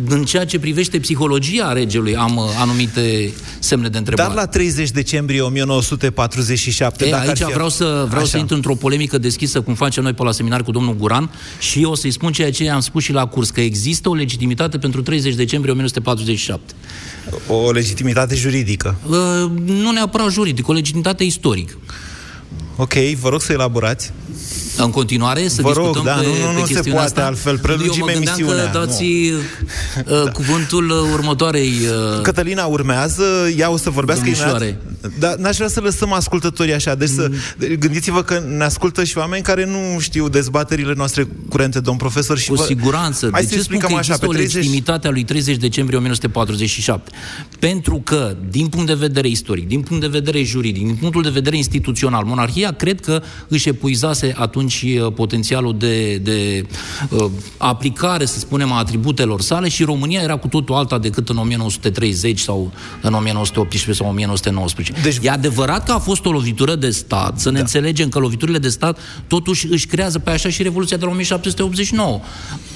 în 0.07 0.23
ceea 0.23 0.45
ce 0.45 0.59
privește 0.59 0.99
psihologia 0.99 1.73
regelui, 1.73 2.15
am 2.15 2.35
uh, 2.35 2.43
anumite 2.59 3.33
semne 3.59 3.89
de 3.89 3.97
întrebare. 3.97 4.27
Dar 4.27 4.37
la 4.37 4.45
30 4.45 4.89
decembrie 4.89 5.41
1947, 5.41 7.05
E, 7.05 7.09
dacă 7.09 7.27
aici 7.27 7.41
ar 7.41 7.47
fi... 7.47 7.53
vreau 7.53 7.69
să, 7.69 8.05
vreau 8.07 8.23
să 8.25 8.29
Așa. 8.29 8.37
intru 8.37 8.55
într-o 8.55 8.75
polemică 8.75 9.17
deschisă, 9.17 9.61
cum 9.61 9.73
facem 9.73 10.03
noi 10.03 10.13
pe 10.13 10.23
la 10.23 10.31
seminar 10.31 10.63
cu 10.63 10.71
domnul 10.71 10.95
Guran, 10.95 11.31
și 11.59 11.81
eu 11.81 11.91
o 11.91 11.95
să-i 11.95 12.11
spun 12.11 12.31
ceea 12.31 12.51
ce 12.51 12.69
am 12.69 12.79
spus 12.79 13.03
și 13.03 13.11
la 13.11 13.27
curs, 13.27 13.49
că 13.49 13.61
există 13.61 14.09
o 14.09 14.13
legitimitate 14.13 14.77
pentru 14.77 15.01
30 15.01 15.35
decembrie 15.35 15.71
1947. 15.71 16.73
O 17.47 17.71
legitimitate 17.71 18.35
juridică. 18.35 18.95
Uh, 19.07 19.15
nu 19.65 19.91
neapărat 19.91 20.31
juridic, 20.31 20.67
o 20.67 20.73
legitimitate 20.73 21.23
istorică. 21.23 21.73
Ok, 22.75 22.93
vă 22.93 23.29
rog 23.29 23.41
să 23.41 23.51
elaborați. 23.51 24.11
În 24.83 24.91
continuare 24.91 25.47
să 25.47 25.61
Vă 25.61 25.71
rog, 25.71 25.77
discutăm 25.77 26.03
da, 26.03 26.13
pe, 26.13 26.25
nu, 26.25 26.31
nu, 26.31 26.53
pe 26.53 26.59
nu 26.59 26.65
se 26.65 26.73
chestiunea 26.73 26.99
poate 27.01 27.19
asta? 27.19 27.25
altfel, 27.25 27.57
prelungim 27.57 27.99
Eu 27.99 28.05
mă 28.05 28.11
gândeam 28.11 28.35
emisiunea, 28.37 28.69
că 28.71 28.77
dați 28.77 29.03
nu. 30.05 30.23
uh, 30.23 30.31
cuvântul 30.39 30.89
uh, 30.89 31.11
următoarei... 31.13 31.71
Uh, 32.15 32.21
Cătălina 32.21 32.65
urmează, 32.65 33.23
ea 33.57 33.69
o 33.71 33.77
să 33.77 33.89
vorbească 33.89 34.23
Domnișoare. 34.23 34.65
imediat. 34.65 35.19
Dar 35.19 35.35
n-aș 35.35 35.55
vrea 35.55 35.67
să 35.67 35.79
lăsăm 35.79 36.13
ascultătorii 36.13 36.73
așa. 36.73 36.95
Deci 36.95 37.09
să, 37.09 37.29
Mm. 37.31 37.75
gândiți-vă 37.79 38.21
că 38.23 38.43
ne 38.57 38.63
ascultă 38.63 39.03
și 39.03 39.17
oameni 39.17 39.43
care 39.43 39.65
nu 39.65 39.99
știu 39.99 40.29
dezbaterile 40.29 40.93
noastre 40.97 41.27
curente, 41.49 41.79
domn 41.79 41.97
profesor. 41.97 42.37
Și 42.37 42.47
Cu 42.49 42.55
vă... 42.55 42.63
siguranță. 42.63 43.29
Hai 43.31 43.41
de 43.41 43.47
să 43.47 43.53
ce 43.55 43.61
spun 43.61 43.75
explicăm 43.75 43.89
că 43.89 43.95
așa, 43.95 43.99
există 43.99 44.25
pe 44.25 44.31
o 44.31 44.33
30... 44.33 44.53
legitimitate 44.55 45.07
a 45.07 45.11
lui 45.11 45.23
30 45.23 45.55
decembrie 45.57 45.97
1947? 45.97 47.11
Pentru 47.59 48.01
că, 48.03 48.35
din 48.49 48.67
punct 48.67 48.87
de 48.87 48.93
vedere 48.93 49.27
istoric, 49.27 49.67
din 49.67 49.81
punct 49.81 50.01
de 50.01 50.07
vedere 50.07 50.43
juridic, 50.43 50.85
din 50.85 50.95
punctul 50.95 51.21
de 51.21 51.29
vedere 51.29 51.55
instituțional, 51.57 52.23
monarhia 52.23 52.71
cred 52.71 52.99
că 53.01 53.21
își 53.47 53.69
epuizase 53.69 54.33
atunci 54.37 54.70
uh, 54.79 55.13
potențialul 55.13 55.77
de, 55.77 56.15
de 56.17 56.65
uh, 57.09 57.25
aplicare, 57.57 58.25
să 58.25 58.39
spunem, 58.39 58.71
a 58.71 58.77
atributelor 58.77 59.41
sale 59.41 59.69
și 59.69 59.83
România 59.83 60.21
era 60.21 60.37
cu 60.37 60.47
totul 60.47 60.75
alta 60.75 60.97
decât 60.97 61.29
în 61.29 61.37
1930 61.37 62.39
sau 62.39 62.71
în 63.01 63.13
1918 63.13 64.03
sau 64.03 64.11
1919. 64.11 64.93
Deci... 65.03 65.17
E 65.21 65.29
adevărat 65.29 65.85
că 65.85 65.91
a 65.91 65.99
fost 65.99 66.25
o 66.25 66.31
lovitură 66.31 66.75
de 66.75 66.89
stat, 66.89 67.39
să 67.39 67.49
ne 67.49 67.55
da. 67.55 67.61
înțelegem 67.61 68.09
că 68.09 68.19
loviturile 68.19 68.57
de 68.57 68.69
stat 68.69 68.99
totuși 69.27 69.67
își 69.69 69.85
creează 69.85 70.19
pe 70.19 70.29
așa 70.29 70.49
și 70.49 70.63
Revoluția 70.63 70.97
de 70.97 71.05
la 71.05 71.11
1789. 71.11 72.19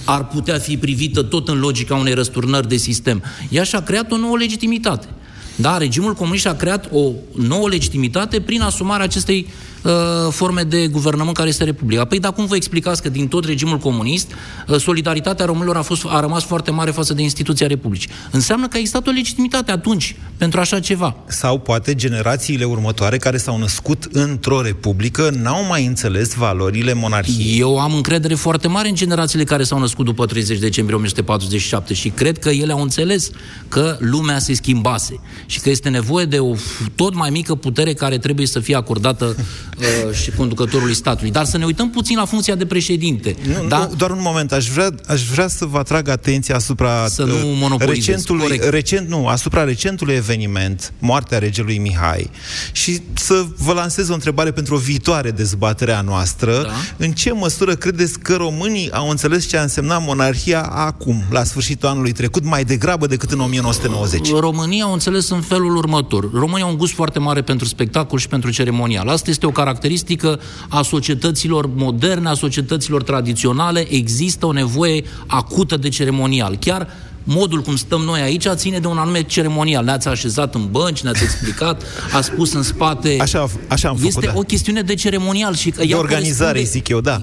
Ar 0.05 0.27
putea 0.27 0.57
fi 0.57 0.77
privită 0.77 1.21
tot 1.21 1.47
în 1.47 1.59
logica 1.59 1.95
unei 1.95 2.13
răsturnări 2.13 2.67
de 2.67 2.77
sistem. 2.77 3.23
Ea 3.49 3.63
și-a 3.63 3.81
creat 3.81 4.11
o 4.11 4.17
nouă 4.17 4.37
legitimitate. 4.37 5.07
Da, 5.55 5.77
regimul 5.77 6.13
comunist 6.13 6.47
a 6.47 6.55
creat 6.55 6.89
o 6.91 7.11
nouă 7.35 7.69
legitimitate 7.69 8.41
prin 8.41 8.61
asumarea 8.61 9.05
acestei 9.05 9.47
uh, 9.85 9.91
forme 10.31 10.63
de 10.63 10.87
guvernământ 10.87 11.35
care 11.35 11.49
este 11.49 11.63
Republica. 11.63 12.05
Păi, 12.05 12.19
dar 12.19 12.33
cum 12.33 12.45
vă 12.45 12.55
explicați 12.55 13.01
că 13.01 13.09
din 13.09 13.27
tot 13.27 13.45
regimul 13.45 13.77
comunist 13.77 14.31
uh, 14.67 14.79
solidaritatea 14.79 15.45
românilor 15.45 15.77
a, 15.77 15.81
fost, 15.81 16.05
a 16.07 16.19
rămas 16.19 16.43
foarte 16.43 16.71
mare 16.71 16.91
față 16.91 17.13
de 17.13 17.21
instituția 17.21 17.67
Republicii? 17.67 18.09
Înseamnă 18.31 18.67
că 18.67 18.75
a 18.75 18.79
existat 18.79 19.07
o 19.07 19.11
legitimitate 19.11 19.71
atunci 19.71 20.15
pentru 20.37 20.59
așa 20.59 20.79
ceva. 20.79 21.15
Sau 21.27 21.59
poate 21.59 21.95
generațiile 21.95 22.63
următoare 22.63 23.17
care 23.17 23.37
s-au 23.37 23.57
născut 23.57 24.07
într-o 24.11 24.61
republică 24.61 25.29
n-au 25.41 25.65
mai 25.65 25.85
înțeles 25.85 26.33
valorile 26.33 26.93
monarhiei. 26.93 27.59
Eu 27.59 27.79
am 27.79 27.93
încredere 27.93 28.33
foarte 28.33 28.67
mare 28.67 28.87
în 28.87 28.95
generațiile 28.95 29.43
care 29.43 29.63
s-au 29.63 29.79
născut 29.79 30.05
după 30.05 30.25
30 30.25 30.59
decembrie 30.59 30.95
1947 30.95 31.93
și 31.93 32.09
cred 32.09 32.39
că 32.39 32.49
ele 32.49 32.71
au 32.71 32.81
înțeles 32.81 33.29
că 33.67 33.97
lumea 33.99 34.39
se 34.39 34.53
schimbase 34.53 35.19
și 35.45 35.59
că 35.59 35.69
este 35.69 35.89
nevoie 35.89 36.25
de 36.25 36.39
o 36.39 36.55
f- 36.55 36.93
tot 36.95 37.15
mai 37.15 37.29
mică 37.29 37.55
putere 37.55 37.93
care 37.93 38.17
trebuie 38.17 38.45
să 38.47 38.59
fie 38.59 38.75
acordată 38.75 39.35
uh, 39.79 40.13
și 40.13 40.31
conducătorului 40.31 40.93
statului. 40.93 41.31
Dar 41.31 41.45
să 41.45 41.57
ne 41.57 41.65
uităm 41.65 41.89
puțin 41.89 42.17
la 42.17 42.25
funcția 42.25 42.55
de 42.55 42.65
președinte. 42.65 43.35
Nu, 43.47 43.67
da? 43.67 43.77
nu, 43.77 43.95
doar 43.97 44.11
un 44.11 44.19
moment, 44.21 44.51
aș 44.51 44.67
vrea, 44.67 44.89
aș 45.07 45.23
vrea 45.23 45.47
să 45.47 45.65
vă 45.65 45.77
atrag 45.77 46.07
atenția 46.07 46.55
asupra 46.55 47.07
Să 47.07 47.23
nu 47.23 47.33
uh, 47.33 47.41
monopolizez, 47.59 48.05
recentului, 48.05 48.41
corect. 48.41 48.69
recent, 48.69 49.09
nu, 49.09 49.27
asupra 49.27 49.63
recentului 49.63 50.13
eveniment, 50.13 50.93
moartea 50.99 51.37
regelui 51.37 51.77
Mihai, 51.77 52.29
și 52.71 53.01
să 53.13 53.45
vă 53.57 53.73
lansez 53.73 54.09
o 54.09 54.13
întrebare 54.13 54.51
pentru 54.51 54.75
o 54.75 54.77
viitoare 54.77 55.31
dezbatere 55.31 55.91
a 55.91 56.01
noastră. 56.01 56.61
Da. 56.61 56.69
În 56.97 57.11
ce 57.11 57.31
măsură 57.31 57.75
credeți 57.75 58.19
că 58.19 58.35
românii 58.35 58.91
au 58.91 59.09
înțeles 59.09 59.47
ce 59.47 59.57
a 59.57 59.61
însemnat 59.61 60.05
monarhia 60.05 60.61
acum, 60.61 61.23
la 61.29 61.43
sfârșitul 61.43 61.89
anului 61.89 62.11
trecut, 62.11 62.45
mai 62.45 62.63
degrabă 62.63 63.07
decât 63.07 63.31
în 63.31 63.39
1990? 63.39 64.29
România 64.29 64.83
au 64.83 64.93
înțeles 64.93 65.29
în 65.29 65.41
felul 65.41 65.75
următor. 65.75 66.31
România 66.33 66.63
au 66.63 66.69
un 66.69 66.77
gust 66.77 66.93
foarte 66.93 67.19
mare 67.19 67.41
pentru 67.41 67.67
spectacol 67.67 68.19
și 68.19 68.27
pentru 68.27 68.51
ceremonial. 68.51 69.07
Asta 69.07 69.29
este 69.29 69.45
o 69.45 69.51
caracteristică 69.65 70.39
a 70.69 70.81
societăților 70.81 71.69
moderne, 71.75 72.29
a 72.29 72.33
societăților 72.33 73.03
tradiționale. 73.03 73.87
Există 73.93 74.45
o 74.45 74.51
nevoie 74.51 75.03
acută 75.27 75.77
de 75.77 75.89
ceremonial. 75.89 76.55
Chiar 76.55 76.87
modul 77.23 77.61
cum 77.61 77.75
stăm 77.75 78.01
noi 78.01 78.21
aici 78.21 78.45
ține 78.53 78.79
de 78.79 78.87
un 78.87 78.97
anume 78.97 79.21
ceremonial. 79.23 79.83
Ne-ați 79.83 80.07
așezat 80.07 80.55
în 80.55 80.67
bănci, 80.71 81.01
ne-ați 81.01 81.23
explicat, 81.23 81.83
a 82.13 82.21
spus 82.21 82.53
în 82.53 82.63
spate... 82.63 83.17
Așa, 83.19 83.49
așa 83.67 83.89
am 83.89 83.95
făcut, 83.95 84.07
Este 84.09 84.25
da. 84.25 84.31
o 84.35 84.41
chestiune 84.41 84.81
de 84.81 84.93
ceremonial. 84.93 85.55
și 85.55 85.69
că 85.69 85.81
De 85.81 85.87
ea 85.87 85.97
organizare, 85.97 86.51
corespunde- 86.51 86.69
zic 86.69 86.87
eu, 86.87 87.01
da. 87.01 87.21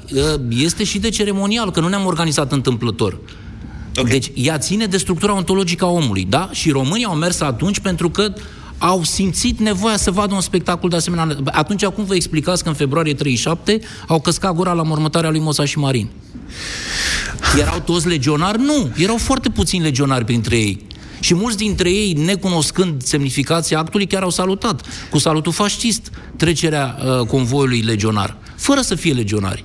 Este 0.48 0.84
și 0.84 0.98
de 0.98 1.08
ceremonial, 1.08 1.70
că 1.70 1.80
nu 1.80 1.88
ne-am 1.88 2.06
organizat 2.06 2.52
întâmplător. 2.52 3.18
Okay. 3.96 4.10
Deci 4.10 4.30
ea 4.34 4.58
ține 4.58 4.86
de 4.86 4.96
structura 4.96 5.34
ontologică 5.36 5.84
a 5.84 5.88
omului, 5.88 6.26
da? 6.28 6.48
Și 6.52 6.70
românii 6.70 7.04
au 7.04 7.14
mers 7.14 7.40
atunci 7.40 7.78
pentru 7.78 8.10
că 8.10 8.32
au 8.82 9.04
simțit 9.04 9.58
nevoia 9.58 9.96
să 9.96 10.10
vadă 10.10 10.34
un 10.34 10.40
spectacol 10.40 10.88
de 10.88 10.96
asemenea. 10.96 11.36
Atunci, 11.44 11.84
acum 11.84 12.04
vă 12.04 12.14
explicați 12.14 12.62
că 12.62 12.68
în 12.68 12.74
februarie 12.74 13.14
37 13.14 13.80
au 14.06 14.20
căscat 14.20 14.54
gura 14.54 14.72
la 14.72 14.82
mormântarea 14.82 15.30
lui 15.30 15.40
Mosa 15.40 15.64
și 15.64 15.78
Marin. 15.78 16.08
Erau 17.58 17.80
toți 17.80 18.08
legionari? 18.08 18.62
Nu. 18.62 18.90
Erau 18.96 19.16
foarte 19.16 19.48
puțini 19.48 19.82
legionari 19.82 20.24
printre 20.24 20.56
ei. 20.56 20.86
Și 21.20 21.34
mulți 21.34 21.56
dintre 21.56 21.90
ei, 21.90 22.12
necunoscând 22.12 23.02
semnificația 23.02 23.78
actului, 23.78 24.06
chiar 24.06 24.22
au 24.22 24.30
salutat 24.30 24.80
cu 25.10 25.18
salutul 25.18 25.52
fascist 25.52 26.10
trecerea 26.36 26.96
uh, 26.98 27.26
convoiului 27.26 27.80
legionar, 27.80 28.36
fără 28.56 28.80
să 28.80 28.94
fie 28.94 29.12
legionari. 29.12 29.64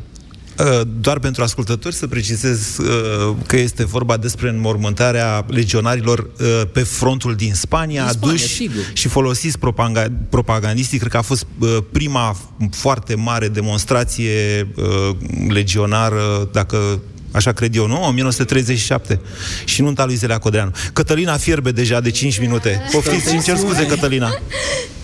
Uh, 0.60 0.82
Doar 1.02 1.20
pentru 1.20 1.44
ascultători 1.44 1.96
să 1.96 2.08
precizez 2.08 2.78
uh, 2.78 3.36
că 3.46 3.58
este 3.58 3.86
vorba 3.86 4.18
despre 4.18 4.50
înmormântarea 4.50 5.46
legionarilor 5.48 6.20
uh, 6.20 6.62
pe 6.72 6.80
frontul 6.80 7.36
din 7.36 7.54
Spania, 7.54 8.02
Din 8.02 8.12
Spania, 8.12 8.30
aduși 8.34 8.48
sigur. 8.48 8.84
și 8.94 9.08
folosiți 9.08 9.58
propanga- 9.58 10.12
propagandistic. 10.30 11.00
Cred 11.00 11.12
că 11.12 11.18
a 11.18 11.22
fost 11.22 11.46
uh, 11.60 11.78
prima 11.92 12.38
foarte 12.72 13.16
mare 13.16 13.48
demonstrație 13.48 14.68
uh, 14.76 15.16
legionară, 15.50 16.50
dacă 16.52 17.00
Așa 17.32 17.52
cred 17.52 17.76
eu, 17.76 17.88
nu? 17.88 18.04
1937. 18.08 19.20
Și 19.66 19.82
nunta 19.82 20.06
lui 20.06 20.16
Zelea 20.16 20.38
Codreanu. 20.38 20.72
Cătălina 20.94 21.38
fierbe 21.38 21.72
deja 21.72 22.00
de 22.00 22.12
5 22.12 22.40
minute. 22.40 22.82
Poftiți 22.92 23.28
și 23.28 23.34
îmi 23.34 23.44
cer 23.44 23.58
scuze, 23.58 23.86
Cătălina. 23.86 24.40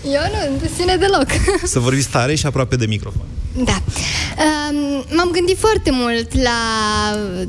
Eu 0.04 0.50
nu, 0.50 0.56
de 0.60 0.70
sine 0.76 0.96
deloc. 0.96 1.26
Să 1.64 1.78
vorbiți 1.78 2.08
tare 2.08 2.34
și 2.34 2.46
aproape 2.46 2.76
de 2.76 2.86
microfon. 2.86 3.26
Da. 3.56 3.82
Um, 3.82 5.04
m-am 5.16 5.30
gândit 5.32 5.58
foarte 5.58 5.90
mult 5.90 6.42
la 6.42 6.60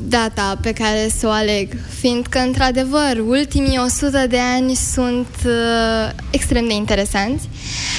data 0.00 0.58
pe 0.62 0.72
care 0.72 1.10
să 1.18 1.26
o 1.26 1.30
aleg, 1.30 1.68
fiindcă, 2.00 2.38
într-adevăr, 2.38 3.22
ultimii 3.26 3.78
100 3.84 4.26
de 4.28 4.38
ani 4.54 4.74
sunt 4.74 5.28
uh, 5.44 6.10
extrem 6.30 6.66
de 6.66 6.74
interesanți, 6.74 7.48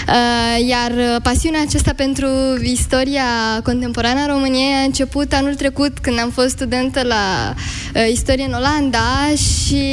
uh, 0.07 0.67
iar 0.67 1.19
pasiunea 1.23 1.61
aceasta 1.61 1.93
pentru 1.95 2.27
istoria 2.61 3.23
contemporană 3.63 4.19
a 4.19 4.25
României 4.25 4.73
a 4.73 4.83
început 4.83 5.33
anul 5.33 5.55
trecut, 5.55 5.99
când 5.99 6.19
am 6.19 6.29
fost 6.29 6.61
studentă 6.67 7.03
la 7.03 7.53
uh, 7.95 8.09
istorie 8.11 8.45
în 8.45 8.53
Olanda 8.53 9.33
și 9.35 9.83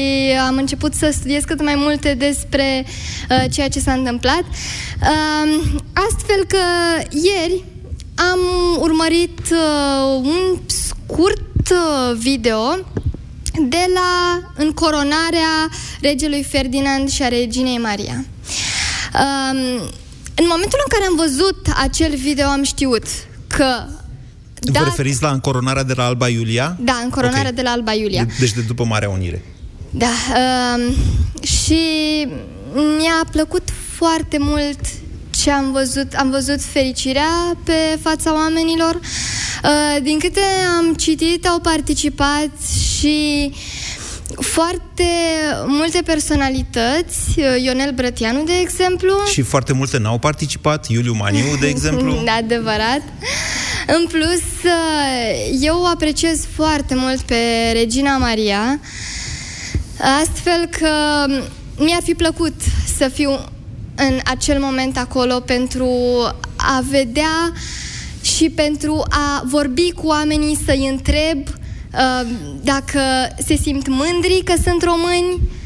am 0.46 0.56
început 0.56 0.94
să 0.94 1.10
studiez 1.12 1.42
cât 1.42 1.62
mai 1.62 1.74
multe 1.74 2.14
despre 2.14 2.86
uh, 3.30 3.44
ceea 3.52 3.68
ce 3.68 3.80
s-a 3.80 3.92
întâmplat. 3.92 4.42
Uh, 4.42 5.62
astfel 5.92 6.44
că 6.46 6.58
ieri 7.10 7.64
am 8.14 8.38
urmărit 8.78 9.38
uh, 9.50 10.20
un 10.22 10.58
scurt 10.66 11.70
uh, 11.70 12.16
video 12.16 12.78
de 13.68 13.86
la 13.94 14.40
încoronarea 14.56 15.70
regelui 16.00 16.42
Ferdinand 16.42 17.08
și 17.10 17.22
a 17.22 17.28
reginei 17.28 17.78
Maria. 17.78 18.24
Um, 19.14 19.58
în 20.36 20.46
momentul 20.48 20.78
în 20.84 20.88
care 20.88 21.04
am 21.08 21.16
văzut 21.16 21.66
acel 21.76 22.14
video 22.14 22.46
am 22.46 22.62
știut 22.62 23.02
că 23.46 23.86
Da. 24.72 24.78
Vă 24.78 24.84
referiți 24.84 25.22
la 25.22 25.30
încoronarea 25.30 25.82
de 25.82 25.92
la 25.96 26.04
Alba 26.04 26.28
Iulia? 26.28 26.76
Da, 26.80 27.00
în 27.04 27.10
coronarea 27.10 27.52
de 27.52 27.62
la 27.62 27.70
Alba 27.70 27.92
Iulia. 27.92 28.24
De- 28.24 28.32
Deci 28.38 28.52
de 28.52 28.60
după 28.60 28.84
Marea 28.84 29.08
Unire. 29.08 29.44
Da, 29.90 30.06
um, 30.76 30.94
și 31.42 31.78
mi-a 32.98 33.24
plăcut 33.30 33.68
foarte 33.96 34.36
mult 34.40 34.78
ce 35.30 35.50
am 35.50 35.72
văzut. 35.72 36.12
Am 36.12 36.30
văzut 36.30 36.62
fericirea 36.62 37.56
pe 37.64 37.98
fața 38.02 38.34
oamenilor. 38.34 38.94
Uh, 38.94 40.02
din 40.02 40.18
câte 40.18 40.40
am 40.78 40.94
citit, 40.94 41.46
au 41.46 41.58
participat 41.60 42.50
și 42.98 43.52
foarte 44.40 45.04
multe 45.66 46.02
personalități, 46.04 47.18
uh, 47.36 47.62
Ionel 47.64 47.90
Brătianu, 47.92 48.44
de 48.44 48.52
exemplu. 48.60 49.12
Și 49.32 49.42
foarte 49.42 49.72
multe 49.72 49.98
n-au 49.98 50.18
participat, 50.18 50.88
Iuliu 50.88 51.14
Maniu, 51.14 51.44
de 51.60 51.66
exemplu. 51.74 52.22
Da, 52.24 52.32
adevărat. 52.32 53.02
În 53.86 54.06
plus, 54.06 54.42
uh, 54.64 55.58
eu 55.60 55.80
o 55.80 55.86
apreciez 55.86 56.46
foarte 56.54 56.94
mult 56.94 57.20
pe 57.20 57.70
Regina 57.72 58.16
Maria, 58.16 58.80
astfel 60.22 60.66
că 60.66 60.88
mi-ar 61.78 62.02
fi 62.02 62.14
plăcut 62.14 62.54
să 62.96 63.08
fiu 63.08 63.30
în 63.94 64.20
acel 64.24 64.60
moment 64.60 64.98
acolo 64.98 65.40
pentru 65.40 65.88
a 66.56 66.84
vedea 66.90 67.52
și 68.22 68.50
pentru 68.50 69.04
a 69.08 69.42
vorbi 69.44 69.92
cu 69.92 70.06
oamenii, 70.06 70.58
să-i 70.66 70.88
întreb 70.88 71.38
uh, 71.46 72.28
dacă 72.62 73.00
se 73.46 73.56
simt 73.56 73.88
mândri 73.88 74.42
că 74.44 74.54
sunt 74.64 74.82
români, 74.82 75.32
uh, 75.32 75.63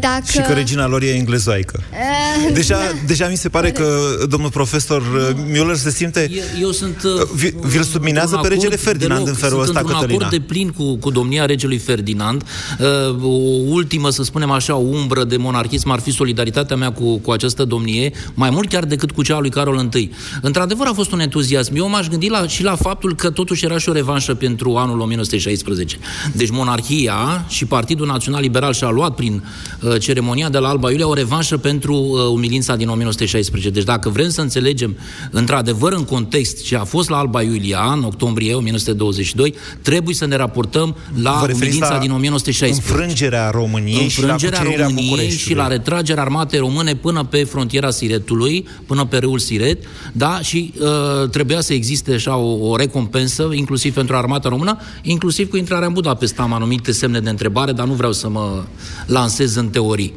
dacă... 0.00 0.22
Și 0.30 0.38
că 0.40 0.52
regina 0.52 0.86
lor 0.86 1.02
e 1.02 1.08
englezoaică. 1.14 1.82
Uh, 1.92 2.52
Deja, 2.54 2.76
deja 3.06 3.28
mi 3.28 3.36
se 3.36 3.48
pare 3.48 3.70
că 3.70 3.98
domnul 4.28 4.50
profesor 4.50 5.00
uh, 5.00 5.36
Müller 5.50 5.74
se 5.74 5.90
simte... 5.90 6.30
Eu, 6.32 6.42
eu 6.60 6.70
sunt... 6.70 7.02
uh, 7.02 7.10
Vi, 7.34 7.50
vi-l 7.62 7.82
subminează 7.82 8.38
pe 8.42 8.48
regele 8.48 8.76
Ferdinand 8.76 9.26
în 9.26 9.34
felul 9.34 9.60
ăsta, 9.60 9.72
sunt 9.72 9.86
un 9.86 9.92
Cătălina. 9.94 10.24
acord 10.26 10.38
de 10.38 10.44
plin 10.46 10.68
cu, 10.70 10.96
cu 10.96 11.10
domnia 11.10 11.44
regelui 11.44 11.78
Ferdinand. 11.78 12.44
Uh, 12.78 13.22
o 13.22 13.28
ultimă, 13.68 14.10
să 14.10 14.22
spunem 14.22 14.50
așa, 14.50 14.74
umbră 14.74 15.24
de 15.24 15.36
monarhism 15.36 15.90
ar 15.90 16.00
fi 16.00 16.10
solidaritatea 16.10 16.76
mea 16.76 16.92
cu, 16.92 17.18
cu 17.18 17.30
această 17.30 17.64
domnie, 17.64 18.12
mai 18.34 18.50
mult 18.50 18.68
chiar 18.68 18.84
decât 18.84 19.10
cu 19.10 19.22
cea 19.22 19.34
a 19.36 19.40
lui 19.40 19.50
Carol 19.50 19.88
I. 19.94 20.10
Într-adevăr 20.42 20.86
a 20.86 20.92
fost 20.92 21.12
un 21.12 21.20
entuziasm. 21.20 21.76
Eu 21.76 21.88
m-aș 21.88 22.08
gândi 22.08 22.28
la, 22.28 22.46
și 22.46 22.62
la 22.62 22.76
faptul 22.76 23.14
că 23.14 23.30
totuși 23.30 23.64
era 23.64 23.78
și 23.78 23.88
o 23.88 23.92
revanșă 23.92 24.34
pentru 24.34 24.76
anul 24.76 25.00
1916. 25.00 25.98
Deci 26.32 26.50
monarhia 26.50 27.44
și 27.48 27.64
Partidul 27.64 28.06
Național 28.06 28.40
Liberal 28.40 28.72
și-a 28.72 28.88
luat 28.88 29.14
prin 29.14 29.34
uh, 29.34 29.69
ceremonia 29.98 30.48
de 30.48 30.58
la 30.58 30.68
Alba 30.68 30.90
Iulia 30.90 31.08
o 31.08 31.14
revanșă 31.14 31.56
pentru 31.56 31.94
uh, 31.94 32.20
umilința 32.32 32.76
din 32.76 32.88
1916. 32.88 33.70
Deci 33.70 33.84
dacă 33.84 34.08
vrem 34.08 34.28
să 34.28 34.40
înțelegem 34.40 34.96
într-adevăr 35.30 35.92
în 35.92 36.04
context 36.04 36.64
ce 36.64 36.76
a 36.76 36.84
fost 36.84 37.08
la 37.08 37.16
Alba 37.16 37.42
Iulia 37.42 37.92
în 37.96 38.02
octombrie 38.02 38.54
1922, 38.54 39.54
trebuie 39.82 40.14
să 40.14 40.26
ne 40.26 40.36
raportăm 40.36 40.96
la 41.22 41.36
Vă 41.40 41.46
referiți 41.46 41.62
umilința 41.62 41.94
la 41.94 41.98
din 41.98 42.10
1916 42.10 42.92
Înfrângerea 42.92 43.50
României 43.50 44.08
și 44.08 44.22
la 44.22 44.32
înfrângerea 44.32 44.58
cucerirea 44.58 44.86
României 44.86 45.08
Bucureștiului. 45.08 45.44
și 45.44 45.54
la 45.54 45.66
retragerea 45.66 46.22
armatei 46.22 46.58
române 46.58 46.94
până 46.94 47.24
pe 47.24 47.44
frontiera 47.44 47.90
Siretului, 47.90 48.66
până 48.86 49.04
pe 49.04 49.16
râul 49.16 49.38
Siret, 49.38 49.84
da, 50.12 50.40
și 50.42 50.72
uh, 50.80 51.28
trebuia 51.28 51.60
să 51.60 51.72
existe 51.72 52.12
așa 52.12 52.36
o, 52.36 52.68
o 52.68 52.76
recompensă, 52.76 53.48
inclusiv 53.52 53.94
pentru 53.94 54.16
armata 54.16 54.48
română, 54.48 54.78
inclusiv 55.02 55.48
cu 55.50 55.56
intrarea 55.56 55.86
în 55.86 55.92
Budapesta 55.92 56.42
am 56.42 56.52
anumite 56.52 56.92
semne 56.92 57.20
de 57.20 57.30
întrebare, 57.30 57.72
dar 57.72 57.86
nu 57.86 57.92
vreau 57.92 58.12
să 58.12 58.28
mă 58.28 58.64
lansez 59.06 59.54
în 59.60 59.68
teorii. 59.68 60.14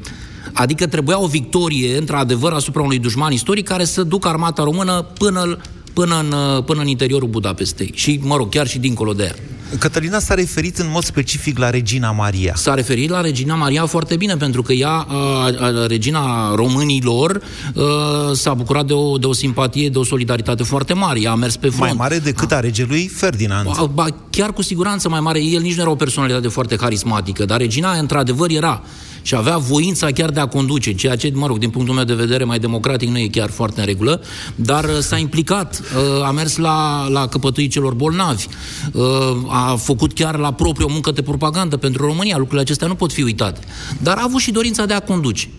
Adică 0.54 0.88
trebuia 0.88 1.22
o 1.22 1.28
victorie, 1.28 1.98
într-adevăr, 1.98 2.52
asupra 2.52 2.82
unui 2.82 3.00
dușman 3.00 3.32
istoric 3.32 3.68
care 3.68 3.86
să 3.86 4.04
ducă 4.04 4.28
armata 4.28 4.64
română 4.64 5.06
până, 5.18 5.58
până, 5.94 6.20
în, 6.20 6.32
uh, 6.32 6.64
până 6.64 6.82
în 6.82 6.88
interiorul 6.88 7.28
Budapestei. 7.28 7.92
Și, 7.96 8.20
mă 8.24 8.36
rog, 8.36 8.50
chiar 8.50 8.68
și 8.68 8.80
dincolo 8.80 9.14
de 9.14 9.24
ea. 9.24 9.36
Cătălina 9.80 10.20
s-a 10.20 10.34
referit 10.34 10.78
în 10.78 10.88
mod 10.92 11.04
specific 11.04 11.58
la 11.58 11.70
Regina 11.70 12.12
Maria. 12.12 12.54
S-a 12.56 12.74
referit 12.74 13.10
la 13.10 13.22
Regina 13.22 13.56
Maria 13.56 13.86
foarte 13.86 14.16
bine, 14.16 14.36
pentru 14.36 14.62
că 14.62 14.74
ea, 14.74 14.90
a, 14.90 15.52
a, 15.60 15.88
Regina 15.88 16.56
Românilor, 16.56 17.42
a, 17.76 18.34
s-a 18.34 18.54
bucurat 18.54 18.86
de 18.86 18.94
o, 18.94 19.18
de 19.18 19.26
o 19.26 19.34
simpatie, 19.34 19.90
de 19.90 19.98
o 19.98 20.04
solidaritate 20.04 20.64
foarte 20.64 20.94
mare. 20.94 21.22
Ea 21.22 21.32
a 21.32 21.36
mers 21.36 21.56
pe 21.56 21.68
front. 21.68 21.80
Mai 21.80 21.94
mare 21.98 22.20
decât 22.20 22.52
a 22.52 22.60
regelui 22.60 23.08
Ferdinand. 23.08 23.66
Ba, 23.66 23.86
ba, 23.94 24.06
chiar 24.30 24.54
cu 24.54 24.62
siguranță 24.62 25.10
mai 25.10 25.20
mare. 25.20 25.44
El 25.44 25.62
nici 25.62 25.76
nu 25.76 25.82
era 25.82 25.92
o 25.92 25.96
personalitate 25.96 26.48
foarte 26.48 26.76
carismatică, 26.76 27.46
dar 27.46 27.60
Regina, 27.60 27.92
într-adevăr, 27.92 28.50
era 28.50 28.84
și 29.24 29.36
avea 29.36 29.58
voința 29.58 30.12
chiar 30.12 30.30
de 30.30 30.40
a 30.40 30.46
conduce, 30.46 30.94
ceea 30.94 31.16
ce, 31.16 31.32
mă 31.34 31.48
rog, 31.48 31.58
din 31.58 31.70
punctul 31.70 31.96
meu 31.96 32.04
de 32.04 32.14
vedere 32.14 32.44
mai 32.44 32.60
democratic 32.60 33.10
nu 33.10 33.18
e 33.18 33.28
chiar 33.28 33.50
foarte 33.50 33.80
în 33.80 33.86
regulă, 33.86 34.22
dar 34.56 34.84
uh, 34.84 34.98
s-a 35.00 35.18
implicat, 35.18 35.80
uh, 35.80 36.26
a 36.26 36.32
mers 36.32 36.58
la, 36.58 37.08
la 37.08 37.28
căpătâii 37.28 37.68
celor 37.68 37.94
bolnavi, 37.94 38.48
uh, 38.92 39.04
a 39.48 39.76
făcut 39.76 40.14
chiar 40.14 40.38
la 40.38 40.54
propriu 40.54 40.86
o 40.86 40.92
muncă 40.92 41.12
de 41.12 41.22
propagandă 41.22 41.78
pentru 41.78 42.06
România, 42.06 42.36
lucrurile 42.38 42.62
acestea 42.62 42.88
nu 42.88 42.96
pot 42.96 43.12
fi 43.12 43.22
uitate. 43.22 43.60
Dar 43.98 44.18
a 44.18 44.24
avut 44.24 44.40
și 44.40 44.52
dorința 44.52 44.86
de 44.86 44.94
a 44.94 45.00
conduce. 45.00 45.50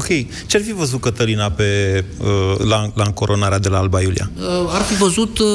Ok. 0.00 0.06
Ce-ar 0.46 0.62
fi 0.62 0.72
văzut 0.72 1.00
Cătălina 1.00 1.50
pe, 1.50 2.04
uh, 2.18 2.26
la, 2.68 2.90
la 2.94 3.04
încoronarea 3.04 3.58
de 3.58 3.68
la 3.68 3.78
Alba 3.78 4.00
Iulia? 4.00 4.30
Uh, 4.36 4.44
ar 4.68 4.82
fi 4.82 4.94
văzut 4.96 5.38
uh, 5.38 5.46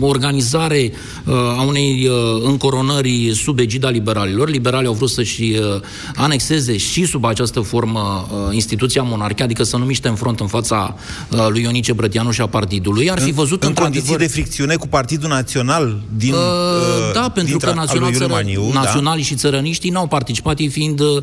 o 0.00 0.06
organizare 0.06 0.92
uh, 1.24 1.34
a 1.34 1.62
unei 1.62 2.08
uh, 2.08 2.42
încoronări 2.44 3.32
sub 3.34 3.58
egida 3.58 3.88
liberalilor. 3.88 4.48
Liberalii 4.48 4.86
au 4.86 4.94
vrut 4.94 5.10
să-și 5.10 5.42
uh, 5.42 5.80
anexeze 6.14 6.76
și 6.76 7.04
sub 7.04 7.24
această 7.24 7.60
formă 7.60 8.26
uh, 8.30 8.54
instituția 8.54 9.02
monarhie, 9.02 9.44
adică 9.44 9.62
să 9.62 9.76
nu 9.76 9.84
miște 9.84 10.08
în 10.08 10.14
front 10.14 10.40
în 10.40 10.46
fața 10.46 10.96
uh, 11.30 11.46
lui 11.48 11.62
Ionice 11.62 11.92
Brătianu 11.92 12.30
și 12.30 12.40
a 12.40 12.46
partidului. 12.46 13.10
Ar 13.10 13.20
fi 13.20 13.32
văzut 13.32 13.62
în 13.62 13.68
într-adevăr- 13.68 13.82
condiții 13.82 14.16
de 14.16 14.26
fricțiune 14.26 14.74
cu 14.76 14.86
Partidul 14.88 15.28
Național 15.28 16.00
din 16.16 16.32
Uh, 16.32 16.40
uh, 16.40 17.12
da, 17.12 17.20
pentru 17.20 17.50
dintre- 17.50 17.70
că 17.70 17.78
al 17.78 17.84
național, 17.84 18.08
lui 18.10 18.12
Iuliu 18.12 18.26
țără, 18.26 18.42
Maniu, 18.42 18.70
da. 18.72 18.80
naționalii 18.80 19.24
și 19.24 19.34
țărăniștii 19.34 19.90
n-au 19.90 20.06
participat, 20.06 20.58
ei 20.58 20.68
fiind 20.68 21.00
uh, 21.00 21.22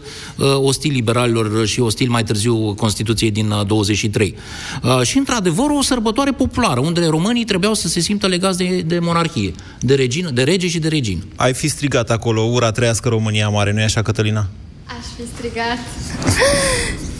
ostili 0.55 0.93
liberalilor 0.93 1.62
și 1.65 1.79
ostil 1.79 2.09
mai 2.09 2.23
târziu 2.23 2.73
Constituției 2.73 3.31
din 3.31 3.51
uh, 3.51 3.65
23. 3.65 4.35
Uh, 4.83 5.01
și, 5.01 5.17
într-adevăr, 5.17 5.69
o 5.69 5.81
sărbătoare 5.81 6.31
populară, 6.31 6.79
unde 6.79 7.05
românii 7.05 7.45
trebuiau 7.45 7.73
să 7.73 7.87
se 7.87 7.99
simtă 7.99 8.27
legați 8.27 8.57
de, 8.57 8.81
de 8.85 8.99
monarhie, 8.99 9.53
de, 9.79 9.95
regină, 9.95 10.29
de 10.29 10.43
rege 10.43 10.67
și 10.67 10.79
de 10.79 10.87
regină. 10.87 11.21
Ai 11.35 11.53
fi 11.53 11.67
strigat 11.67 12.09
acolo, 12.09 12.41
ura 12.41 12.71
trăiască 12.71 13.09
România 13.09 13.49
mare, 13.49 13.71
nu-i 13.71 13.83
așa, 13.83 14.01
Cătălina? 14.01 14.47
Aș 14.85 15.05
fi 15.17 15.35
strigat. 15.35 15.77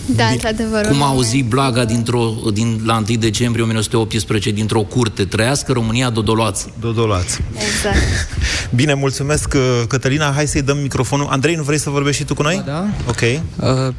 da, 0.19 0.25
într-adevăr. 0.25 0.87
Cum 0.87 1.01
a 1.01 1.07
auzit 1.07 1.45
Blaga 1.45 1.85
dintr-o, 1.85 2.33
din, 2.53 2.81
la 2.85 3.03
1 3.07 3.17
decembrie 3.17 3.63
1918 3.63 4.51
dintr-o 4.51 4.81
curte, 4.81 5.25
trăiască 5.25 5.71
România 5.71 6.09
dodoloață. 6.09 6.71
Dodolață. 6.79 7.39
Exact. 7.53 7.97
Bine, 8.75 8.93
mulțumesc, 8.93 9.53
uh, 9.55 9.83
Cătălina. 9.87 10.31
Hai 10.31 10.47
să-i 10.47 10.61
dăm 10.61 10.77
microfonul. 10.77 11.27
Andrei, 11.29 11.55
nu 11.55 11.63
vrei 11.63 11.79
să 11.79 11.89
vorbești 11.89 12.21
și 12.21 12.27
tu 12.27 12.33
cu 12.33 12.41
noi? 12.41 12.61
Da. 12.65 12.85
Ok. 13.07 13.21
Uh, 13.21 13.93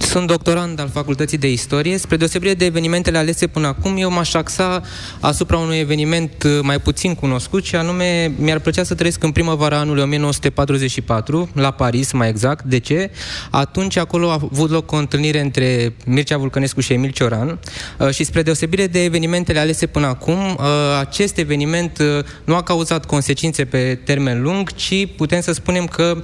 sunt 0.00 0.26
doctorand 0.26 0.80
al 0.80 0.88
Facultății 0.88 1.38
de 1.38 1.50
Istorie. 1.50 1.96
Spre 1.96 2.16
deosebire 2.16 2.54
de 2.54 2.64
evenimentele 2.64 3.18
alese 3.18 3.46
până 3.46 3.66
acum, 3.66 3.96
eu 3.96 4.10
m-aș 4.10 4.34
axa 4.34 4.82
asupra 5.20 5.56
unui 5.56 5.78
eveniment 5.78 6.42
uh, 6.42 6.58
mai 6.62 6.80
puțin 6.80 7.14
cunoscut 7.14 7.64
și 7.64 7.76
anume 7.76 8.32
mi-ar 8.38 8.58
plăcea 8.58 8.82
să 8.82 8.94
trăiesc 8.94 9.22
în 9.22 9.30
primăvara 9.30 9.78
anului 9.78 10.02
1944, 10.02 11.48
la 11.54 11.70
Paris 11.70 12.12
mai 12.12 12.28
exact. 12.28 12.64
De 12.64 12.78
ce? 12.78 13.10
Atunci 13.50 13.96
acolo 13.96 14.30
a 14.30 14.32
avut 14.32 14.70
loc 14.70 14.92
o 14.92 14.96
întâlnire 14.96 15.40
între 15.40 15.94
Mircea 16.06 16.36
Vulcănescu 16.36 16.80
și 16.80 16.92
Emil 16.92 17.10
Cioran 17.10 17.58
uh, 17.98 18.10
și 18.10 18.24
spre 18.24 18.42
deosebire 18.42 18.86
de 18.86 19.04
evenimentele 19.04 19.58
alese 19.58 19.86
până 19.86 20.06
acum, 20.06 20.38
uh, 20.38 20.64
acest 21.00 21.38
eveniment 21.38 21.98
uh, 21.98 22.24
nu 22.44 22.54
a 22.54 22.62
cauzat 22.62 23.06
consecințe 23.06 23.64
pe 23.64 23.98
termen 24.04 24.42
lung, 24.42 24.74
ci 24.74 25.08
putem 25.16 25.40
să 25.40 25.52
spunem 25.52 25.86
că 25.86 26.16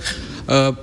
uh, 0.47 0.75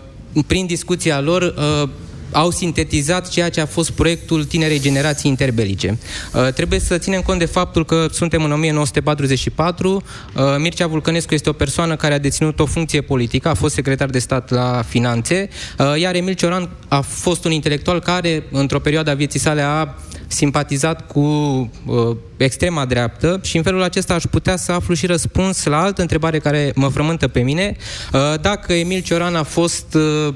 prin 0.48 0.66
discuția 0.66 1.20
lor 1.20 1.42
uh, 1.42 1.90
au 2.32 2.52
sintetizat 2.52 3.30
ceea 3.30 3.50
ce 3.50 3.62
a 3.62 3.66
fost 3.66 3.92
proiectul 3.92 4.46
tinerei 4.46 4.80
generații 4.80 5.30
interbelice. 5.30 5.98
Uh, 6.34 6.54
trebuie 6.54 6.80
să 6.80 6.98
ținem 6.98 7.22
cont 7.22 7.40
de 7.40 7.46
faptul 7.46 7.86
că 7.86 8.08
suntem 8.12 8.44
în 8.44 8.52
1944, 8.52 9.94
uh, 10.36 10.44
Mircea 10.58 10.88
Vulcănescu 10.88 11.34
este 11.34 11.50
o 11.50 11.54
persoană 11.54 11.96
care 11.96 12.14
a 12.14 12.20
deținut 12.20 12.60
o 12.60 12.66
funcție 12.66 13.02
politică, 13.02 13.50
a 13.50 13.54
fost 13.54 13.74
secretar 13.74 14.10
de 14.10 14.20
stat 14.20 14.50
la 14.50 14.84
finanțe, 14.88 15.50
uh, 15.78 16.00
iar 16.00 16.16
Emil 16.16 16.34
Cioran 16.34 16.70
a 16.88 17.02
fost 17.02 17.46
un 17.46 17.52
intelectual 17.52 18.00
care, 18.00 18.44
într-o 18.52 18.80
perioadă 18.80 19.10
a 19.10 19.14
vieții 19.14 19.40
sale, 19.40 19.62
a 19.62 19.96
simpatizat 20.28 21.08
cu 21.08 21.20
uh, 21.20 22.16
extrema 22.38 22.86
dreaptă 22.86 23.40
și 23.44 23.58
în 23.58 23.64
felul 23.64 23.84
acesta 23.84 24.14
aș 24.14 24.24
putea 24.24 24.58
să 24.58 24.72
aflu 24.72 24.94
și 24.94 25.06
răspuns 25.06 25.64
la 25.64 25.82
altă 25.82 26.02
întrebare 26.02 26.40
care 26.40 26.72
mă 26.76 26.88
frământă 26.88 27.28
pe 27.28 27.40
mine, 27.40 27.76
uh, 28.14 28.34
dacă 28.42 28.74
Emil 28.74 29.02
Cioran 29.02 29.36
a 29.36 29.44
fost 29.44 29.94
uh, 29.94 30.34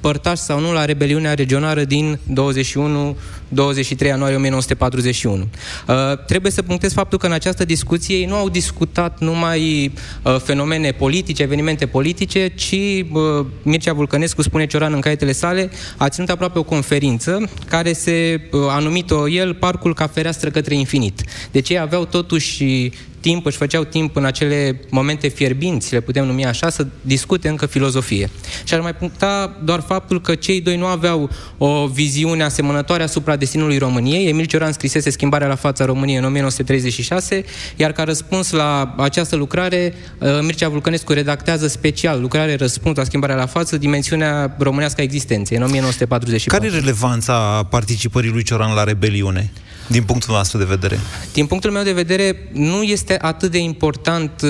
părtaș 0.00 0.38
sau 0.38 0.60
nu 0.60 0.72
la 0.72 0.84
rebeliunea 0.84 1.34
regională 1.34 1.84
din 1.84 2.18
21-23 2.28 4.06
ianuarie 4.06 4.36
1941. 4.36 5.48
Uh, 5.88 6.24
trebuie 6.26 6.52
să 6.52 6.62
punctez 6.62 6.92
faptul 6.92 7.18
că 7.18 7.26
în 7.26 7.32
această 7.32 7.64
discuție 7.64 8.16
ei 8.16 8.24
nu 8.24 8.34
au 8.34 8.48
discutat 8.48 9.20
numai 9.20 9.92
uh, 10.22 10.36
fenomene 10.42 10.92
politice, 10.92 11.42
evenimente 11.42 11.86
politice, 11.86 12.52
ci 12.54 12.72
uh, 13.12 13.46
Mircea 13.62 13.92
Vulcănescu, 13.92 14.42
spune 14.42 14.66
Cioran 14.66 14.92
în 14.92 15.00
caietele 15.00 15.32
sale, 15.32 15.70
a 15.96 16.08
ținut 16.08 16.28
aproape 16.28 16.58
o 16.58 16.62
conferință 16.62 17.48
care 17.68 17.92
se 17.92 18.40
uh, 18.52 18.60
a 18.68 18.78
numit-o 18.78 19.28
el 19.28 19.54
Parcul 19.54 19.94
ca 19.94 20.06
fereastră 20.06 20.50
către 20.50 20.74
infinit. 20.74 21.24
Deci 21.50 21.68
ei 21.68 21.78
aveau 21.78 22.04
totuși 22.04 22.90
timp, 23.20 23.46
își 23.46 23.56
făceau 23.56 23.84
timp 23.84 24.16
în 24.16 24.24
acele 24.24 24.80
momente 24.90 25.28
fierbinți, 25.28 25.92
le 25.92 26.00
putem 26.00 26.26
numi 26.26 26.46
așa, 26.46 26.70
să 26.70 26.86
discute 27.00 27.48
încă 27.48 27.66
filozofie. 27.66 28.30
Și 28.64 28.74
ar 28.74 28.80
mai 28.80 28.94
puncta 28.94 29.60
doar 29.64 29.80
faptul 29.80 30.20
că 30.20 30.34
cei 30.34 30.60
doi 30.60 30.76
nu 30.76 30.86
aveau 30.86 31.30
o 31.58 31.86
viziune 31.86 32.42
asemănătoare 32.42 33.02
asupra 33.02 33.36
destinului 33.36 33.78
României. 33.78 34.28
Emil 34.28 34.44
Cioran 34.44 34.72
scrisese 34.72 35.10
Schimbarea 35.10 35.46
la 35.48 35.54
fața 35.54 35.84
României 35.84 36.18
în 36.18 36.24
1936, 36.24 37.44
iar 37.76 37.92
ca 37.92 38.02
răspuns 38.02 38.50
la 38.50 38.94
această 38.96 39.36
lucrare, 39.36 39.94
uh, 40.18 40.28
Mircea 40.42 40.68
Vulcănescu 40.68 41.12
redactează 41.12 41.66
special 41.66 42.20
lucrare 42.20 42.54
răspuns 42.54 42.96
la 42.96 43.04
Schimbarea 43.04 43.36
la 43.36 43.46
față, 43.46 43.76
dimensiunea 43.76 44.56
românească 44.58 45.00
a 45.00 45.04
existenței, 45.04 45.56
în 45.56 45.62
1944. 45.62 46.60
Care 46.60 46.76
e 46.76 46.80
relevanța 46.80 47.66
participării 47.70 48.30
lui 48.30 48.42
Cioran 48.42 48.74
la 48.74 48.84
rebeliune? 48.84 49.50
Din 49.90 50.02
punctul 50.02 50.34
nostru 50.34 50.58
de 50.58 50.64
vedere? 50.64 50.98
Din 51.32 51.46
punctul 51.46 51.70
meu 51.70 51.82
de 51.82 51.92
vedere, 51.92 52.48
nu 52.52 52.82
este 52.82 53.18
atât 53.20 53.50
de 53.50 53.58
important 53.58 54.42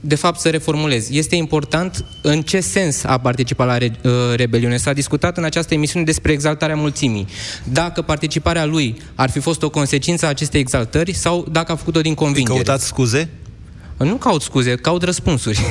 de 0.00 0.14
fapt, 0.14 0.40
să 0.40 0.48
reformulez. 0.48 1.10
Este 1.10 1.36
important 1.36 2.04
în 2.22 2.42
ce 2.42 2.60
sens 2.60 3.04
a 3.04 3.18
participat 3.18 3.66
la 3.66 3.78
re, 3.78 3.92
uh, 4.02 4.10
rebeliune. 4.34 4.76
S-a 4.76 4.92
discutat 4.92 5.36
în 5.36 5.44
această 5.44 5.74
emisiune 5.74 6.04
despre 6.04 6.32
exaltarea 6.32 6.74
mulțimii. 6.74 7.26
Dacă 7.64 8.02
participarea 8.02 8.64
lui 8.64 8.96
ar 9.14 9.30
fi 9.30 9.38
fost 9.38 9.62
o 9.62 9.70
consecință 9.70 10.26
a 10.26 10.28
acestei 10.28 10.60
exaltări 10.60 11.12
sau 11.12 11.46
dacă 11.50 11.72
a 11.72 11.76
făcut-o 11.76 12.00
din 12.00 12.14
convingere. 12.14 12.54
Căutați 12.54 12.86
scuze? 12.86 13.28
Nu 13.96 14.14
caut 14.14 14.42
scuze, 14.42 14.74
caut 14.74 15.02
răspunsuri. 15.02 15.60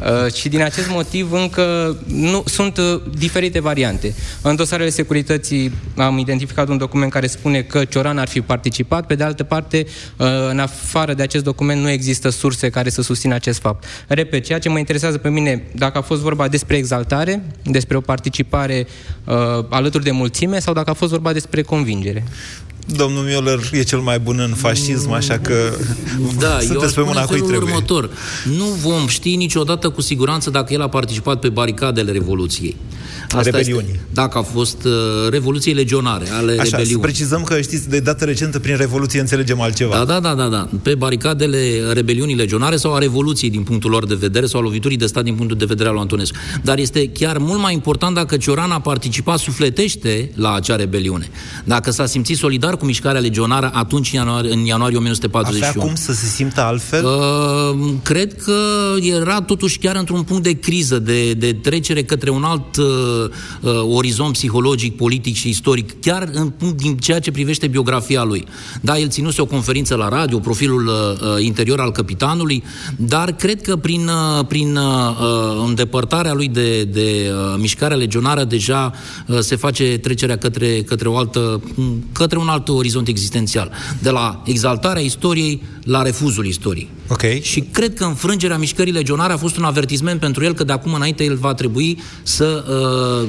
Uh, 0.00 0.32
și 0.32 0.48
din 0.48 0.62
acest 0.62 0.88
motiv 0.88 1.32
încă 1.32 1.96
nu, 2.06 2.42
sunt 2.46 2.76
uh, 2.76 3.02
diferite 3.18 3.60
variante. 3.60 4.14
În 4.42 4.56
dosarele 4.56 4.90
securității 4.90 5.72
am 5.96 6.18
identificat 6.18 6.68
un 6.68 6.78
document 6.78 7.12
care 7.12 7.26
spune 7.26 7.62
că 7.62 7.84
Cioran 7.84 8.18
ar 8.18 8.28
fi 8.28 8.40
participat, 8.40 9.06
pe 9.06 9.14
de 9.14 9.24
altă 9.24 9.42
parte, 9.42 9.86
uh, 10.16 10.26
în 10.50 10.58
afară 10.58 11.14
de 11.14 11.22
acest 11.22 11.44
document 11.44 11.80
nu 11.80 11.90
există 11.90 12.28
surse 12.28 12.70
care 12.70 12.88
să 12.88 13.02
susțină 13.02 13.34
acest 13.34 13.60
fapt. 13.60 13.84
Repet, 14.06 14.44
ceea 14.44 14.58
ce 14.58 14.68
mă 14.68 14.78
interesează 14.78 15.18
pe 15.18 15.30
mine, 15.30 15.62
dacă 15.74 15.98
a 15.98 16.02
fost 16.02 16.20
vorba 16.20 16.48
despre 16.48 16.76
exaltare, 16.76 17.42
despre 17.62 17.96
o 17.96 18.00
participare 18.00 18.86
uh, 19.24 19.34
alături 19.68 20.04
de 20.04 20.10
mulțime 20.10 20.58
sau 20.58 20.74
dacă 20.74 20.90
a 20.90 20.94
fost 20.94 21.10
vorba 21.10 21.32
despre 21.32 21.62
convingere. 21.62 22.24
Domnul 22.86 23.22
Mioller 23.22 23.58
e 23.72 23.82
cel 23.82 23.98
mai 23.98 24.18
bun 24.18 24.38
în 24.38 24.54
fascism, 24.54 25.10
așa 25.10 25.38
că 25.38 25.54
da, 26.38 26.58
sunteți 26.60 26.94
pe 26.94 27.00
mâna 27.00 27.24
cui 27.24 27.38
trebuie. 27.38 27.58
următor. 27.58 28.10
Nu 28.56 28.64
vom 28.64 29.06
ști 29.06 29.36
niciodată 29.36 29.88
cu 29.88 30.00
siguranță 30.00 30.50
dacă 30.50 30.72
el 30.72 30.82
a 30.82 30.88
participat 30.88 31.40
pe 31.40 31.48
baricadele 31.48 32.12
Revoluției. 32.12 32.76
Asta 33.28 33.40
rebeliunii. 33.42 33.90
Este, 33.92 34.06
dacă 34.12 34.38
a 34.38 34.42
fost 34.42 34.84
uh, 34.84 34.92
revoluții 35.30 35.74
legionare 35.74 36.24
ale 36.30 36.52
Așa, 36.52 36.62
rebeliunii. 36.62 36.92
să 36.92 36.98
precizăm 36.98 37.42
că 37.42 37.60
știți, 37.60 37.88
de 37.88 38.00
dată 38.00 38.24
recentă 38.24 38.58
prin 38.58 38.76
revoluție 38.76 39.20
înțelegem 39.20 39.60
altceva. 39.60 39.96
Da, 39.96 40.04
da, 40.04 40.20
da, 40.20 40.34
da, 40.34 40.48
da. 40.48 40.68
Pe 40.82 40.94
baricadele 40.94 41.92
rebeliunii 41.92 42.34
legionare 42.34 42.76
sau 42.76 42.94
a 42.94 42.98
revoluției 42.98 43.50
din 43.50 43.62
punctul 43.62 43.90
lor 43.90 44.06
de 44.06 44.14
vedere 44.14 44.46
sau 44.46 44.60
a 44.60 44.62
loviturii 44.62 44.96
de 44.96 45.06
stat 45.06 45.24
din 45.24 45.34
punctul 45.34 45.58
de 45.58 45.64
vedere 45.64 45.88
al 45.88 45.94
lui 45.94 46.02
Antonescu. 46.02 46.36
Dar 46.62 46.78
este 46.78 47.08
chiar 47.08 47.38
mult 47.38 47.60
mai 47.60 47.72
important 47.72 48.14
dacă 48.14 48.36
Cioran 48.36 48.70
a 48.70 48.80
participat 48.80 49.38
sufletește 49.38 50.30
la 50.34 50.54
acea 50.54 50.76
rebeliune. 50.76 51.28
Dacă 51.64 51.90
s-a 51.90 52.06
simțit 52.06 52.36
solidar 52.36 52.75
cu 52.76 52.84
mișcarea 52.84 53.20
legionară 53.20 53.70
atunci 53.74 54.12
în 54.12 54.18
ianuarie, 54.18 54.52
în 54.52 54.64
ianuarie 54.64 54.96
1941. 54.96 55.68
Avea 55.68 55.82
cum 55.82 55.94
să 55.94 56.12
se 56.12 56.26
simtă 56.26 56.60
altfel? 56.60 57.04
Uh, 57.04 57.94
cred 58.02 58.42
că 58.42 58.54
era 59.00 59.40
totuși 59.40 59.78
chiar 59.78 59.96
într-un 59.96 60.22
punct 60.22 60.42
de 60.42 60.52
criză, 60.52 60.98
de, 60.98 61.32
de 61.32 61.52
trecere 61.52 62.02
către 62.02 62.30
un 62.30 62.44
alt 62.44 62.76
uh, 62.76 62.84
uh, 63.60 63.70
orizont 63.94 64.32
psihologic, 64.32 64.96
politic 64.96 65.34
și 65.34 65.48
istoric, 65.48 66.00
chiar 66.00 66.28
în 66.32 66.48
punct 66.48 66.76
din 66.76 66.96
ceea 66.96 67.18
ce 67.18 67.30
privește 67.30 67.66
biografia 67.66 68.24
lui. 68.24 68.44
Da, 68.80 68.98
el 68.98 69.08
ținuse 69.08 69.40
o 69.40 69.46
conferință 69.46 69.94
la 69.94 70.08
radio, 70.08 70.38
profilul 70.38 70.86
uh, 70.86 70.94
uh 70.94 71.44
interior 71.44 71.80
al 71.80 71.92
capitanului, 71.92 72.62
dar 72.96 73.32
cred 73.32 73.62
că 73.62 73.76
prin, 73.76 74.08
uh, 74.08 74.46
prin 74.46 74.76
uh, 74.76 74.82
uh, 74.82 75.64
îndepărtarea 75.66 76.32
lui 76.32 76.48
de, 76.48 76.84
de 76.84 77.30
uh, 77.30 77.54
mișcarea 77.58 77.96
legionară 77.96 78.44
deja 78.44 78.92
uh, 79.26 79.38
se 79.38 79.56
face 79.56 79.98
trecerea 79.98 80.38
către, 80.38 80.82
către, 80.82 81.08
o 81.08 81.16
altă, 81.16 81.60
către 82.12 82.38
un 82.38 82.48
alt 82.48 82.65
orizont 82.72 83.08
existențial. 83.08 83.70
De 84.02 84.10
la 84.10 84.42
exaltarea 84.44 85.02
istoriei 85.02 85.62
la 85.84 86.02
refuzul 86.02 86.46
istoriei. 86.46 86.88
Okay. 87.08 87.40
Și 87.42 87.60
cred 87.60 87.94
că 87.94 88.04
înfrângerea 88.04 88.56
mișcării 88.58 88.92
legionare 88.92 89.32
a 89.32 89.36
fost 89.36 89.56
un 89.56 89.64
avertisment 89.64 90.20
pentru 90.20 90.44
el 90.44 90.54
că 90.54 90.64
de 90.64 90.72
acum 90.72 90.94
înainte 90.94 91.24
el 91.24 91.36
va 91.36 91.54
trebui 91.54 91.98
să 92.22 92.64
uh, 92.68 93.28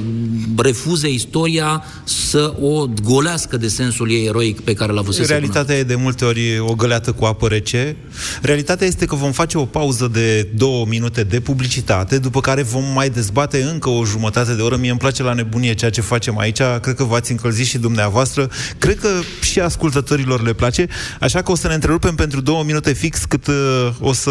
refuze 0.56 1.08
istoria, 1.08 1.84
să 2.04 2.54
o 2.60 2.86
golească 3.02 3.56
de 3.56 3.68
sensul 3.68 4.10
ei 4.10 4.26
eroic 4.26 4.60
pe 4.60 4.72
care 4.72 4.92
l-a 4.92 5.00
văzut. 5.00 5.26
Realitatea 5.26 5.76
e 5.76 5.82
de 5.82 5.94
multe 5.94 6.24
ori 6.24 6.58
o 6.58 6.74
găleată 6.74 7.12
cu 7.12 7.24
apă 7.24 7.48
rece. 7.48 7.96
Realitatea 8.42 8.86
este 8.86 9.04
că 9.04 9.14
vom 9.14 9.32
face 9.32 9.58
o 9.58 9.64
pauză 9.64 10.10
de 10.12 10.42
două 10.42 10.86
minute 10.88 11.22
de 11.22 11.40
publicitate, 11.40 12.18
după 12.18 12.40
care 12.40 12.62
vom 12.62 12.84
mai 12.94 13.10
dezbate 13.10 13.62
încă 13.62 13.88
o 13.88 14.04
jumătate 14.04 14.54
de 14.54 14.62
oră. 14.62 14.76
Mie 14.76 14.90
îmi 14.90 14.98
place 14.98 15.22
la 15.22 15.32
nebunie 15.32 15.74
ceea 15.74 15.90
ce 15.90 16.00
facem 16.00 16.38
aici. 16.38 16.60
Cred 16.80 16.94
că 16.94 17.04
v-ați 17.04 17.30
încălzit 17.30 17.66
și 17.66 17.78
dumneavoastră. 17.78 18.50
Cred 18.78 18.98
că 18.98 19.08
și 19.40 19.60
ascultătorilor 19.60 20.42
le 20.42 20.52
place. 20.52 20.86
Așa 21.20 21.42
că 21.42 21.50
o 21.52 21.56
să 21.56 21.68
ne 21.68 21.74
întrerupem 21.74 22.14
pentru 22.14 22.40
două 22.40 22.62
minute 22.64 22.92
fix 22.92 23.24
cât 23.24 23.46
uh, 23.46 23.54
o 24.00 24.12
să, 24.12 24.30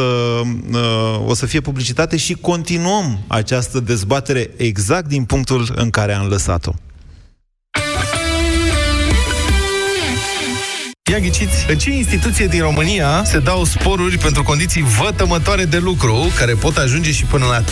uh, 0.72 1.28
o 1.28 1.34
să 1.34 1.46
fie 1.46 1.62
publicitate 1.62 2.18
și 2.18 2.34
continuăm 2.34 3.20
această 3.28 3.80
dezbatere 3.80 4.50
exact 4.58 5.08
din 5.08 5.24
punctul 5.24 5.72
în 5.76 5.90
care 5.90 6.14
am 6.14 6.28
lăsat-o. 6.28 6.72
Ia 11.12 11.20
ghiciți, 11.20 11.66
în 11.70 11.78
ce 11.78 11.92
instituție 11.92 12.48
din 12.48 12.62
România 12.62 13.24
se 13.26 13.40
dau 13.40 13.64
sporuri 13.64 14.18
pentru 14.18 14.44
condiții 14.44 14.82
vătămătoare 14.82 15.66
de 15.66 15.78
lucru, 15.78 16.32
care 16.38 16.54
pot 16.54 16.78
ajunge 16.78 17.12
și 17.12 17.24
până 17.24 17.46
la 17.46 17.62
3.000 17.62 17.66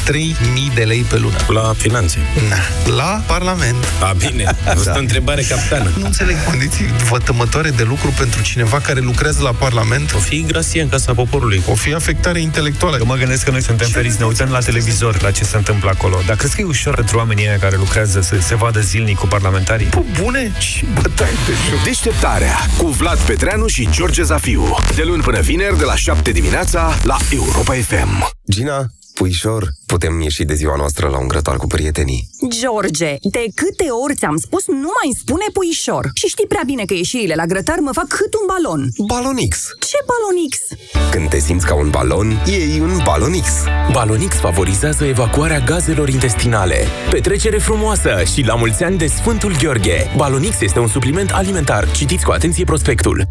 de 0.73 0.83
lei 0.83 0.99
pe 1.09 1.17
lună? 1.17 1.35
La 1.47 1.73
finanțe. 1.77 2.17
Na, 2.49 2.93
la 2.95 3.23
Parlament. 3.25 3.85
A, 4.01 4.13
bine. 4.13 4.43
Asta 4.75 4.91
da. 4.91 4.93
o 4.95 4.99
întrebare 4.99 5.41
captană. 5.41 5.91
Nu 5.97 6.05
înțeleg 6.05 6.35
condiții 6.43 6.85
vătămătoare 7.09 7.69
de 7.69 7.83
lucru 7.83 8.13
pentru 8.17 8.41
cineva 8.41 8.79
care 8.79 8.99
lucrează 8.99 9.41
la 9.41 9.51
Parlament. 9.51 10.13
O 10.13 10.17
fi 10.17 10.43
grasie 10.47 10.81
în 10.81 10.89
Casa 10.89 11.13
Poporului. 11.13 11.63
O 11.69 11.75
fi 11.75 11.93
afectare 11.93 12.39
intelectuală. 12.39 12.97
Eu 12.99 13.05
mă 13.05 13.15
gândesc 13.15 13.43
că 13.43 13.51
noi 13.51 13.61
suntem 13.61 13.87
feriți, 13.87 14.19
ne 14.19 14.25
uităm 14.25 14.49
la 14.49 14.59
televizor 14.59 15.21
la 15.21 15.31
ce 15.31 15.43
se 15.43 15.57
întâmplă 15.57 15.89
acolo. 15.93 16.21
Dar 16.25 16.35
crezi 16.35 16.55
că 16.55 16.61
e 16.61 16.63
ușor 16.63 16.95
pentru 16.95 17.17
oamenii 17.17 17.43
care 17.59 17.75
lucrează 17.75 18.21
să 18.21 18.37
se 18.39 18.55
vadă 18.55 18.79
zilnic 18.79 19.17
cu 19.17 19.27
parlamentarii? 19.27 19.85
Pă, 19.85 20.01
bune 20.21 20.51
și 20.57 20.85
bătaie 21.01 21.35
de 21.45 21.53
joc. 21.69 21.83
Deșteptarea 21.83 22.55
cu 22.77 22.87
Vlad 22.87 23.23
Petreanu 23.25 23.67
și 23.67 23.87
George 23.91 24.23
Zafiu. 24.23 24.75
De 24.95 25.03
luni 25.03 25.21
până 25.21 25.39
vineri, 25.39 25.77
de 25.77 25.83
la 25.83 25.95
7 25.95 26.31
dimineața, 26.31 26.97
la 27.03 27.17
Europa 27.31 27.73
FM. 27.73 28.31
Gina, 28.49 28.85
puișor, 29.19 29.63
putem 29.85 30.21
ieși 30.21 30.43
de 30.43 30.53
ziua 30.53 30.75
noastră 30.75 31.07
la 31.07 31.19
un 31.19 31.27
grătar 31.27 31.57
cu 31.57 31.67
prietenii. 31.67 32.29
George, 32.59 33.15
de 33.21 33.43
câte 33.55 33.87
ori 34.03 34.15
ți-am 34.15 34.37
spus 34.37 34.67
nu 34.67 34.91
mai 34.99 35.09
spune 35.19 35.45
puișor? 35.53 36.11
Și 36.13 36.27
știi 36.27 36.47
prea 36.47 36.61
bine 36.65 36.85
că 36.85 36.93
ieșirile 36.93 37.35
la 37.35 37.45
grătar 37.45 37.79
mă 37.79 37.91
fac 37.93 38.07
cât 38.07 38.33
un 38.33 38.45
balon. 38.51 38.81
Balonix. 39.07 39.57
Ce 39.79 39.97
balonix? 40.11 40.57
Când 41.11 41.29
te 41.29 41.39
simți 41.39 41.65
ca 41.65 41.75
un 41.75 41.89
balon, 41.89 42.27
iei 42.45 42.79
un 42.79 42.93
Balonix. 43.03 43.47
Balonix 43.91 44.35
favorizează 44.35 45.05
evacuarea 45.05 45.59
gazelor 45.59 46.09
intestinale. 46.09 46.87
Petrecere 47.09 47.57
frumoasă 47.57 48.23
și 48.33 48.41
la 48.41 48.55
mulți 48.55 48.83
ani 48.83 48.97
de 48.97 49.07
Sfântul 49.07 49.55
Gheorghe. 49.61 50.11
Balonix 50.15 50.61
este 50.61 50.79
un 50.79 50.87
supliment 50.87 51.31
alimentar. 51.31 51.91
Citiți 51.91 52.25
cu 52.25 52.31
atenție 52.31 52.63
prospectul. 52.63 53.27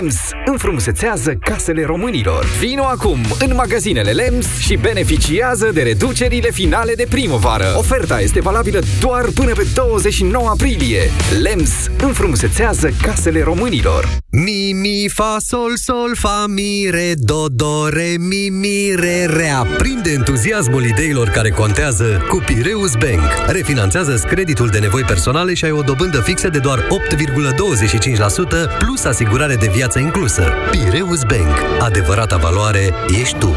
LEMS 0.00 0.16
înfrumusețează 0.44 1.34
casele 1.34 1.84
românilor. 1.84 2.44
Vino 2.58 2.84
acum 2.84 3.18
în 3.38 3.54
magazinele 3.54 4.10
LEMS 4.10 4.58
și 4.58 4.76
beneficiază 4.76 5.70
de 5.72 5.82
reducerile 5.82 6.50
finale 6.50 6.94
de 6.94 7.06
primăvară. 7.08 7.74
Oferta 7.76 8.20
este 8.20 8.40
valabilă 8.40 8.80
doar 9.00 9.24
până 9.34 9.52
pe 9.52 9.66
29 9.74 10.48
aprilie. 10.48 11.10
LEMS 11.42 11.70
înfrumusețează 12.02 12.90
casele 13.02 13.42
românilor. 13.42 14.08
Mi, 14.30 14.72
mi, 14.72 15.08
fa, 15.14 15.36
sol, 15.38 15.76
sol, 15.76 16.12
fa, 16.14 16.44
mi, 16.48 16.88
re, 16.90 17.12
do, 17.16 17.44
do, 17.48 17.88
re, 17.88 18.14
mi, 18.18 18.48
mi, 18.48 18.94
re, 18.96 19.24
re. 19.24 19.48
Aprinde 19.48 20.10
entuziasmul 20.10 20.84
ideilor 20.84 21.28
care 21.28 21.50
contează 21.50 22.24
cu 22.28 22.42
Pireus 22.46 22.92
Bank. 22.92 23.22
Refinanțează 23.46 24.22
creditul 24.26 24.68
de 24.68 24.78
nevoi 24.78 25.02
personale 25.02 25.54
și 25.54 25.64
ai 25.64 25.70
o 25.70 25.82
dobândă 25.82 26.20
fixă 26.20 26.48
de 26.48 26.58
doar 26.58 26.78
8,25% 26.80 26.86
plus 28.78 29.04
asigurare 29.04 29.54
de 29.54 29.66
viață 29.66 29.84
inclusă. 29.94 30.52
Pireus 30.70 31.22
Bank. 31.22 31.82
Adevărata 31.82 32.36
valoare 32.36 32.94
ești 33.20 33.38
tu. 33.38 33.54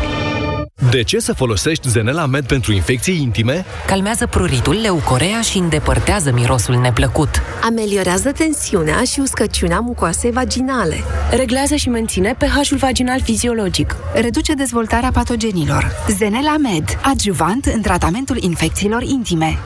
De 0.90 1.02
ce 1.04 1.20
să 1.20 1.34
folosești 1.34 1.90
Zenela 1.90 2.26
Med 2.26 2.46
pentru 2.46 2.74
infecții 2.74 3.22
intime? 3.22 3.66
Calmează 3.88 4.28
pruritul, 4.28 4.80
leucorea 4.82 5.42
și 5.42 5.58
îndepărtează 5.58 6.32
mirosul 6.32 6.76
neplăcut. 6.76 7.30
Ameliorează 7.64 8.32
tensiunea 8.32 9.04
și 9.04 9.20
uscăciunea 9.20 9.80
mucoasei 9.80 10.32
vaginale. 10.32 10.96
Reglează 11.32 11.76
și 11.76 11.90
menține 11.90 12.36
pH-ul 12.38 12.78
vaginal 12.78 13.22
fiziologic. 13.22 13.96
Reduce 14.14 14.54
dezvoltarea 14.54 15.12
patogenilor. 15.14 15.92
Zenela 16.18 16.58
Med, 16.58 17.00
adjuvant 17.02 17.66
în 17.66 17.82
tratamentul 17.82 18.38
infecțiilor 18.40 19.02
intime 19.02 19.58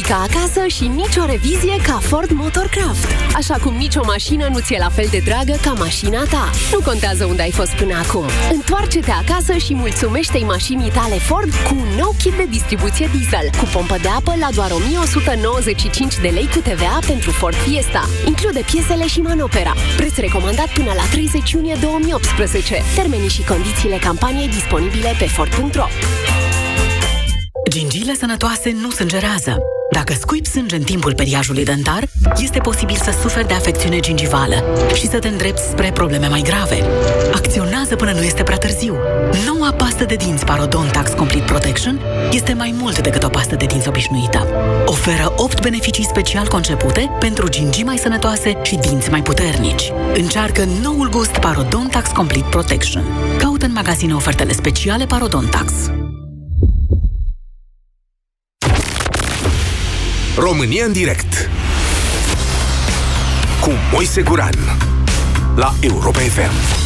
nu-i 0.00 0.08
ca 0.08 0.26
acasă 0.30 0.66
și 0.66 0.86
nicio 0.86 1.24
revizie 1.24 1.76
ca 1.82 1.98
Ford 2.02 2.30
Motorcraft. 2.30 3.06
Așa 3.34 3.54
cum 3.54 3.74
nicio 3.74 4.00
mașină 4.04 4.48
nu 4.52 4.58
ți-e 4.58 4.78
la 4.78 4.88
fel 4.88 5.06
de 5.10 5.22
dragă 5.24 5.56
ca 5.62 5.72
mașina 5.72 6.22
ta. 6.24 6.50
Nu 6.72 6.80
contează 6.84 7.24
unde 7.24 7.42
ai 7.42 7.50
fost 7.50 7.72
până 7.72 7.94
acum. 8.04 8.24
Întoarce-te 8.52 9.10
acasă 9.10 9.56
și 9.56 9.74
mulțumește-i 9.74 10.44
mașinii 10.44 10.90
tale 10.90 11.14
Ford 11.14 11.52
cu 11.54 11.74
un 11.74 11.88
nou 11.96 12.14
kit 12.22 12.32
de 12.32 12.46
distribuție 12.50 13.10
diesel, 13.14 13.46
cu 13.58 13.64
pompă 13.72 13.96
de 14.02 14.08
apă 14.08 14.34
la 14.40 14.48
doar 14.54 14.70
1195 14.70 16.14
de 16.18 16.28
lei 16.28 16.48
cu 16.54 16.58
TVA 16.58 16.98
pentru 17.06 17.30
Ford 17.30 17.56
Fiesta. 17.56 18.02
Include 18.26 18.60
piesele 18.70 19.06
și 19.06 19.20
manopera. 19.20 19.72
Preț 19.96 20.16
recomandat 20.16 20.68
până 20.72 20.92
la 20.96 21.04
30 21.10 21.50
iunie 21.50 21.76
2018. 21.80 22.82
Termenii 22.94 23.28
și 23.28 23.44
condițiile 23.44 23.96
campaniei 23.96 24.48
disponibile 24.48 25.14
pe 25.18 25.26
Ford.ro. 25.26 25.86
Gingiile 27.70 28.14
sănătoase 28.14 28.76
nu 28.82 28.90
sângerează. 28.90 29.58
Dacă 29.90 30.12
scuipi 30.20 30.48
sânge 30.48 30.76
în 30.76 30.82
timpul 30.82 31.14
periajului 31.14 31.64
dentar, 31.64 32.04
este 32.38 32.58
posibil 32.58 32.96
să 32.96 33.14
suferi 33.20 33.46
de 33.46 33.54
afecțiune 33.54 34.00
gingivală 34.00 34.64
și 34.94 35.08
să 35.08 35.18
te 35.18 35.28
îndrepți 35.28 35.62
spre 35.62 35.90
probleme 35.92 36.26
mai 36.26 36.42
grave. 36.42 36.84
Acționează 37.32 37.96
până 37.96 38.12
nu 38.12 38.22
este 38.22 38.42
prea 38.42 38.56
târziu. 38.56 38.96
Noua 39.46 39.72
pastă 39.72 40.04
de 40.04 40.14
dinți 40.14 40.44
Parodontax 40.44 41.10
Complete 41.10 41.44
Protection 41.44 42.00
este 42.32 42.52
mai 42.52 42.74
mult 42.78 42.98
decât 43.00 43.22
o 43.22 43.28
pastă 43.28 43.54
de 43.54 43.66
dinți 43.66 43.88
obișnuită. 43.88 44.46
Oferă 44.86 45.32
8 45.36 45.60
beneficii 45.60 46.04
special 46.04 46.48
concepute 46.48 47.10
pentru 47.18 47.48
gingii 47.48 47.84
mai 47.84 47.96
sănătoase 47.96 48.58
și 48.62 48.76
dinți 48.76 49.10
mai 49.10 49.22
puternici. 49.22 49.92
Încearcă 50.14 50.64
noul 50.82 51.08
gust 51.08 51.38
Parodontax 51.38 52.10
Complete 52.10 52.48
Protection. 52.50 53.04
Caută 53.38 53.64
în 53.66 53.72
magazine 53.72 54.14
ofertele 54.14 54.52
speciale 54.52 55.06
Parodontax. 55.06 55.72
România 60.36 60.84
în 60.84 60.92
direct 60.92 61.50
cu 63.60 63.70
Moise 63.92 64.22
Guran 64.22 64.54
la 65.56 65.74
Europa 65.80 66.18
FM. 66.18 66.80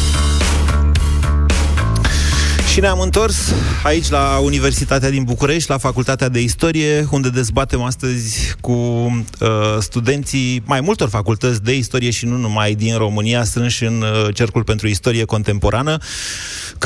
Și 2.73 2.79
ne-am 2.79 2.99
întors 2.99 3.53
aici 3.83 4.09
la 4.09 4.37
Universitatea 4.37 5.09
din 5.09 5.23
București, 5.23 5.69
la 5.69 5.77
Facultatea 5.77 6.29
de 6.29 6.41
Istorie, 6.41 7.07
unde 7.11 7.29
dezbatem 7.29 7.81
astăzi 7.81 8.55
cu 8.61 8.71
uh, 8.71 9.47
studenții 9.79 10.61
mai 10.65 10.81
multor 10.81 11.09
facultăți 11.09 11.63
de 11.63 11.75
istorie 11.75 12.09
și 12.09 12.25
nu 12.25 12.37
numai 12.37 12.73
din 12.75 12.97
România, 12.97 13.43
strânși 13.43 13.83
în 13.83 14.01
uh, 14.01 14.33
Cercul 14.33 14.63
pentru 14.63 14.87
Istorie 14.87 15.25
Contemporană, 15.25 15.97